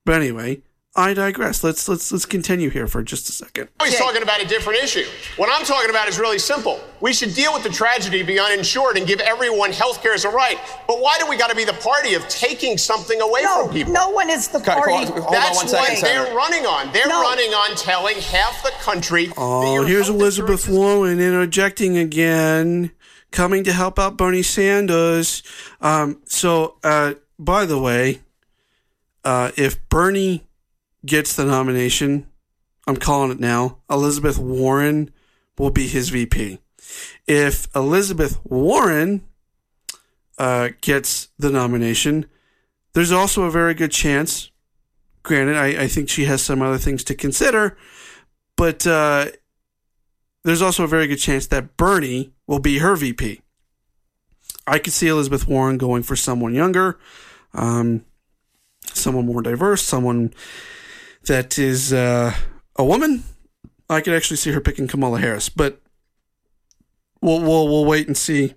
But 0.05 0.15
anyway, 0.21 0.61
I 0.95 1.13
digress. 1.13 1.63
Let's 1.63 1.89
let's 1.89 2.09
let's 2.11 2.25
continue 2.25 2.69
here 2.69 2.87
for 2.87 3.03
just 3.03 3.27
a 3.27 3.31
second. 3.33 3.67
He's 3.83 3.97
talking 3.97 4.21
about 4.23 4.41
a 4.41 4.45
different 4.45 4.81
issue. 4.81 5.03
What 5.35 5.49
I'm 5.51 5.65
talking 5.65 5.89
about 5.89 6.07
is 6.07 6.17
really 6.19 6.39
simple. 6.39 6.79
We 7.01 7.11
should 7.11 7.33
deal 7.33 7.53
with 7.53 7.63
the 7.63 7.69
tragedy 7.69 8.21
of 8.21 8.27
the 8.27 8.39
uninsured 8.39 8.97
and 8.97 9.05
give 9.05 9.19
everyone 9.19 9.73
health 9.73 10.01
care 10.01 10.13
as 10.13 10.23
a 10.23 10.29
right. 10.29 10.57
But 10.87 11.01
why 11.01 11.17
do 11.19 11.27
we 11.27 11.35
got 11.37 11.49
to 11.49 11.55
be 11.55 11.65
the 11.65 11.73
party 11.73 12.13
of 12.13 12.25
taking 12.29 12.77
something 12.77 13.19
away 13.19 13.41
No, 13.43 13.65
from 13.65 13.73
people? 13.73 13.91
no 13.93 14.09
one 14.09 14.29
is 14.29 14.47
the 14.47 14.59
Okay, 14.59 14.71
party. 14.73 14.91
hold 14.93 15.05
on- 15.07 15.11
hold 15.13 15.25
on 15.25 15.31
That's 15.33 15.55
one 15.57 15.67
second, 15.67 15.95
what 15.95 16.01
they're 16.03 16.33
running 16.35 16.65
on. 16.65 16.93
They're 16.93 17.07
No. 17.07 17.21
running 17.23 17.53
on 17.53 17.75
telling 17.75 18.17
half 18.21 18.63
the 18.63 18.71
country. 18.81 19.33
Oh, 19.35 19.83
here's 19.83 20.07
Elizabeth 20.07 20.69
Warren 20.69 21.19
interjecting 21.19 21.97
again, 21.97 22.91
coming 23.31 23.65
to 23.65 23.73
help 23.73 23.99
out 23.99 24.15
Bernie 24.15 24.43
Sanders. 24.43 25.43
Um, 25.81 26.21
so, 26.25 26.75
uh, 26.85 27.15
by 27.37 27.65
the 27.65 27.77
way, 27.77 28.21
uh, 29.26 29.51
if 29.57 29.89
Bernie 29.89 30.47
gets 31.05 31.36
the 31.36 31.43
nomination, 31.43 32.28
I'm 32.88 32.97
calling 32.97 33.32
it 33.32 33.39
now. 33.39 33.80
Elizabeth 33.89 34.38
Warren 34.38 35.11
will 35.57 35.71
be 35.71 35.88
his 35.88 36.09
VP. 36.09 36.59
If 37.28 37.67
Elizabeth 37.76 38.39
Warren 38.45 39.26
uh, 40.38 40.69
gets 40.82 41.30
the 41.39 41.49
nomination, 41.49 42.28
there's 42.93 43.11
also 43.11 43.43
a 43.43 43.51
very 43.51 43.73
good 43.73 43.91
chance. 43.91 44.51
Granted, 45.23 45.57
I, 45.57 45.84
I 45.84 45.88
think 45.88 46.07
she 46.07 46.26
has 46.26 46.41
some 46.41 46.61
other 46.61 46.78
things 46.78 47.03
to 47.05 47.15
consider, 47.15 47.76
but 48.55 48.86
uh, 48.86 49.28
there's 50.43 50.61
also 50.61 50.84
a 50.84 50.88
very 50.88 51.07
good 51.07 51.17
chance 51.17 51.47
that 51.47 51.76
Bernie 51.78 52.32
will 52.45 52.59
be 52.59 52.78
her 52.78 52.95
VP. 52.95 53.41
I 54.67 54.78
could 54.78 54.93
see 54.93 55.07
Elizabeth 55.07 55.47
Warren 55.47 55.80
going 55.80 56.03
for 56.03 56.15
someone 56.15 56.53
younger, 56.53 56.99
um, 57.53 58.05
someone 58.95 59.25
more 59.25 59.41
diverse, 59.41 59.81
someone 59.81 60.33
that 61.27 61.57
is 61.57 61.93
uh, 61.93 62.33
a 62.75 62.83
woman. 62.83 63.23
I 63.89 64.01
could 64.01 64.13
actually 64.13 64.37
see 64.37 64.51
her 64.51 64.61
picking 64.61 64.87
Kamala 64.87 65.19
Harris, 65.19 65.49
but 65.49 65.81
we'll 67.21 67.41
we'll 67.41 67.67
we'll 67.67 67.85
wait 67.85 68.07
and 68.07 68.17
see 68.17 68.55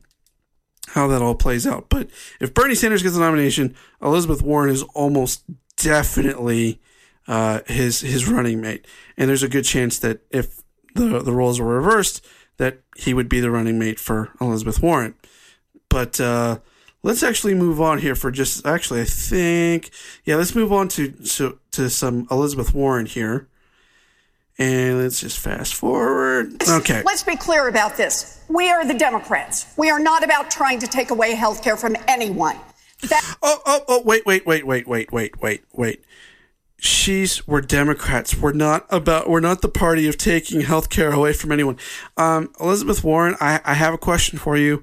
how 0.88 1.06
that 1.08 1.22
all 1.22 1.34
plays 1.34 1.66
out. 1.66 1.88
But 1.88 2.08
if 2.40 2.54
Bernie 2.54 2.74
Sanders 2.74 3.02
gets 3.02 3.14
the 3.14 3.20
nomination, 3.20 3.74
Elizabeth 4.02 4.42
Warren 4.42 4.70
is 4.70 4.82
almost 4.94 5.42
definitely 5.76 6.80
uh, 7.26 7.60
his 7.66 8.00
his 8.00 8.28
running 8.28 8.60
mate, 8.60 8.86
and 9.16 9.28
there's 9.28 9.42
a 9.42 9.48
good 9.48 9.64
chance 9.64 9.98
that 9.98 10.20
if 10.30 10.62
the 10.94 11.20
the 11.20 11.32
roles 11.32 11.60
were 11.60 11.76
reversed, 11.76 12.24
that 12.56 12.80
he 12.96 13.12
would 13.12 13.28
be 13.28 13.40
the 13.40 13.50
running 13.50 13.78
mate 13.78 14.00
for 14.00 14.30
Elizabeth 14.40 14.82
Warren. 14.82 15.14
But 15.90 16.20
uh, 16.20 16.58
let's 17.02 17.22
actually 17.22 17.54
move 17.54 17.80
on 17.80 17.98
here 17.98 18.14
for 18.14 18.30
just 18.30 18.66
actually 18.66 19.00
I 19.00 19.04
think 19.04 19.90
yeah 20.24 20.36
let's 20.36 20.54
move 20.54 20.72
on 20.72 20.88
to 20.88 21.10
to, 21.10 21.58
to 21.72 21.90
some 21.90 22.26
Elizabeth 22.30 22.74
Warren 22.74 23.06
here, 23.06 23.48
and 24.58 24.98
let's 24.98 25.20
just 25.20 25.38
fast 25.38 25.74
forward. 25.74 26.62
Okay. 26.68 27.02
Let's 27.04 27.22
be 27.22 27.36
clear 27.36 27.68
about 27.68 27.96
this. 27.96 28.42
We 28.48 28.70
are 28.70 28.84
the 28.86 28.94
Democrats. 28.94 29.66
We 29.76 29.90
are 29.90 30.00
not 30.00 30.24
about 30.24 30.50
trying 30.50 30.78
to 30.80 30.86
take 30.86 31.10
away 31.10 31.34
health 31.34 31.62
care 31.62 31.76
from 31.76 31.96
anyone. 32.06 32.56
That- 33.08 33.24
Oh, 33.42 33.60
oh, 33.64 33.84
oh, 33.86 34.02
wait, 34.04 34.26
wait, 34.26 34.44
wait, 34.44 34.66
wait, 34.66 34.88
wait, 34.88 35.12
wait, 35.12 35.40
wait, 35.40 35.62
wait. 35.72 36.02
She's 36.80 37.46
we're 37.46 37.60
Democrats. 37.60 38.36
We're 38.36 38.52
not 38.52 38.86
about 38.90 39.28
we're 39.30 39.40
not 39.40 39.62
the 39.62 39.68
party 39.68 40.08
of 40.08 40.16
taking 40.18 40.60
health 40.62 40.90
care 40.90 41.12
away 41.12 41.32
from 41.32 41.50
anyone. 41.52 41.76
Um, 42.16 42.52
Elizabeth 42.60 43.02
Warren, 43.04 43.36
I, 43.40 43.60
I 43.64 43.74
have 43.74 43.94
a 43.94 43.98
question 43.98 44.38
for 44.38 44.56
you. 44.56 44.82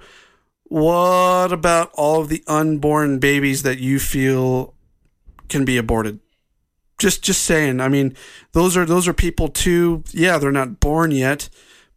What 0.67 1.53
about 1.53 1.91
all 1.93 2.21
of 2.21 2.29
the 2.29 2.43
unborn 2.47 3.19
babies 3.19 3.63
that 3.63 3.79
you 3.79 3.99
feel 3.99 4.73
can 5.47 5.63
be 5.63 5.77
aborted? 5.77 6.19
Just 6.97 7.23
just 7.23 7.43
saying. 7.43 7.81
I 7.81 7.87
mean, 7.87 8.15
those 8.53 8.75
are 8.75 8.85
those 8.85 9.07
are 9.07 9.13
people 9.13 9.47
too. 9.47 10.03
Yeah, 10.11 10.37
they're 10.37 10.51
not 10.51 10.79
born 10.79 11.11
yet, 11.11 11.49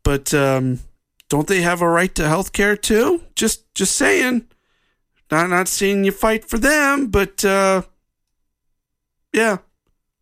but 0.03 0.35
um, 0.35 0.81
don't 1.29 1.47
they 1.47 1.63
have 1.63 1.81
a 1.81 1.89
right 1.89 2.15
to 2.17 2.29
health 2.29 2.53
care 2.53 2.77
too? 2.77 3.23
Just 3.35 3.73
just 3.75 3.97
saying. 3.97 4.47
Not 5.31 5.51
not 5.51 5.69
seeing 5.69 6.05
you 6.05 6.13
fight 6.13 6.45
for 6.45 6.59
them, 6.59 7.09
but 7.09 7.45
uh, 7.45 7.83
yeah, 9.33 9.59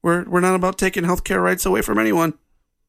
we're 0.02 0.28
we're 0.28 0.40
not 0.40 0.54
about 0.54 0.78
taking 0.78 1.04
health 1.04 1.24
care 1.24 1.40
rights 1.40 1.66
away 1.66 1.82
from 1.82 1.98
anyone. 1.98 2.34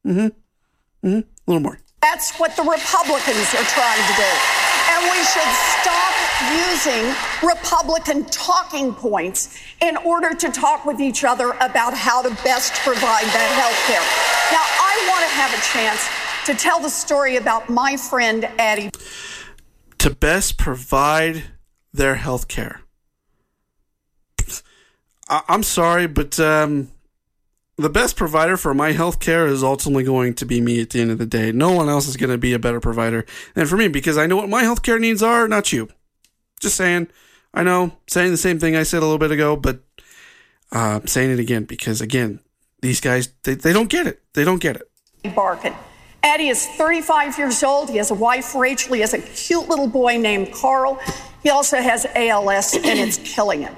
Mm-hmm. 0.05 1.07
Mm-hmm. 1.07 1.19
A 1.19 1.23
little 1.47 1.61
more. 1.61 1.79
That's 2.01 2.37
what 2.37 2.55
the 2.55 2.63
Republicans 2.63 3.53
are 3.53 3.65
trying 3.65 4.07
to 4.07 4.13
do. 4.17 4.66
And 4.97 5.11
we 5.11 5.23
should 5.25 5.53
stop 5.79 6.13
using 6.51 7.13
Republican 7.47 8.25
talking 8.25 8.95
points 8.95 9.55
in 9.79 9.95
order 9.97 10.33
to 10.33 10.49
talk 10.49 10.85
with 10.85 10.99
each 10.99 11.23
other 11.23 11.51
about 11.61 11.93
how 11.93 12.23
to 12.23 12.29
best 12.43 12.73
provide 12.81 13.25
that 13.25 13.51
health 13.61 13.77
care. 13.85 14.01
Now, 14.51 14.63
I 14.65 15.05
want 15.07 15.23
to 15.23 15.29
have 15.35 15.53
a 15.53 15.61
chance 15.71 16.09
to 16.47 16.55
tell 16.55 16.79
the 16.79 16.89
story 16.89 17.35
about 17.35 17.69
my 17.69 17.95
friend 17.95 18.49
Ady. 18.59 18.89
To 19.99 20.09
best 20.15 20.57
provide 20.57 21.43
their 21.93 22.15
health 22.15 22.47
care. 22.47 22.81
I- 25.29 25.43
I'm 25.47 25.61
sorry, 25.61 26.07
but 26.07 26.39
um, 26.39 26.89
the 27.77 27.89
best 27.89 28.15
provider 28.15 28.57
for 28.57 28.73
my 28.73 28.91
health 28.91 29.19
care 29.19 29.45
is 29.45 29.63
ultimately 29.63 30.03
going 30.03 30.33
to 30.33 30.45
be 30.45 30.59
me 30.59 30.81
at 30.81 30.89
the 30.89 31.01
end 31.01 31.11
of 31.11 31.19
the 31.19 31.27
day. 31.27 31.51
No 31.51 31.71
one 31.71 31.87
else 31.87 32.07
is 32.07 32.17
going 32.17 32.31
to 32.31 32.37
be 32.37 32.53
a 32.53 32.59
better 32.59 32.79
provider 32.79 33.25
than 33.53 33.67
for 33.67 33.77
me 33.77 33.87
because 33.87 34.17
I 34.17 34.25
know 34.25 34.35
what 34.35 34.49
my 34.49 34.63
health 34.63 34.81
care 34.81 34.97
needs 34.97 35.21
are, 35.21 35.47
not 35.47 35.71
you. 35.71 35.87
Just 36.59 36.75
saying. 36.75 37.07
I 37.53 37.63
know, 37.63 37.93
saying 38.07 38.31
the 38.31 38.37
same 38.37 38.59
thing 38.59 38.75
I 38.75 38.83
said 38.83 38.99
a 38.99 39.05
little 39.05 39.17
bit 39.17 39.31
ago, 39.31 39.55
but 39.55 39.79
uh, 40.73 40.99
I'm 41.01 41.07
saying 41.07 41.31
it 41.31 41.39
again 41.39 41.63
because, 41.63 42.01
again, 42.01 42.39
these 42.81 42.99
guys, 42.99 43.29
they, 43.43 43.53
they 43.55 43.73
don't 43.73 43.89
get 43.89 44.05
it. 44.05 44.21
They 44.33 44.43
don't 44.43 44.61
get 44.61 44.75
it. 44.75 44.89
Barkan. 45.23 45.75
Ady 46.25 46.49
is 46.49 46.65
35 46.65 47.37
years 47.37 47.63
old. 47.63 47.89
He 47.89 47.97
has 47.97 48.11
a 48.11 48.15
wife, 48.15 48.53
Rachel. 48.53 48.95
He 48.95 49.01
has 49.01 49.13
a 49.13 49.21
cute 49.21 49.69
little 49.69 49.87
boy 49.87 50.17
named 50.17 50.51
Carl. 50.51 50.99
He 51.41 51.49
also 51.49 51.77
has 51.77 52.05
ALS, 52.15 52.73
and 52.75 52.99
it's 52.99 53.17
killing 53.17 53.61
him. 53.61 53.75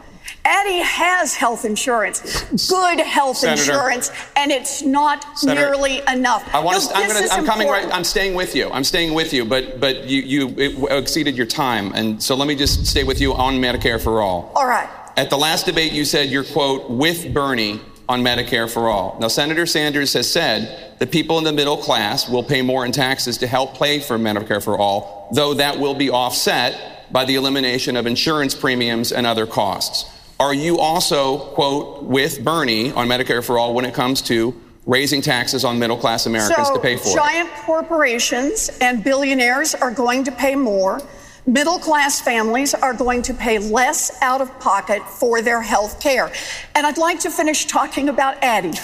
Ady 0.49 0.79
has 0.79 1.35
health 1.35 1.63
insurance, 1.63 2.43
good 2.69 2.99
health 2.99 3.37
Senator. 3.37 3.61
insurance, 3.71 4.11
and 4.35 4.51
it's 4.51 4.81
not 4.81 5.37
Senator, 5.37 5.61
nearly 5.61 6.01
enough. 6.11 6.43
I 6.53 6.59
want 6.59 6.77
No, 6.83 6.89
to. 6.89 6.95
I'm 6.97 7.07
going 7.07 7.23
is 7.23 7.29
to. 7.29 7.35
I'm 7.35 7.45
coming 7.45 7.67
right. 7.67 7.87
I'm 7.93 8.03
staying 8.03 8.33
with 8.33 8.55
you. 8.55 8.69
I'm 8.71 8.83
staying 8.83 9.13
with 9.13 9.31
you. 9.31 9.45
But 9.45 9.79
but 9.79 10.05
you 10.05 10.21
you 10.21 10.87
exceeded 10.89 11.37
your 11.37 11.45
time, 11.45 11.93
and 11.93 12.21
so 12.21 12.35
let 12.35 12.47
me 12.47 12.55
just 12.55 12.87
stay 12.87 13.03
with 13.03 13.21
you 13.21 13.33
on 13.33 13.55
Medicare 13.55 14.01
for 14.01 14.21
all. 14.21 14.51
All 14.55 14.65
right. 14.67 14.89
At 15.17 15.29
the 15.29 15.37
last 15.37 15.65
debate, 15.65 15.91
you 15.91 16.05
said 16.05 16.29
you're 16.29 16.43
quote 16.45 16.89
with 16.89 17.31
Bernie 17.33 17.79
on 18.07 18.23
Medicare 18.23 18.67
for 18.67 18.87
all. 18.89 19.17
Now, 19.19 19.27
Senator 19.27 19.67
Sanders 19.67 20.13
has 20.13 20.31
said 20.31 20.95
that 20.97 21.11
people 21.11 21.37
in 21.37 21.43
the 21.43 21.53
middle 21.53 21.77
class 21.77 22.27
will 22.27 22.43
pay 22.43 22.63
more 22.63 22.85
in 22.85 22.91
taxes 22.91 23.37
to 23.39 23.47
help 23.47 23.77
pay 23.77 23.99
for 23.99 24.17
Medicare 24.17 24.63
for 24.63 24.79
all, 24.79 25.29
though 25.33 25.53
that 25.53 25.77
will 25.79 25.93
be 25.93 26.09
offset 26.09 27.11
by 27.11 27.25
the 27.25 27.35
elimination 27.35 27.95
of 27.95 28.07
insurance 28.07 28.55
premiums 28.55 29.11
and 29.11 29.27
other 29.27 29.45
costs. 29.45 30.05
Are 30.39 30.53
you 30.53 30.79
also, 30.79 31.37
quote, 31.53 32.03
with 32.03 32.45
Bernie 32.45 32.93
on 32.93 33.09
Medicare 33.09 33.43
for 33.43 33.59
all 33.59 33.73
when 33.73 33.83
it 33.83 33.93
comes 33.93 34.21
to 34.23 34.55
raising 34.85 35.21
taxes 35.21 35.65
on 35.65 35.77
middle 35.77 35.97
class 35.97 36.27
Americans 36.27 36.69
so 36.69 36.75
to 36.75 36.79
pay 36.79 36.95
for 36.95 37.09
it? 37.09 37.15
giant 37.15 37.51
corporations 37.65 38.69
and 38.79 39.03
billionaires 39.03 39.75
are 39.75 39.91
going 39.91 40.23
to 40.23 40.31
pay 40.31 40.55
more. 40.55 41.01
middle 41.45 41.77
class 41.79 42.21
families 42.21 42.73
are 42.73 42.93
going 42.93 43.21
to 43.23 43.33
pay 43.33 43.59
less 43.59 44.21
out 44.21 44.39
of 44.39 44.47
pocket 44.59 45.01
for 45.03 45.41
their 45.41 45.61
health 45.61 45.99
care. 45.99 46.31
And 46.73 46.87
I'd 46.87 46.97
like 46.97 47.19
to 47.21 47.29
finish 47.31 47.65
talking 47.65 48.07
about 48.07 48.41
Ady. 48.43 48.77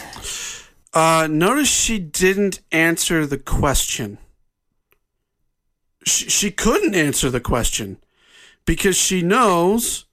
Uh, 0.94 1.28
notice 1.32 1.70
she 1.70 2.00
didn't 2.00 2.60
answer 2.72 3.26
the 3.26 3.38
question. 3.38 4.18
She, 6.06 6.30
she 6.30 6.52
couldn't 6.52 6.96
answer 6.96 7.30
the 7.30 7.40
question 7.40 7.98
because 8.66 8.98
she 8.98 9.22
knows 9.22 10.06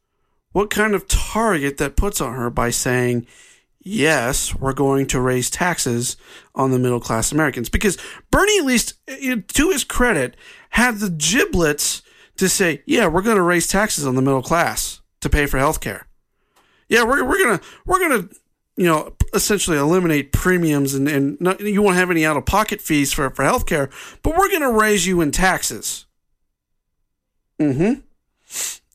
what 0.53 0.71
kind 0.71 0.95
of 0.95 1.09
target 1.09 1.79
that 1.79 1.97
puts 1.97 2.21
on 2.21 2.35
her 2.35 2.51
by 2.51 2.71
saying, 2.71 3.27
yes, 3.81 4.55
we're 4.55 4.73
going 4.73 5.07
to 5.07 5.21
raise 5.21 5.51
taxes 5.51 6.17
on 6.55 6.71
the 6.71 6.79
middle 6.79 7.01
class 7.01 7.33
Americans. 7.33 7.69
Because 7.69 7.99
Bernie, 8.31 8.59
at 8.59 8.65
least 8.65 8.95
to 9.07 9.71
his 9.71 9.85
credit, 9.85 10.37
had 10.71 10.99
the 10.99 11.11
giblets 11.11 12.03
to 12.37 12.49
say, 12.49 12.83
yeah, 12.87 13.07
we're 13.07 13.23
going 13.23 13.37
to 13.37 13.43
raise 13.43 13.67
taxes 13.67 14.07
on 14.07 14.15
the 14.15 14.23
middle 14.23 14.43
class 14.43 15.01
to 15.21 15.29
pay 15.29 15.47
for 15.47 15.59
health 15.59 15.81
care. 15.81 16.07
Yeah, 16.89 17.05
we're, 17.05 17.25
we're 17.25 17.43
going 17.43 17.59
to, 17.59 17.65
we're 17.87 17.99
going 17.99 18.23
to, 18.23 18.35
you 18.77 18.87
know, 18.87 19.15
essentially 19.35 19.79
eliminate 19.79 20.33
premiums 20.33 20.95
and, 20.95 21.09
and 21.09 21.41
not, 21.41 21.61
you 21.61 21.83
won't 21.83 21.97
have 21.97 22.11
any 22.11 22.25
out 22.25 22.37
of 22.37 22.47
pocket 22.47 22.81
fees 22.81 23.13
for, 23.13 23.31
for 23.31 23.45
health 23.45 23.67
care, 23.67 23.91
but 24.23 24.37
we're 24.37 24.49
going 24.49 24.63
to 24.63 24.73
raise 24.73 25.07
you 25.07 25.21
in 25.21 25.31
taxes. 25.31 26.07
Mm 27.59 27.77
hmm. 27.77 28.01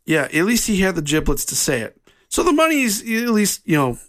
Yeah, 0.07 0.29
at 0.33 0.45
least 0.45 0.67
he 0.67 0.77
had 0.77 0.95
the 0.95 1.01
giblets 1.01 1.43
to 1.45 1.55
say 1.55 1.81
it. 1.81 2.01
So 2.29 2.41
the 2.41 2.53
money's 2.53 3.01
at 3.01 3.29
least, 3.29 3.61
you 3.65 3.75
know, 3.75 3.99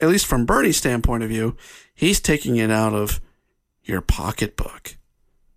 at 0.00 0.08
least 0.08 0.26
from 0.26 0.44
Bernie's 0.44 0.76
standpoint 0.76 1.22
of 1.22 1.28
view, 1.28 1.56
he's 1.94 2.20
taking 2.20 2.56
it 2.56 2.72
out 2.72 2.92
of 2.92 3.20
your 3.84 4.00
pocketbook. 4.00 4.96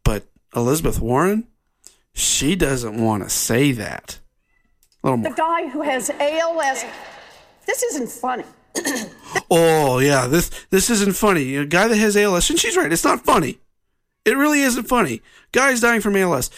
But 0.04 0.28
Elizabeth 0.56 1.02
Warren, 1.02 1.48
she 2.14 2.56
doesn't 2.56 3.04
want 3.04 3.24
to 3.24 3.30
say 3.30 3.72
that. 3.72 4.20
A 5.04 5.08
little 5.08 5.18
more. 5.18 5.32
The 5.32 5.36
guy 5.36 5.68
who 5.68 5.82
has 5.82 6.12
ALS. 6.12 6.86
This 7.66 7.82
isn't 7.82 8.10
funny. 8.10 8.44
oh 9.50 9.98
yeah, 9.98 10.28
this 10.28 10.50
this 10.70 10.92
isn't 10.92 11.16
funny. 11.16 11.56
A 11.56 11.66
guy 11.66 11.88
that 11.88 11.98
has 11.98 12.16
ALS, 12.16 12.50
and 12.52 12.60
she's 12.60 12.78
right. 12.78 12.94
It's 12.94 13.04
not 13.04 13.26
funny. 13.26 13.58
It 14.26 14.38
really 14.38 14.62
isn't 14.62 14.88
funny. 14.88 15.24
Guy's 15.52 15.82
dying 15.82 16.02
from 16.02 16.16
ALS. 16.16 16.52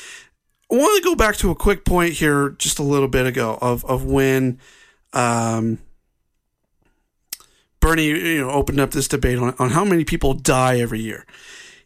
I 0.71 0.75
want 0.75 1.03
to 1.03 1.09
go 1.09 1.15
back 1.15 1.35
to 1.37 1.49
a 1.49 1.55
quick 1.55 1.83
point 1.83 2.13
here, 2.13 2.49
just 2.51 2.77
a 2.77 2.83
little 2.83 3.07
bit 3.07 3.25
ago, 3.25 3.57
of 3.61 3.83
of 3.85 4.05
when 4.05 4.59
um, 5.13 5.79
Bernie, 7.79 8.07
you 8.07 8.41
know, 8.41 8.51
opened 8.51 8.79
up 8.79 8.91
this 8.91 9.07
debate 9.07 9.39
on, 9.39 9.55
on 9.57 9.71
how 9.71 9.83
many 9.83 10.03
people 10.03 10.33
die 10.33 10.79
every 10.79 10.99
year. 10.99 11.25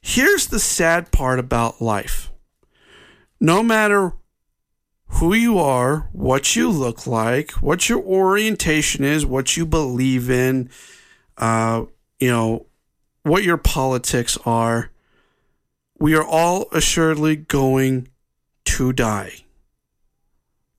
Here's 0.02 0.48
the 0.48 0.60
sad 0.60 1.12
part 1.12 1.40
about 1.40 1.82
life. 1.82 2.32
No 3.40 3.64
matter 3.64 4.14
who 5.08 5.34
you 5.34 5.60
are, 5.60 6.10
what 6.12 6.56
you 6.56 6.70
look 6.70 7.06
like, 7.06 7.52
what 7.52 7.88
your 7.88 8.02
orientation 8.02 9.06
is, 9.06 9.26
what 9.26 9.56
you 9.56 9.66
believe 9.66 10.30
in, 10.30 10.70
uh, 11.38 11.86
you 12.20 12.30
know, 12.30 12.66
what 13.22 13.44
your 13.44 13.58
politics 13.58 14.38
are, 14.46 14.90
we 16.00 16.16
are 16.16 16.24
all 16.26 16.66
assuredly 16.72 17.36
going 17.36 18.10
to 18.66 18.94
die. 18.94 19.44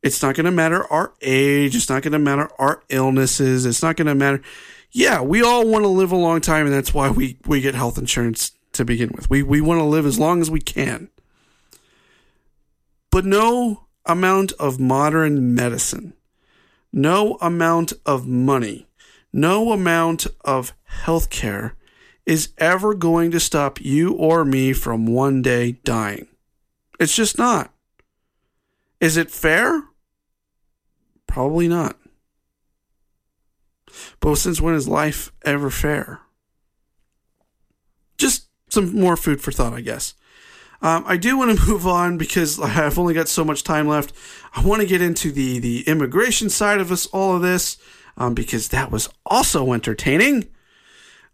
It's 0.03 0.23
not 0.23 0.35
going 0.35 0.45
to 0.45 0.51
matter 0.51 0.85
our 0.93 1.15
age. 1.23 1.75
It's 1.75 1.89
not 1.89 2.03
going 2.03 2.13
to 2.13 2.19
matter 2.19 2.51
our 2.59 2.83
illnesses. 2.91 3.65
It's 3.65 3.83
not 3.83 3.97
going 3.97 4.07
to 4.07 4.15
matter. 4.15 4.43
Yeah, 4.91 5.23
we 5.23 5.43
all 5.43 5.67
want 5.67 5.85
to 5.85 5.89
live 5.89 6.13
a 6.13 6.17
long 6.17 6.41
time, 6.41 6.67
and 6.67 6.75
that's 6.75 6.93
why 6.93 7.11
we, 7.11 7.39
we 7.47 7.61
get 7.61 7.75
health 7.75 7.99
insurance 7.99 8.53
to 8.75 8.85
begin 8.85 9.13
with. 9.15 9.31
We, 9.31 9.43
we 9.43 9.61
want 9.61 9.81
to 9.81 9.85
live 9.85 10.07
as 10.07 10.19
long 10.19 10.41
as 10.41 10.51
we 10.51 10.61
can. 10.61 11.09
But 13.11 13.25
no 13.25 13.87
amount 14.07 14.53
of 14.53 14.79
modern 14.79 15.55
medicine, 15.55 16.15
no 16.93 17.39
amount 17.41 17.93
of 18.05 18.27
money, 18.27 18.87
no 19.33 19.73
amount 19.73 20.27
of 20.45 20.75
health 20.85 21.31
care 21.31 21.75
is 22.27 22.51
ever 22.59 22.95
going 22.95 23.31
to 23.31 23.41
stop 23.41 23.81
you 23.81 24.13
or 24.13 24.45
me 24.45 24.73
from 24.73 25.07
one 25.07 25.43
day 25.43 25.73
dying. 25.85 26.29
It's 27.01 27.17
just 27.17 27.39
not. 27.39 27.74
Is 29.01 29.17
it 29.17 29.31
fair? 29.31 29.85
Probably 31.27 31.69
not. 31.69 31.99
But 34.21 34.37
since 34.37 34.61
when 34.61 34.75
is 34.75 34.89
life 34.89 35.33
ever 35.45 35.71
fair? 35.71 36.21
Just 38.19 38.49
some 38.69 38.99
more 38.99 39.17
food 39.17 39.41
for 39.41 39.53
thought, 39.53 39.73
I 39.73 39.81
guess. 39.81 40.15
Um, 40.83 41.05
I 41.07 41.17
do 41.17 41.39
want 41.39 41.59
to 41.59 41.67
move 41.69 41.87
on 41.87 42.19
because 42.19 42.61
I've 42.61 42.99
only 42.99 43.15
got 43.15 43.29
so 43.29 43.45
much 43.45 43.65
time 43.65 43.89
left. 43.89 44.13
I 44.55 44.65
want 44.65 44.83
to 44.83 44.89
get 44.89 45.03
into 45.03 45.33
the 45.33 45.59
the 45.59 45.83
immigration 45.89 46.51
side 46.51 46.81
of 46.81 46.93
us, 46.93 47.07
all 47.07 47.35
of 47.35 47.43
this, 47.43 47.79
um, 48.17 48.35
because 48.35 48.69
that 48.69 48.91
was 48.91 49.09
also 49.27 49.73
entertaining. 49.73 50.49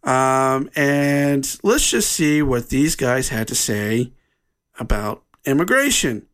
Um, 0.02 0.70
and 0.74 1.58
let's 1.62 1.90
just 1.90 2.10
see 2.10 2.40
what 2.40 2.70
these 2.70 2.96
guys 2.96 3.28
had 3.28 3.48
to 3.48 3.54
say 3.54 4.12
about 4.78 5.22
immigration. 5.44 6.26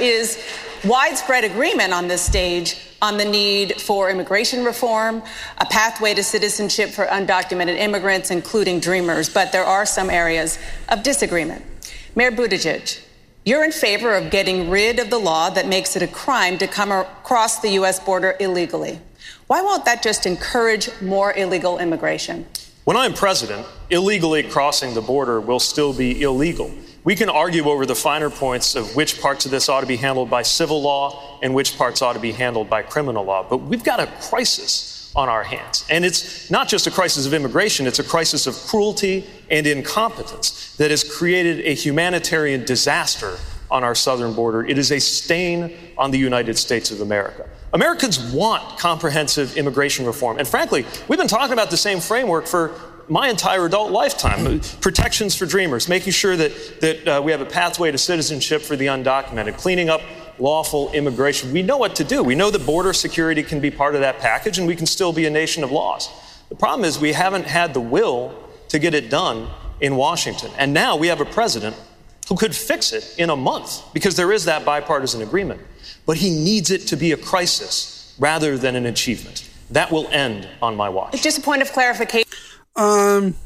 Is 0.00 0.44
widespread 0.84 1.44
agreement 1.44 1.92
on 1.92 2.08
this 2.08 2.20
stage 2.20 2.76
on 3.00 3.16
the 3.16 3.24
need 3.24 3.80
for 3.80 4.10
immigration 4.10 4.64
reform, 4.64 5.22
a 5.58 5.66
pathway 5.66 6.14
to 6.14 6.22
citizenship 6.24 6.90
for 6.90 7.06
undocumented 7.06 7.76
immigrants, 7.76 8.32
including 8.32 8.80
dreamers, 8.80 9.28
but 9.28 9.52
there 9.52 9.62
are 9.62 9.86
some 9.86 10.10
areas 10.10 10.58
of 10.88 11.04
disagreement. 11.04 11.64
Mayor 12.16 12.32
Buttigieg, 12.32 13.04
you're 13.44 13.62
in 13.64 13.70
favor 13.70 14.16
of 14.16 14.32
getting 14.32 14.68
rid 14.68 14.98
of 14.98 15.10
the 15.10 15.18
law 15.18 15.48
that 15.50 15.68
makes 15.68 15.94
it 15.94 16.02
a 16.02 16.08
crime 16.08 16.58
to 16.58 16.66
come 16.66 16.90
across 16.90 17.60
the 17.60 17.70
U.S. 17.74 18.00
border 18.00 18.34
illegally. 18.40 18.98
Why 19.46 19.62
won't 19.62 19.84
that 19.84 20.02
just 20.02 20.26
encourage 20.26 20.90
more 21.02 21.32
illegal 21.34 21.78
immigration? 21.78 22.46
When 22.82 22.96
I'm 22.96 23.14
president, 23.14 23.64
illegally 23.90 24.42
crossing 24.42 24.94
the 24.94 25.02
border 25.02 25.40
will 25.40 25.60
still 25.60 25.92
be 25.92 26.20
illegal. 26.20 26.72
We 27.04 27.14
can 27.14 27.28
argue 27.28 27.68
over 27.68 27.84
the 27.84 27.94
finer 27.94 28.30
points 28.30 28.74
of 28.74 28.96
which 28.96 29.20
parts 29.20 29.44
of 29.44 29.50
this 29.50 29.68
ought 29.68 29.82
to 29.82 29.86
be 29.86 29.96
handled 29.96 30.30
by 30.30 30.40
civil 30.40 30.80
law 30.80 31.38
and 31.42 31.54
which 31.54 31.76
parts 31.76 32.00
ought 32.00 32.14
to 32.14 32.18
be 32.18 32.32
handled 32.32 32.70
by 32.70 32.80
criminal 32.80 33.24
law, 33.24 33.46
but 33.46 33.58
we've 33.58 33.84
got 33.84 34.00
a 34.00 34.06
crisis 34.22 35.12
on 35.14 35.28
our 35.28 35.44
hands. 35.44 35.84
And 35.90 36.02
it's 36.02 36.50
not 36.50 36.66
just 36.66 36.86
a 36.86 36.90
crisis 36.90 37.26
of 37.26 37.34
immigration, 37.34 37.86
it's 37.86 37.98
a 37.98 38.04
crisis 38.04 38.46
of 38.46 38.54
cruelty 38.54 39.26
and 39.50 39.66
incompetence 39.66 40.74
that 40.76 40.90
has 40.90 41.04
created 41.04 41.60
a 41.66 41.74
humanitarian 41.74 42.64
disaster 42.64 43.36
on 43.70 43.84
our 43.84 43.94
southern 43.94 44.32
border. 44.32 44.64
It 44.64 44.78
is 44.78 44.90
a 44.90 44.98
stain 44.98 45.76
on 45.98 46.10
the 46.10 46.18
United 46.18 46.56
States 46.56 46.90
of 46.90 47.02
America. 47.02 47.46
Americans 47.74 48.32
want 48.32 48.78
comprehensive 48.78 49.58
immigration 49.58 50.06
reform. 50.06 50.38
And 50.38 50.48
frankly, 50.48 50.86
we've 51.08 51.18
been 51.18 51.28
talking 51.28 51.52
about 51.52 51.70
the 51.70 51.76
same 51.76 52.00
framework 52.00 52.46
for 52.46 52.72
my 53.08 53.28
entire 53.28 53.66
adult 53.66 53.90
lifetime. 53.90 54.60
Protections 54.80 55.34
for 55.34 55.46
dreamers, 55.46 55.88
making 55.88 56.12
sure 56.12 56.36
that, 56.36 56.80
that 56.80 57.08
uh, 57.08 57.22
we 57.22 57.32
have 57.32 57.40
a 57.40 57.46
pathway 57.46 57.90
to 57.90 57.98
citizenship 57.98 58.62
for 58.62 58.76
the 58.76 58.86
undocumented, 58.86 59.56
cleaning 59.56 59.88
up 59.88 60.00
lawful 60.38 60.92
immigration. 60.92 61.52
We 61.52 61.62
know 61.62 61.76
what 61.76 61.94
to 61.96 62.04
do. 62.04 62.22
We 62.22 62.34
know 62.34 62.50
that 62.50 62.66
border 62.66 62.92
security 62.92 63.42
can 63.42 63.60
be 63.60 63.70
part 63.70 63.94
of 63.94 64.00
that 64.00 64.18
package, 64.18 64.58
and 64.58 64.66
we 64.66 64.76
can 64.76 64.86
still 64.86 65.12
be 65.12 65.26
a 65.26 65.30
nation 65.30 65.62
of 65.62 65.70
laws. 65.70 66.08
The 66.48 66.56
problem 66.56 66.84
is 66.84 66.98
we 66.98 67.12
haven't 67.12 67.46
had 67.46 67.74
the 67.74 67.80
will 67.80 68.34
to 68.68 68.78
get 68.78 68.94
it 68.94 69.10
done 69.10 69.48
in 69.80 69.96
Washington. 69.96 70.50
And 70.58 70.72
now 70.72 70.96
we 70.96 71.08
have 71.08 71.20
a 71.20 71.24
president 71.24 71.76
who 72.28 72.36
could 72.36 72.54
fix 72.54 72.92
it 72.92 73.14
in 73.18 73.30
a 73.30 73.36
month 73.36 73.82
because 73.92 74.16
there 74.16 74.32
is 74.32 74.46
that 74.46 74.64
bipartisan 74.64 75.22
agreement. 75.22 75.60
But 76.06 76.16
he 76.16 76.30
needs 76.30 76.70
it 76.70 76.86
to 76.88 76.96
be 76.96 77.12
a 77.12 77.16
crisis 77.16 78.14
rather 78.18 78.56
than 78.56 78.76
an 78.76 78.86
achievement. 78.86 79.48
That 79.70 79.90
will 79.90 80.08
end 80.08 80.48
on 80.60 80.76
my 80.76 80.88
watch. 80.88 81.22
Just 81.22 81.38
a 81.38 81.40
point 81.40 81.62
of 81.62 81.72
clarification. 81.72 82.28
Um, 82.76 83.36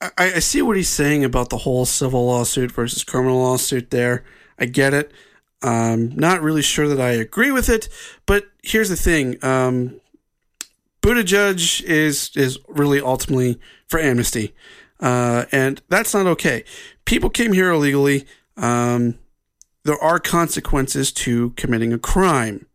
I, 0.00 0.10
I 0.18 0.38
see 0.40 0.62
what 0.62 0.76
he's 0.76 0.88
saying 0.88 1.24
about 1.24 1.50
the 1.50 1.58
whole 1.58 1.86
civil 1.86 2.26
lawsuit 2.26 2.72
versus 2.72 3.04
criminal 3.04 3.38
lawsuit 3.38 3.90
there. 3.90 4.24
I 4.58 4.66
get 4.66 4.94
it. 4.94 5.12
Um, 5.62 6.14
not 6.14 6.42
really 6.42 6.62
sure 6.62 6.88
that 6.88 7.00
I 7.00 7.10
agree 7.10 7.50
with 7.50 7.68
it, 7.68 7.88
but 8.26 8.46
here's 8.62 8.90
the 8.90 8.96
thing. 8.96 9.42
Um, 9.42 10.00
Buttigieg 11.00 11.82
is 11.82 12.30
is 12.34 12.58
really 12.68 13.00
ultimately 13.00 13.58
for 13.88 13.98
amnesty, 13.98 14.54
uh, 15.00 15.46
and 15.52 15.80
that's 15.88 16.12
not 16.12 16.26
okay. 16.26 16.64
People 17.04 17.30
came 17.30 17.52
here 17.52 17.70
illegally. 17.70 18.26
Um, 18.56 19.18
there 19.84 19.98
are 19.98 20.18
consequences 20.18 21.12
to 21.12 21.50
committing 21.50 21.92
a 21.92 21.98
crime, 21.98 22.66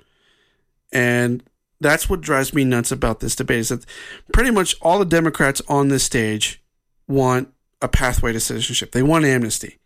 and 0.91 1.43
that's 1.81 2.09
what 2.09 2.21
drives 2.21 2.53
me 2.53 2.63
nuts 2.63 2.91
about 2.91 3.19
this 3.19 3.35
debate 3.35 3.59
is 3.59 3.69
that 3.69 3.85
pretty 4.33 4.51
much 4.51 4.75
all 4.81 4.99
the 4.99 5.05
Democrats 5.05 5.61
on 5.67 5.87
this 5.87 6.03
stage 6.03 6.61
want 7.07 7.49
a 7.81 7.87
pathway 7.87 8.33
to 8.33 8.39
citizenship. 8.39 8.91
They 8.91 9.03
want 9.03 9.25
amnesty. 9.25 9.79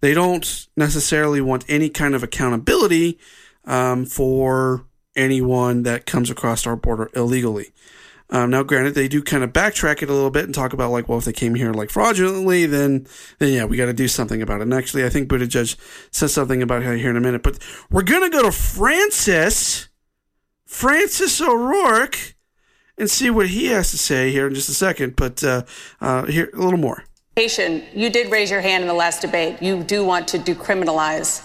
They 0.00 0.14
don't 0.14 0.66
necessarily 0.76 1.40
want 1.40 1.64
any 1.68 1.88
kind 1.88 2.14
of 2.14 2.22
accountability 2.22 3.18
um, 3.64 4.06
for 4.06 4.86
anyone 5.14 5.82
that 5.82 6.06
comes 6.06 6.30
across 6.30 6.66
our 6.66 6.76
border 6.76 7.10
illegally. 7.14 7.72
Um, 8.32 8.50
now, 8.50 8.62
granted, 8.62 8.94
they 8.94 9.08
do 9.08 9.22
kind 9.22 9.42
of 9.42 9.52
backtrack 9.52 10.02
it 10.02 10.08
a 10.08 10.14
little 10.14 10.30
bit 10.30 10.44
and 10.44 10.54
talk 10.54 10.72
about 10.72 10.92
like, 10.92 11.08
well, 11.08 11.18
if 11.18 11.24
they 11.24 11.32
came 11.32 11.56
here 11.56 11.72
like 11.72 11.90
fraudulently, 11.90 12.64
then 12.64 13.06
then 13.38 13.52
yeah, 13.52 13.64
we 13.64 13.76
got 13.76 13.86
to 13.86 13.92
do 13.92 14.06
something 14.06 14.40
about 14.40 14.60
it. 14.60 14.64
And 14.64 14.74
actually, 14.74 15.04
I 15.04 15.08
think 15.08 15.28
Buttigieg 15.28 15.76
says 16.12 16.32
something 16.32 16.62
about 16.62 16.82
it 16.82 16.98
here 16.98 17.10
in 17.10 17.16
a 17.16 17.20
minute. 17.20 17.42
But 17.42 17.58
we're 17.90 18.02
gonna 18.02 18.30
go 18.30 18.42
to 18.42 18.52
Francis, 18.52 19.88
Francis 20.70 21.40
O'Rourke, 21.40 22.34
and 22.96 23.10
see 23.10 23.28
what 23.28 23.48
he 23.48 23.66
has 23.66 23.90
to 23.90 23.98
say 23.98 24.30
here 24.30 24.46
in 24.46 24.54
just 24.54 24.68
a 24.68 24.74
second. 24.74 25.16
But 25.16 25.42
uh, 25.42 25.64
uh, 26.00 26.26
here 26.26 26.48
a 26.54 26.58
little 26.62 26.78
more. 26.78 27.04
You 27.36 28.08
did 28.08 28.30
raise 28.30 28.50
your 28.52 28.60
hand 28.60 28.82
in 28.82 28.88
the 28.88 28.94
last 28.94 29.20
debate. 29.20 29.60
You 29.60 29.82
do 29.82 30.04
want 30.04 30.28
to 30.28 30.38
decriminalize 30.38 31.42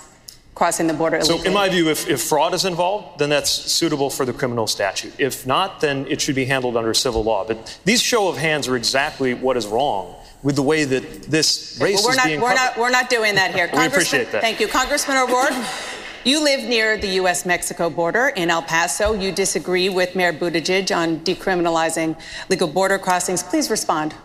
crossing 0.54 0.86
the 0.88 0.94
border 0.94 1.22
So, 1.22 1.42
in 1.44 1.54
my 1.54 1.70
view, 1.70 1.90
if, 1.90 2.08
if 2.08 2.22
fraud 2.22 2.54
is 2.54 2.66
involved, 2.66 3.20
then 3.20 3.30
that's 3.30 3.50
suitable 3.50 4.10
for 4.10 4.26
the 4.26 4.32
criminal 4.34 4.68
statute. 4.68 5.14
If 5.18 5.48
not, 5.48 5.82
then 5.82 6.06
it 6.08 6.22
should 6.22 6.36
be 6.36 6.46
handled 6.46 6.78
under 6.78 6.94
civil 6.94 7.24
law. 7.24 7.46
But 7.46 7.80
these 7.84 8.02
show 8.02 8.28
of 8.28 8.38
hands 8.38 8.68
are 8.68 8.76
exactly 8.78 9.34
what 9.34 9.58
is 9.58 9.66
wrong 9.66 10.16
with 10.44 10.56
the 10.56 10.64
way 10.64 10.84
that 10.86 11.24
this 11.24 11.80
race 11.82 11.96
Well, 11.98 12.06
we're 12.06 12.12
is 12.12 12.18
not, 12.18 12.26
being 12.28 12.42
we're 12.42 12.50
covered. 12.54 12.62
not, 12.62 12.78
we're 12.78 12.90
not 12.92 13.10
doing 13.10 13.36
that 13.36 13.56
here. 13.56 13.66
We 13.66 13.72
Congressman- 13.72 14.22
appreciate 14.22 14.32
that. 14.32 14.42
Thank 14.42 14.60
you. 14.60 14.68
Congressman 14.68 15.18
O'Rourke, 15.18 15.52
you 16.26 16.44
live 16.44 16.68
near 16.68 16.98
the 16.98 17.08
U.S. 17.22 17.46
Mexico 17.46 17.90
border 17.90 18.30
in 18.30 18.50
El 18.50 18.64
Paso. 18.64 19.14
You 19.14 19.32
disagree 19.32 19.90
with 19.90 20.16
Mayor 20.16 20.34
Buttigieg 20.34 20.96
on 20.96 21.20
decriminalizing 21.20 22.20
legal 22.50 22.68
border 22.68 22.98
crossings. 22.98 23.44
Please 23.44 23.70
respond. 23.70 24.16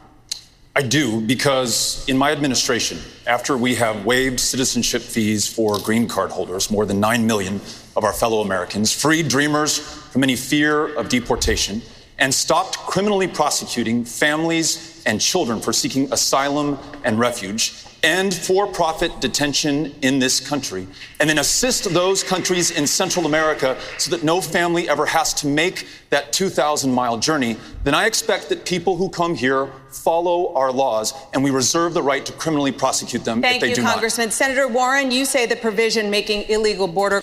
I 0.75 0.81
do 0.81 1.21
because 1.21 2.09
in 2.09 2.17
my 2.17 2.33
administration, 2.33 2.99
after 3.27 3.59
we 3.59 3.75
have 3.75 4.07
waived 4.07 4.41
citizenship 4.41 5.03
fees 5.03 5.47
for 5.47 5.79
green 5.79 6.09
card 6.09 6.31
holders, 6.31 6.71
more 6.71 6.87
than 6.87 7.01
9 7.01 7.27
million 7.27 7.57
of 7.97 8.05
our 8.05 8.15
fellow 8.15 8.41
Americans, 8.41 8.93
freed 8.93 9.29
dreamers 9.29 9.77
from 9.79 10.23
any 10.23 10.37
fear 10.37 10.95
of 10.97 11.11
deportation, 11.11 11.83
and 12.19 12.33
stopped 12.33 12.79
criminally 12.79 13.29
prosecuting 13.29 14.07
families 14.07 15.03
and 15.05 15.21
children 15.21 15.61
for 15.61 15.73
seeking 15.73 16.11
asylum 16.13 16.79
and 17.05 17.19
refuge, 17.19 17.85
end 18.03 18.35
for 18.35 18.67
profit 18.67 19.21
detention 19.21 19.95
in 20.03 20.19
this 20.19 20.41
country, 20.41 20.87
and 21.19 21.29
then 21.29 21.39
assist 21.39 21.93
those 21.93 22.23
countries 22.23 22.71
in 22.71 22.87
Central 22.87 23.27
America 23.27 23.79
so 23.99 24.11
that 24.11 24.25
no 24.25 24.41
family 24.41 24.89
ever 24.89 25.07
has 25.07 25.35
to 25.35 25.47
make 25.47 25.87
that 26.11 26.33
2,000 26.33 26.93
mile 26.93 27.19
journey, 27.19 27.57
then 27.85 27.95
I 27.95 28.07
expect 28.07 28.49
that 28.49 28.65
people 28.65 28.97
who 28.97 29.09
come 29.09 29.35
here 29.35 29.71
follow 29.91 30.55
our 30.55 30.73
laws 30.73 31.15
and 31.33 31.43
we 31.43 31.51
reserve 31.51 31.95
the 31.95 32.03
right 32.03 32.25
to 32.27 32.33
criminally 32.33 32.73
prosecute 32.73 33.25
them 33.25 33.45
if 33.45 33.61
they 33.61 33.71
you, 33.71 33.75
do 33.77 33.83
not. 33.83 33.95
Congressman. 33.95 34.31
Senator 34.31 34.69
Warren, 34.69 35.11
you 35.11 35.25
say 35.25 35.47
the 35.47 35.57
provision 35.57 36.11
making 36.11 36.49
illegal 36.49 36.89
border 36.89 37.23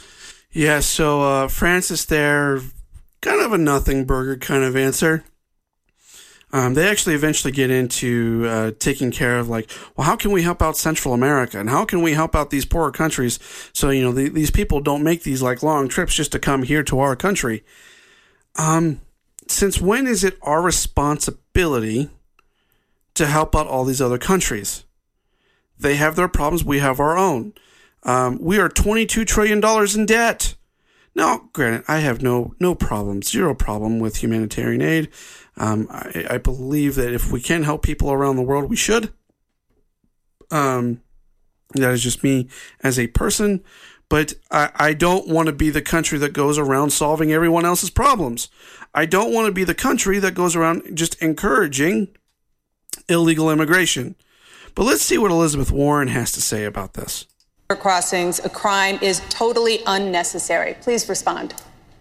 Yeah, 0.51 0.80
so 0.80 1.21
uh, 1.21 1.47
Francis 1.47 2.05
there, 2.05 2.61
kind 3.21 3.41
of 3.41 3.53
a 3.53 3.57
nothing 3.57 4.05
burger 4.05 4.38
kind 4.38 4.63
of 4.63 4.75
answer. 4.75 5.23
Um, 6.53 6.75
they 6.75 6.87
actually 6.87 7.13
eventually 7.13 7.51
get 7.51 7.69
into 7.69 8.45
uh, 8.47 8.71
taking 8.79 9.11
care 9.11 9.37
of 9.37 9.49
like, 9.49 9.69
well, 9.95 10.07
how 10.07 10.15
can 10.15 10.31
we 10.31 10.43
help 10.43 10.61
out 10.61 10.77
Central 10.77 11.13
America 11.13 11.59
and 11.59 11.69
how 11.69 11.83
can 11.83 12.01
we 12.01 12.13
help 12.13 12.35
out 12.35 12.51
these 12.51 12.63
poorer 12.63 12.91
countries 12.91 13.37
so 13.73 13.89
you 13.89 14.01
know 14.01 14.13
the, 14.13 14.29
these 14.29 14.49
people 14.49 14.79
don't 14.79 15.03
make 15.03 15.23
these 15.23 15.41
like 15.41 15.61
long 15.61 15.89
trips 15.89 16.15
just 16.15 16.31
to 16.31 16.39
come 16.39 16.63
here 16.63 16.83
to 16.83 16.99
our 16.99 17.17
country. 17.17 17.65
Um, 18.55 19.01
since 19.47 19.81
when 19.81 20.07
is 20.07 20.23
it 20.23 20.37
our 20.41 20.61
responsibility 20.61 22.09
to 23.15 23.25
help 23.25 23.53
out 23.53 23.67
all 23.67 23.83
these 23.83 24.01
other 24.01 24.17
countries? 24.17 24.85
They 25.77 25.95
have 25.97 26.15
their 26.15 26.29
problems, 26.29 26.63
we 26.63 26.79
have 26.79 27.01
our 27.01 27.17
own. 27.17 27.53
Um, 28.03 28.39
we 28.39 28.57
are 28.57 28.69
twenty-two 28.69 29.25
trillion 29.25 29.59
dollars 29.59 29.97
in 29.97 30.05
debt. 30.05 30.55
Now, 31.13 31.49
granted, 31.51 31.83
I 31.89 31.99
have 31.99 32.21
no 32.21 32.55
no 32.59 32.73
problem, 32.73 33.21
zero 33.21 33.53
problem 33.53 33.99
with 33.99 34.23
humanitarian 34.23 34.81
aid. 34.81 35.09
Um, 35.58 35.88
I, 35.89 36.26
I 36.32 36.38
believe 36.38 36.95
that 36.95 37.14
if 37.14 37.32
we 37.32 37.41
can 37.41 37.64
help 37.64 37.84
people 37.84 38.12
around 38.12 38.36
the 38.36 38.43
world, 38.43 38.70
we 38.70 38.76
should. 38.76 39.12
Um, 40.51 41.01
that 41.74 41.91
is 41.91 42.03
just 42.03 42.24
me 42.24 42.47
as 42.82 42.97
a 42.97 43.08
person, 43.08 43.64
but 44.10 44.36
I, 44.51 44.70
I 44.76 44.93
don't 44.93 45.28
want 45.28 45.47
to 45.47 45.53
be 45.53 45.70
the 45.70 45.82
country 45.82 46.18
that 46.20 46.32
goes 46.34 46.58
around 46.58 46.91
solving 46.91 47.34
everyone 47.34 47.66
else's 47.66 47.89
problems. 47.89 48.49
I 48.93 49.05
don't 49.05 49.34
want 49.34 49.47
to 49.47 49.51
be 49.51 49.64
the 49.64 49.76
country 49.76 50.20
that 50.20 50.34
goes 50.34 50.55
around 50.55 50.95
just 50.95 51.22
encouraging 51.22 52.16
illegal 53.10 53.51
immigration. 53.51 54.16
But 54.76 54.84
let's 54.84 55.01
see 55.01 55.18
what 55.18 55.32
Elizabeth 55.32 55.72
Warren 55.72 56.08
has 56.10 56.32
to 56.34 56.41
say 56.41 56.64
about 56.64 56.93
this. 56.93 57.26
crossings 57.70 58.39
a 58.45 58.49
crime 58.49 58.99
is 59.01 59.22
totally 59.30 59.80
unnecessary. 59.88 60.76
Please 60.82 61.10
respond. 61.10 61.55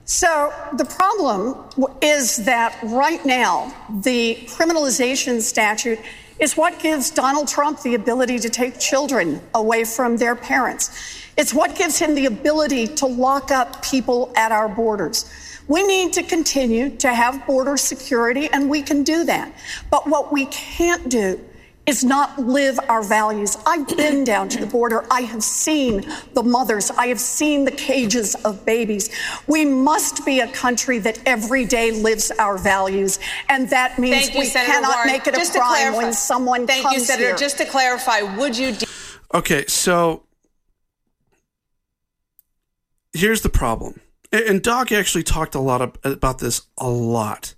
So 0.06 0.54
the 0.72 0.84
problem 0.84 1.68
is 2.00 2.36
that 2.44 2.78
right 2.84 3.24
now, 3.26 3.74
the 3.90 4.36
criminalization 4.46 5.40
statute 5.40 5.98
is 6.38 6.56
what 6.56 6.78
gives 6.78 7.10
Donald 7.10 7.48
Trump 7.48 7.82
the 7.82 7.96
ability 7.96 8.38
to 8.38 8.48
take 8.48 8.78
children 8.78 9.40
away 9.52 9.84
from 9.84 10.16
their 10.16 10.36
parents. 10.36 10.92
It's 11.36 11.52
what 11.52 11.74
gives 11.74 11.98
him 11.98 12.14
the 12.14 12.26
ability 12.26 12.86
to 12.86 13.06
lock 13.06 13.50
up 13.50 13.82
people 13.82 14.32
at 14.36 14.52
our 14.52 14.68
borders. 14.68 15.28
We 15.66 15.84
need 15.84 16.12
to 16.12 16.22
continue 16.22 16.90
to 16.98 17.12
have 17.12 17.44
border 17.44 17.76
security, 17.76 18.48
and 18.52 18.70
we 18.70 18.82
can 18.82 19.02
do 19.02 19.24
that. 19.24 19.52
But 19.90 20.06
what 20.06 20.32
we 20.32 20.46
can't 20.46 21.08
do 21.08 21.40
is 21.86 22.02
not 22.02 22.36
live 22.38 22.78
our 22.88 23.02
values. 23.02 23.56
I've 23.64 23.86
been 23.96 24.24
down 24.24 24.48
to 24.50 24.58
the 24.58 24.66
border. 24.66 25.04
I 25.10 25.20
have 25.22 25.42
seen 25.42 26.04
the 26.34 26.42
mothers. 26.42 26.90
I 26.90 27.06
have 27.06 27.20
seen 27.20 27.64
the 27.64 27.70
cages 27.70 28.34
of 28.44 28.64
babies. 28.66 29.08
We 29.46 29.64
must 29.64 30.24
be 30.26 30.40
a 30.40 30.48
country 30.48 30.98
that 31.00 31.20
every 31.26 31.64
day 31.64 31.92
lives 31.92 32.32
our 32.40 32.58
values. 32.58 33.20
And 33.48 33.70
that 33.70 33.98
means 34.00 34.34
you, 34.34 34.40
we 34.40 34.46
Senator 34.46 34.72
cannot 34.72 34.94
Warren. 34.96 35.06
make 35.12 35.26
it 35.28 35.34
a 35.34 35.36
Just 35.36 35.52
to 35.52 35.58
crime 35.60 35.70
clarify- 35.76 35.96
when 35.98 36.12
someone 36.12 36.66
Thank 36.66 36.82
comes 36.82 36.94
you, 36.94 37.00
Senator. 37.00 37.28
here. 37.28 37.36
Just 37.36 37.58
to 37.58 37.64
clarify, 37.64 38.20
would 38.36 38.56
you 38.58 38.72
de- 38.72 38.86
Okay, 39.34 39.64
so 39.66 40.24
here's 43.12 43.42
the 43.42 43.48
problem. 43.48 44.00
And 44.32 44.42
and 44.44 44.62
Doc 44.62 44.90
actually 44.90 45.22
talked 45.22 45.54
a 45.54 45.60
lot 45.60 45.80
of, 45.80 45.96
about 46.02 46.38
this 46.40 46.62
a 46.78 46.88
lot. 46.88 47.54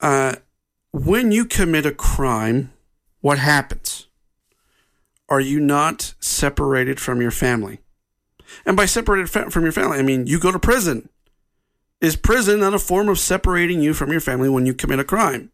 Uh, 0.00 0.36
when 0.92 1.30
you 1.32 1.44
commit 1.44 1.86
a 1.86 1.92
crime, 1.92 2.72
what 3.20 3.38
happens? 3.38 4.08
Are 5.28 5.40
you 5.40 5.60
not 5.60 6.14
separated 6.20 6.98
from 6.98 7.20
your 7.20 7.30
family? 7.30 7.80
And 8.66 8.76
by 8.76 8.86
separated 8.86 9.30
fa- 9.30 9.50
from 9.50 9.62
your 9.62 9.72
family, 9.72 9.98
I 9.98 10.02
mean 10.02 10.26
you 10.26 10.40
go 10.40 10.50
to 10.50 10.58
prison. 10.58 11.08
Is 12.00 12.16
prison 12.16 12.60
not 12.60 12.74
a 12.74 12.78
form 12.78 13.08
of 13.08 13.18
separating 13.18 13.80
you 13.80 13.94
from 13.94 14.10
your 14.10 14.20
family 14.20 14.48
when 14.48 14.66
you 14.66 14.74
commit 14.74 14.98
a 14.98 15.04
crime? 15.04 15.52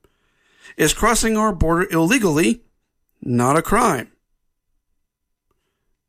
Is 0.76 0.94
crossing 0.94 1.36
our 1.36 1.52
border 1.52 1.88
illegally 1.90 2.62
not 3.20 3.56
a 3.56 3.62
crime? 3.62 4.12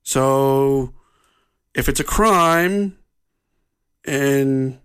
So, 0.03 0.93
if 1.73 1.89
it's 1.89 1.99
a 1.99 2.05
crime 2.05 2.97
and 4.05 4.79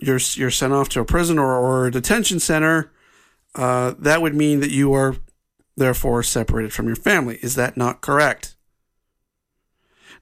you're 0.00 0.18
you're 0.34 0.50
sent 0.50 0.72
off 0.72 0.88
to 0.90 1.00
a 1.00 1.04
prison 1.04 1.38
or, 1.38 1.52
or 1.52 1.86
a 1.86 1.90
detention 1.90 2.40
center, 2.40 2.90
uh, 3.54 3.94
that 3.98 4.22
would 4.22 4.34
mean 4.34 4.60
that 4.60 4.70
you 4.70 4.92
are 4.92 5.14
therefore 5.80 6.22
separated 6.22 6.72
from 6.72 6.86
your 6.86 6.94
family. 6.94 7.40
Is 7.42 7.56
that 7.56 7.76
not 7.76 8.00
correct? 8.00 8.54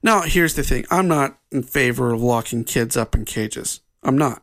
Now, 0.01 0.21
here's 0.21 0.55
the 0.55 0.63
thing: 0.63 0.85
I'm 0.89 1.07
not 1.07 1.37
in 1.51 1.61
favor 1.61 2.11
of 2.11 2.21
locking 2.21 2.63
kids 2.63 2.97
up 2.97 3.13
in 3.13 3.25
cages. 3.25 3.81
I'm 4.01 4.17
not. 4.17 4.41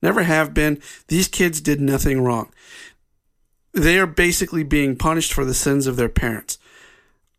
Never 0.00 0.22
have 0.22 0.54
been. 0.54 0.80
These 1.08 1.26
kids 1.26 1.60
did 1.60 1.80
nothing 1.80 2.20
wrong. 2.20 2.52
They 3.72 3.98
are 3.98 4.06
basically 4.06 4.62
being 4.62 4.96
punished 4.96 5.32
for 5.32 5.44
the 5.44 5.54
sins 5.54 5.86
of 5.86 5.96
their 5.96 6.08
parents. 6.08 6.58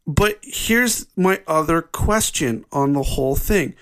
But 0.05 0.39
here's 0.41 1.05
my 1.15 1.41
other 1.47 1.81
question 1.81 2.65
on 2.71 2.93
the 2.93 3.03
whole 3.03 3.35
thing. 3.35 3.75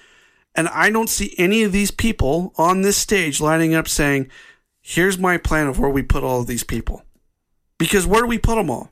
And 0.53 0.67
I 0.69 0.89
don't 0.89 1.09
see 1.09 1.33
any 1.37 1.63
of 1.63 1.71
these 1.71 1.91
people 1.91 2.51
on 2.57 2.81
this 2.81 2.97
stage 2.97 3.39
lining 3.39 3.73
up 3.73 3.87
saying, 3.87 4.29
here's 4.81 5.17
my 5.17 5.37
plan 5.37 5.67
of 5.67 5.79
where 5.79 5.89
we 5.89 6.01
put 6.01 6.23
all 6.23 6.41
of 6.41 6.47
these 6.47 6.63
people. 6.63 7.03
Because 7.77 8.07
where 8.07 8.21
do 8.21 8.27
we 8.27 8.39
put 8.39 8.55
them 8.55 8.69
all? 8.69 8.91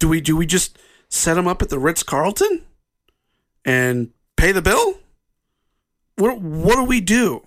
Do 0.00 0.08
we 0.08 0.20
do 0.20 0.36
we 0.36 0.46
just 0.46 0.76
set 1.08 1.34
them 1.34 1.46
up 1.46 1.62
at 1.62 1.68
the 1.68 1.78
Ritz 1.78 2.02
Carlton 2.02 2.64
and 3.64 4.10
pay 4.36 4.50
the 4.50 4.62
bill? 4.62 4.98
What 6.16 6.40
what 6.40 6.74
do 6.74 6.84
we 6.84 7.00
do? 7.00 7.46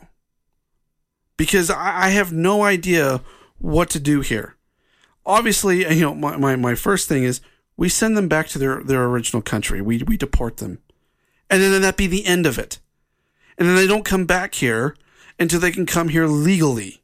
Because 1.36 1.70
I, 1.70 2.06
I 2.06 2.10
have 2.10 2.32
no 2.32 2.64
idea 2.64 3.22
what 3.58 3.90
to 3.90 4.00
do 4.00 4.22
here. 4.22 4.56
Obviously, 5.26 5.80
you 5.94 6.02
know, 6.02 6.14
my, 6.14 6.38
my, 6.38 6.56
my 6.56 6.76
first 6.76 7.08
thing 7.08 7.24
is 7.24 7.42
we 7.76 7.90
send 7.90 8.16
them 8.16 8.28
back 8.28 8.48
to 8.50 8.60
their, 8.60 8.84
their 8.84 9.06
original 9.06 9.42
country. 9.42 9.82
We 9.82 10.04
we 10.04 10.16
deport 10.16 10.58
them. 10.58 10.80
And 11.50 11.62
then 11.62 11.82
that 11.82 11.98
be 11.98 12.08
the 12.08 12.26
end 12.26 12.46
of 12.46 12.58
it. 12.58 12.80
And 13.58 13.68
then 13.68 13.76
they 13.76 13.88
don't 13.88 14.06
come 14.06 14.26
back 14.26 14.56
here 14.56 14.96
until 15.40 15.60
they 15.60 15.72
can 15.72 15.86
come 15.86 16.10
here 16.10 16.28
legally. 16.28 17.02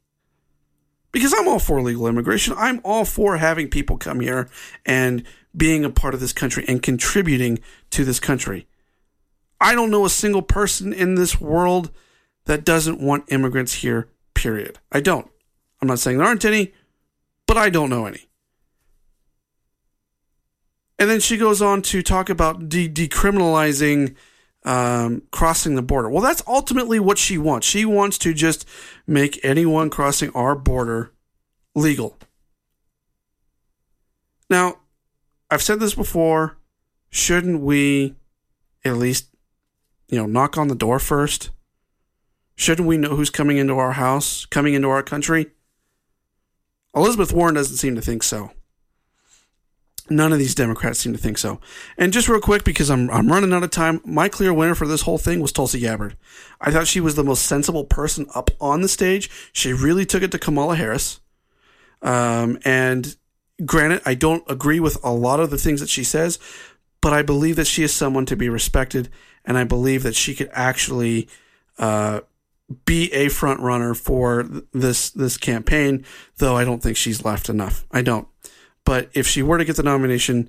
Because 1.12 1.34
I'm 1.36 1.48
all 1.48 1.58
for 1.58 1.80
legal 1.80 2.06
immigration. 2.06 2.54
I'm 2.56 2.80
all 2.84 3.04
for 3.04 3.36
having 3.36 3.68
people 3.68 3.96
come 3.96 4.20
here 4.20 4.48
and 4.86 5.24
being 5.56 5.84
a 5.84 5.90
part 5.90 6.14
of 6.14 6.20
this 6.20 6.32
country 6.32 6.64
and 6.68 6.82
contributing 6.82 7.58
to 7.90 8.04
this 8.04 8.20
country. 8.20 8.66
I 9.60 9.74
don't 9.74 9.90
know 9.90 10.04
a 10.04 10.10
single 10.10 10.42
person 10.42 10.92
in 10.92 11.16
this 11.16 11.40
world 11.40 11.90
that 12.46 12.64
doesn't 12.64 13.00
want 13.00 13.30
immigrants 13.32 13.74
here, 13.74 14.08
period. 14.34 14.78
I 14.90 15.00
don't. 15.00 15.30
I'm 15.80 15.88
not 15.88 15.98
saying 15.98 16.18
there 16.18 16.26
aren't 16.26 16.44
any, 16.44 16.72
but 17.46 17.56
I 17.56 17.70
don't 17.70 17.90
know 17.90 18.06
any. 18.06 18.26
And 20.98 21.08
then 21.08 21.20
she 21.20 21.36
goes 21.36 21.62
on 21.62 21.82
to 21.82 22.02
talk 22.02 22.28
about 22.28 22.68
de- 22.68 22.88
decriminalizing 22.88 24.14
um, 24.64 25.22
crossing 25.30 25.74
the 25.74 25.82
border. 25.82 26.10
Well, 26.10 26.22
that's 26.22 26.42
ultimately 26.46 27.00
what 27.00 27.18
she 27.18 27.38
wants. 27.38 27.66
She 27.66 27.84
wants 27.84 28.18
to 28.18 28.34
just 28.34 28.66
make 29.06 29.40
anyone 29.42 29.88
crossing 29.88 30.30
our 30.30 30.54
border 30.54 31.12
legal. 31.74 32.18
Now, 34.50 34.80
I've 35.50 35.62
said 35.62 35.80
this 35.80 35.94
before. 35.94 36.56
Shouldn't 37.10 37.60
we 37.60 38.14
at 38.84 38.96
least, 38.96 39.26
you 40.08 40.18
know, 40.18 40.26
knock 40.26 40.56
on 40.56 40.68
the 40.68 40.74
door 40.74 40.98
first? 40.98 41.50
Shouldn't 42.54 42.86
we 42.86 42.98
know 42.98 43.16
who's 43.16 43.30
coming 43.30 43.56
into 43.56 43.78
our 43.78 43.92
house, 43.92 44.44
coming 44.46 44.74
into 44.74 44.88
our 44.88 45.02
country? 45.02 45.46
Elizabeth 46.94 47.32
Warren 47.32 47.54
doesn't 47.54 47.76
seem 47.76 47.94
to 47.94 48.00
think 48.00 48.22
so. 48.22 48.50
None 50.08 50.32
of 50.32 50.40
these 50.40 50.56
Democrats 50.56 50.98
seem 50.98 51.12
to 51.12 51.18
think 51.18 51.38
so. 51.38 51.60
And 51.96 52.12
just 52.12 52.28
real 52.28 52.40
quick, 52.40 52.64
because 52.64 52.90
I'm 52.90 53.08
I'm 53.10 53.30
running 53.30 53.52
out 53.52 53.62
of 53.62 53.70
time, 53.70 54.00
my 54.04 54.28
clear 54.28 54.52
winner 54.52 54.74
for 54.74 54.88
this 54.88 55.02
whole 55.02 55.18
thing 55.18 55.40
was 55.40 55.52
Tulsi 55.52 55.78
Gabbard. 55.78 56.16
I 56.60 56.72
thought 56.72 56.88
she 56.88 57.00
was 57.00 57.14
the 57.14 57.22
most 57.22 57.46
sensible 57.46 57.84
person 57.84 58.26
up 58.34 58.50
on 58.60 58.80
the 58.80 58.88
stage. 58.88 59.30
She 59.52 59.72
really 59.72 60.04
took 60.04 60.24
it 60.24 60.32
to 60.32 60.38
Kamala 60.38 60.74
Harris. 60.74 61.20
Um, 62.02 62.58
and 62.64 63.16
granted, 63.64 64.02
I 64.04 64.14
don't 64.14 64.44
agree 64.48 64.80
with 64.80 64.98
a 65.04 65.12
lot 65.12 65.40
of 65.40 65.50
the 65.50 65.58
things 65.58 65.80
that 65.80 65.88
she 65.88 66.04
says, 66.04 66.38
but 67.00 67.12
I 67.12 67.22
believe 67.22 67.56
that 67.56 67.66
she 67.66 67.82
is 67.82 67.92
someone 67.92 68.26
to 68.26 68.36
be 68.36 68.48
respected, 68.48 69.08
and 69.44 69.56
I 69.56 69.64
believe 69.64 70.02
that 70.02 70.14
she 70.14 70.34
could 70.34 70.50
actually 70.52 71.28
uh, 71.78 72.20
be 72.84 73.12
a 73.12 73.28
front 73.28 73.60
runner 73.60 73.94
for 73.94 74.46
this 74.72 75.10
this 75.10 75.36
campaign. 75.36 76.04
Though 76.36 76.56
I 76.56 76.64
don't 76.64 76.82
think 76.82 76.96
she's 76.96 77.24
left 77.24 77.48
enough. 77.48 77.86
I 77.90 78.02
don't. 78.02 78.28
But 78.84 79.10
if 79.14 79.26
she 79.26 79.42
were 79.42 79.58
to 79.58 79.64
get 79.64 79.76
the 79.76 79.82
nomination, 79.82 80.48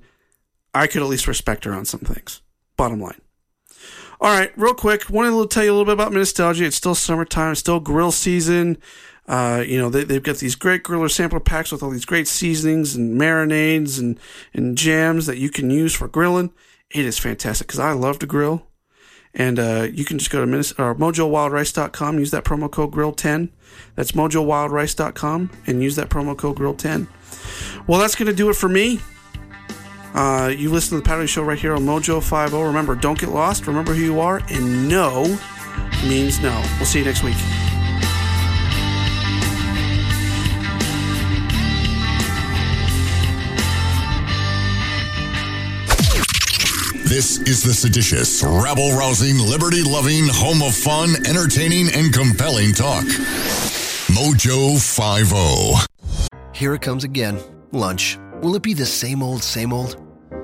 I 0.74 0.86
could 0.86 1.02
at 1.02 1.08
least 1.08 1.28
respect 1.28 1.64
her 1.64 1.72
on 1.72 1.84
some 1.84 2.00
things. 2.00 2.40
Bottom 2.76 3.00
line. 3.00 3.20
All 4.20 4.30
right, 4.30 4.52
real 4.56 4.74
quick, 4.74 5.10
wanted 5.10 5.30
to 5.30 5.48
tell 5.48 5.64
you 5.64 5.70
a 5.70 5.74
little 5.74 5.84
bit 5.84 5.94
about 5.94 6.12
Nostalgia. 6.12 6.64
It's 6.64 6.76
still 6.76 6.94
summertime, 6.94 7.56
still 7.56 7.80
grill 7.80 8.12
season. 8.12 8.78
Uh, 9.28 9.62
you 9.66 9.78
know, 9.78 9.88
they, 9.88 10.04
they've 10.04 10.22
got 10.22 10.38
these 10.38 10.54
great 10.54 10.82
griller 10.82 11.10
sampler 11.10 11.40
packs 11.40 11.70
with 11.70 11.82
all 11.82 11.90
these 11.90 12.04
great 12.04 12.26
seasonings 12.26 12.96
and 12.96 13.20
marinades 13.20 13.98
and, 13.98 14.18
and 14.52 14.76
jams 14.76 15.26
that 15.26 15.38
you 15.38 15.48
can 15.48 15.70
use 15.70 15.94
for 15.94 16.08
grilling. 16.08 16.52
It 16.90 17.04
is 17.04 17.18
fantastic 17.18 17.68
because 17.68 17.78
I 17.78 17.92
love 17.92 18.18
to 18.20 18.26
grill. 18.26 18.66
And 19.34 19.58
uh, 19.58 19.88
you 19.90 20.04
can 20.04 20.18
just 20.18 20.30
go 20.30 20.44
to 20.44 20.50
Minis- 20.50 20.78
or 20.78 20.94
mojowildrice.com, 20.94 22.18
use 22.18 22.30
that 22.32 22.44
promo 22.44 22.70
code 22.70 22.92
GRILL10. 22.92 23.48
That's 23.94 24.12
mojowildrice.com 24.12 25.50
and 25.66 25.82
use 25.82 25.96
that 25.96 26.10
promo 26.10 26.36
code 26.36 26.56
GRILL10. 26.56 27.06
Well, 27.86 27.98
that's 27.98 28.14
going 28.14 28.26
to 28.26 28.34
do 28.34 28.50
it 28.50 28.56
for 28.56 28.68
me. 28.68 29.00
Uh, 30.14 30.52
you 30.54 30.70
listen 30.70 30.90
to 30.90 31.02
the 31.02 31.08
Patterson 31.08 31.26
Show 31.28 31.42
right 31.42 31.58
here 31.58 31.74
on 31.74 31.86
Mojo 31.86 32.22
50. 32.22 32.56
Remember, 32.56 32.94
don't 32.94 33.18
get 33.18 33.30
lost. 33.30 33.66
Remember 33.66 33.94
who 33.94 34.02
you 34.02 34.20
are. 34.20 34.42
And 34.50 34.88
no 34.88 35.38
means 36.06 36.40
no. 36.40 36.62
We'll 36.76 36.86
see 36.86 36.98
you 36.98 37.04
next 37.06 37.22
week. 37.22 37.36
This 47.12 47.40
is 47.40 47.62
the 47.62 47.74
seditious, 47.74 48.42
rabble 48.42 48.96
rousing, 48.96 49.38
liberty 49.38 49.82
loving, 49.82 50.24
home 50.28 50.62
of 50.62 50.74
fun, 50.74 51.10
entertaining, 51.26 51.88
and 51.92 52.10
compelling 52.10 52.72
talk. 52.72 53.04
Mojo 54.08 54.80
50. 54.80 55.86
Here 56.54 56.72
it 56.72 56.80
comes 56.80 57.04
again. 57.04 57.38
Lunch. 57.72 58.18
Will 58.40 58.56
it 58.56 58.62
be 58.62 58.72
the 58.72 58.86
same 58.86 59.22
old, 59.22 59.42
same 59.42 59.74
old? 59.74 60.02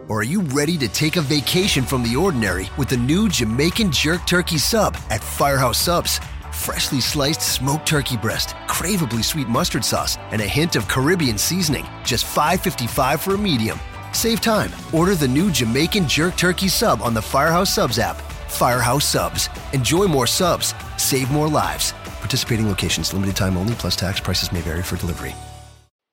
Or 0.09 0.21
are 0.21 0.25
you 0.25 0.43
ready 0.43 0.77
to 0.77 0.89
take 0.89 1.16
a 1.16 1.23
vacation 1.23 1.85
from 1.85 2.03
the 2.03 2.14
ordinary 2.14 2.69
with 2.77 2.91
the 2.91 2.99
new 2.99 3.31
Jamaican 3.31 3.91
Jerk 3.91 4.27
Turkey 4.27 4.59
Sub 4.59 4.95
at 5.09 5.25
Firehouse 5.25 5.79
Subs? 5.81 6.21
Freshly 6.53 7.01
sliced 7.01 7.41
smoked 7.41 7.89
turkey 7.89 8.19
breast, 8.19 8.51
craveably 8.66 9.25
sweet 9.25 9.49
mustard 9.49 9.87
sauce, 9.87 10.19
and 10.33 10.43
a 10.43 10.47
hint 10.47 10.77
of 10.77 10.87
Caribbean 10.87 11.39
seasoning. 11.39 11.87
Just 12.05 12.27
$5.55 12.27 13.21
for 13.21 13.37
a 13.37 13.39
medium. 13.39 13.81
Save 14.13 14.41
time. 14.41 14.71
Order 14.93 15.15
the 15.15 15.29
new 15.29 15.51
Jamaican 15.51 16.07
Jerk 16.07 16.37
Turkey 16.37 16.69
Sub 16.69 17.03
on 17.03 17.15
the 17.15 17.23
Firehouse 17.23 17.75
Subs 17.75 17.99
app. 17.99 18.17
Firehouse 18.49 19.05
Subs. 19.05 19.49
Enjoy 19.73 20.07
more 20.07 20.27
subs. 20.27 20.75
Save 20.97 21.31
more 21.31 21.49
lives. 21.49 21.93
Participating 22.21 22.69
locations, 22.69 23.13
limited 23.13 23.37
time 23.37 23.57
only, 23.57 23.75
plus 23.75 23.97
tax. 23.97 24.21
Prices 24.21 24.53
may 24.53 24.61
vary 24.61 24.83
for 24.83 24.97
delivery. 24.97 25.35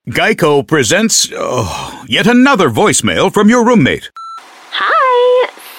Geico 0.09 0.65
presents 0.65 1.29
oh, 1.33 2.03
yet 2.07 2.27
another 2.27 2.69
voicemail 2.69 3.33
from 3.33 3.49
your 3.49 3.65
roommate. 3.65 4.11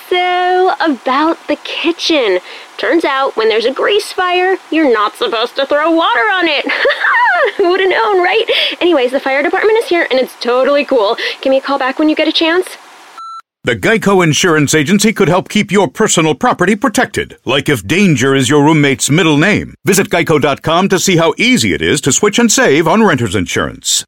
So, 0.08 0.72
about 0.80 1.36
the 1.48 1.56
kitchen. 1.56 2.38
Turns 2.76 3.04
out 3.04 3.36
when 3.36 3.48
there's 3.48 3.64
a 3.64 3.72
grease 3.72 4.12
fire, 4.12 4.56
you're 4.70 4.92
not 4.92 5.16
supposed 5.16 5.56
to 5.56 5.66
throw 5.66 5.90
water 5.90 6.20
on 6.20 6.46
it. 6.46 6.64
Who 7.56 7.70
would 7.70 7.80
have 7.80 7.90
known, 7.90 8.22
right? 8.22 8.44
Anyways, 8.80 9.10
the 9.10 9.20
fire 9.20 9.42
department 9.42 9.78
is 9.78 9.88
here 9.88 10.06
and 10.10 10.20
it's 10.20 10.38
totally 10.40 10.84
cool. 10.84 11.16
Give 11.40 11.50
me 11.50 11.58
a 11.58 11.60
call 11.60 11.78
back 11.78 11.98
when 11.98 12.08
you 12.08 12.16
get 12.16 12.28
a 12.28 12.32
chance. 12.32 12.76
The 13.66 13.74
Geico 13.74 14.22
Insurance 14.22 14.76
Agency 14.76 15.12
could 15.12 15.26
help 15.26 15.48
keep 15.48 15.72
your 15.72 15.88
personal 15.88 16.36
property 16.36 16.76
protected, 16.76 17.36
like 17.44 17.68
if 17.68 17.84
danger 17.84 18.32
is 18.32 18.48
your 18.48 18.62
roommate's 18.62 19.10
middle 19.10 19.38
name. 19.38 19.74
Visit 19.84 20.08
geico.com 20.08 20.88
to 20.88 21.00
see 21.00 21.16
how 21.16 21.34
easy 21.36 21.72
it 21.72 21.82
is 21.82 22.00
to 22.02 22.12
switch 22.12 22.38
and 22.38 22.52
save 22.52 22.86
on 22.86 23.02
renter's 23.02 23.34
insurance. 23.34 24.06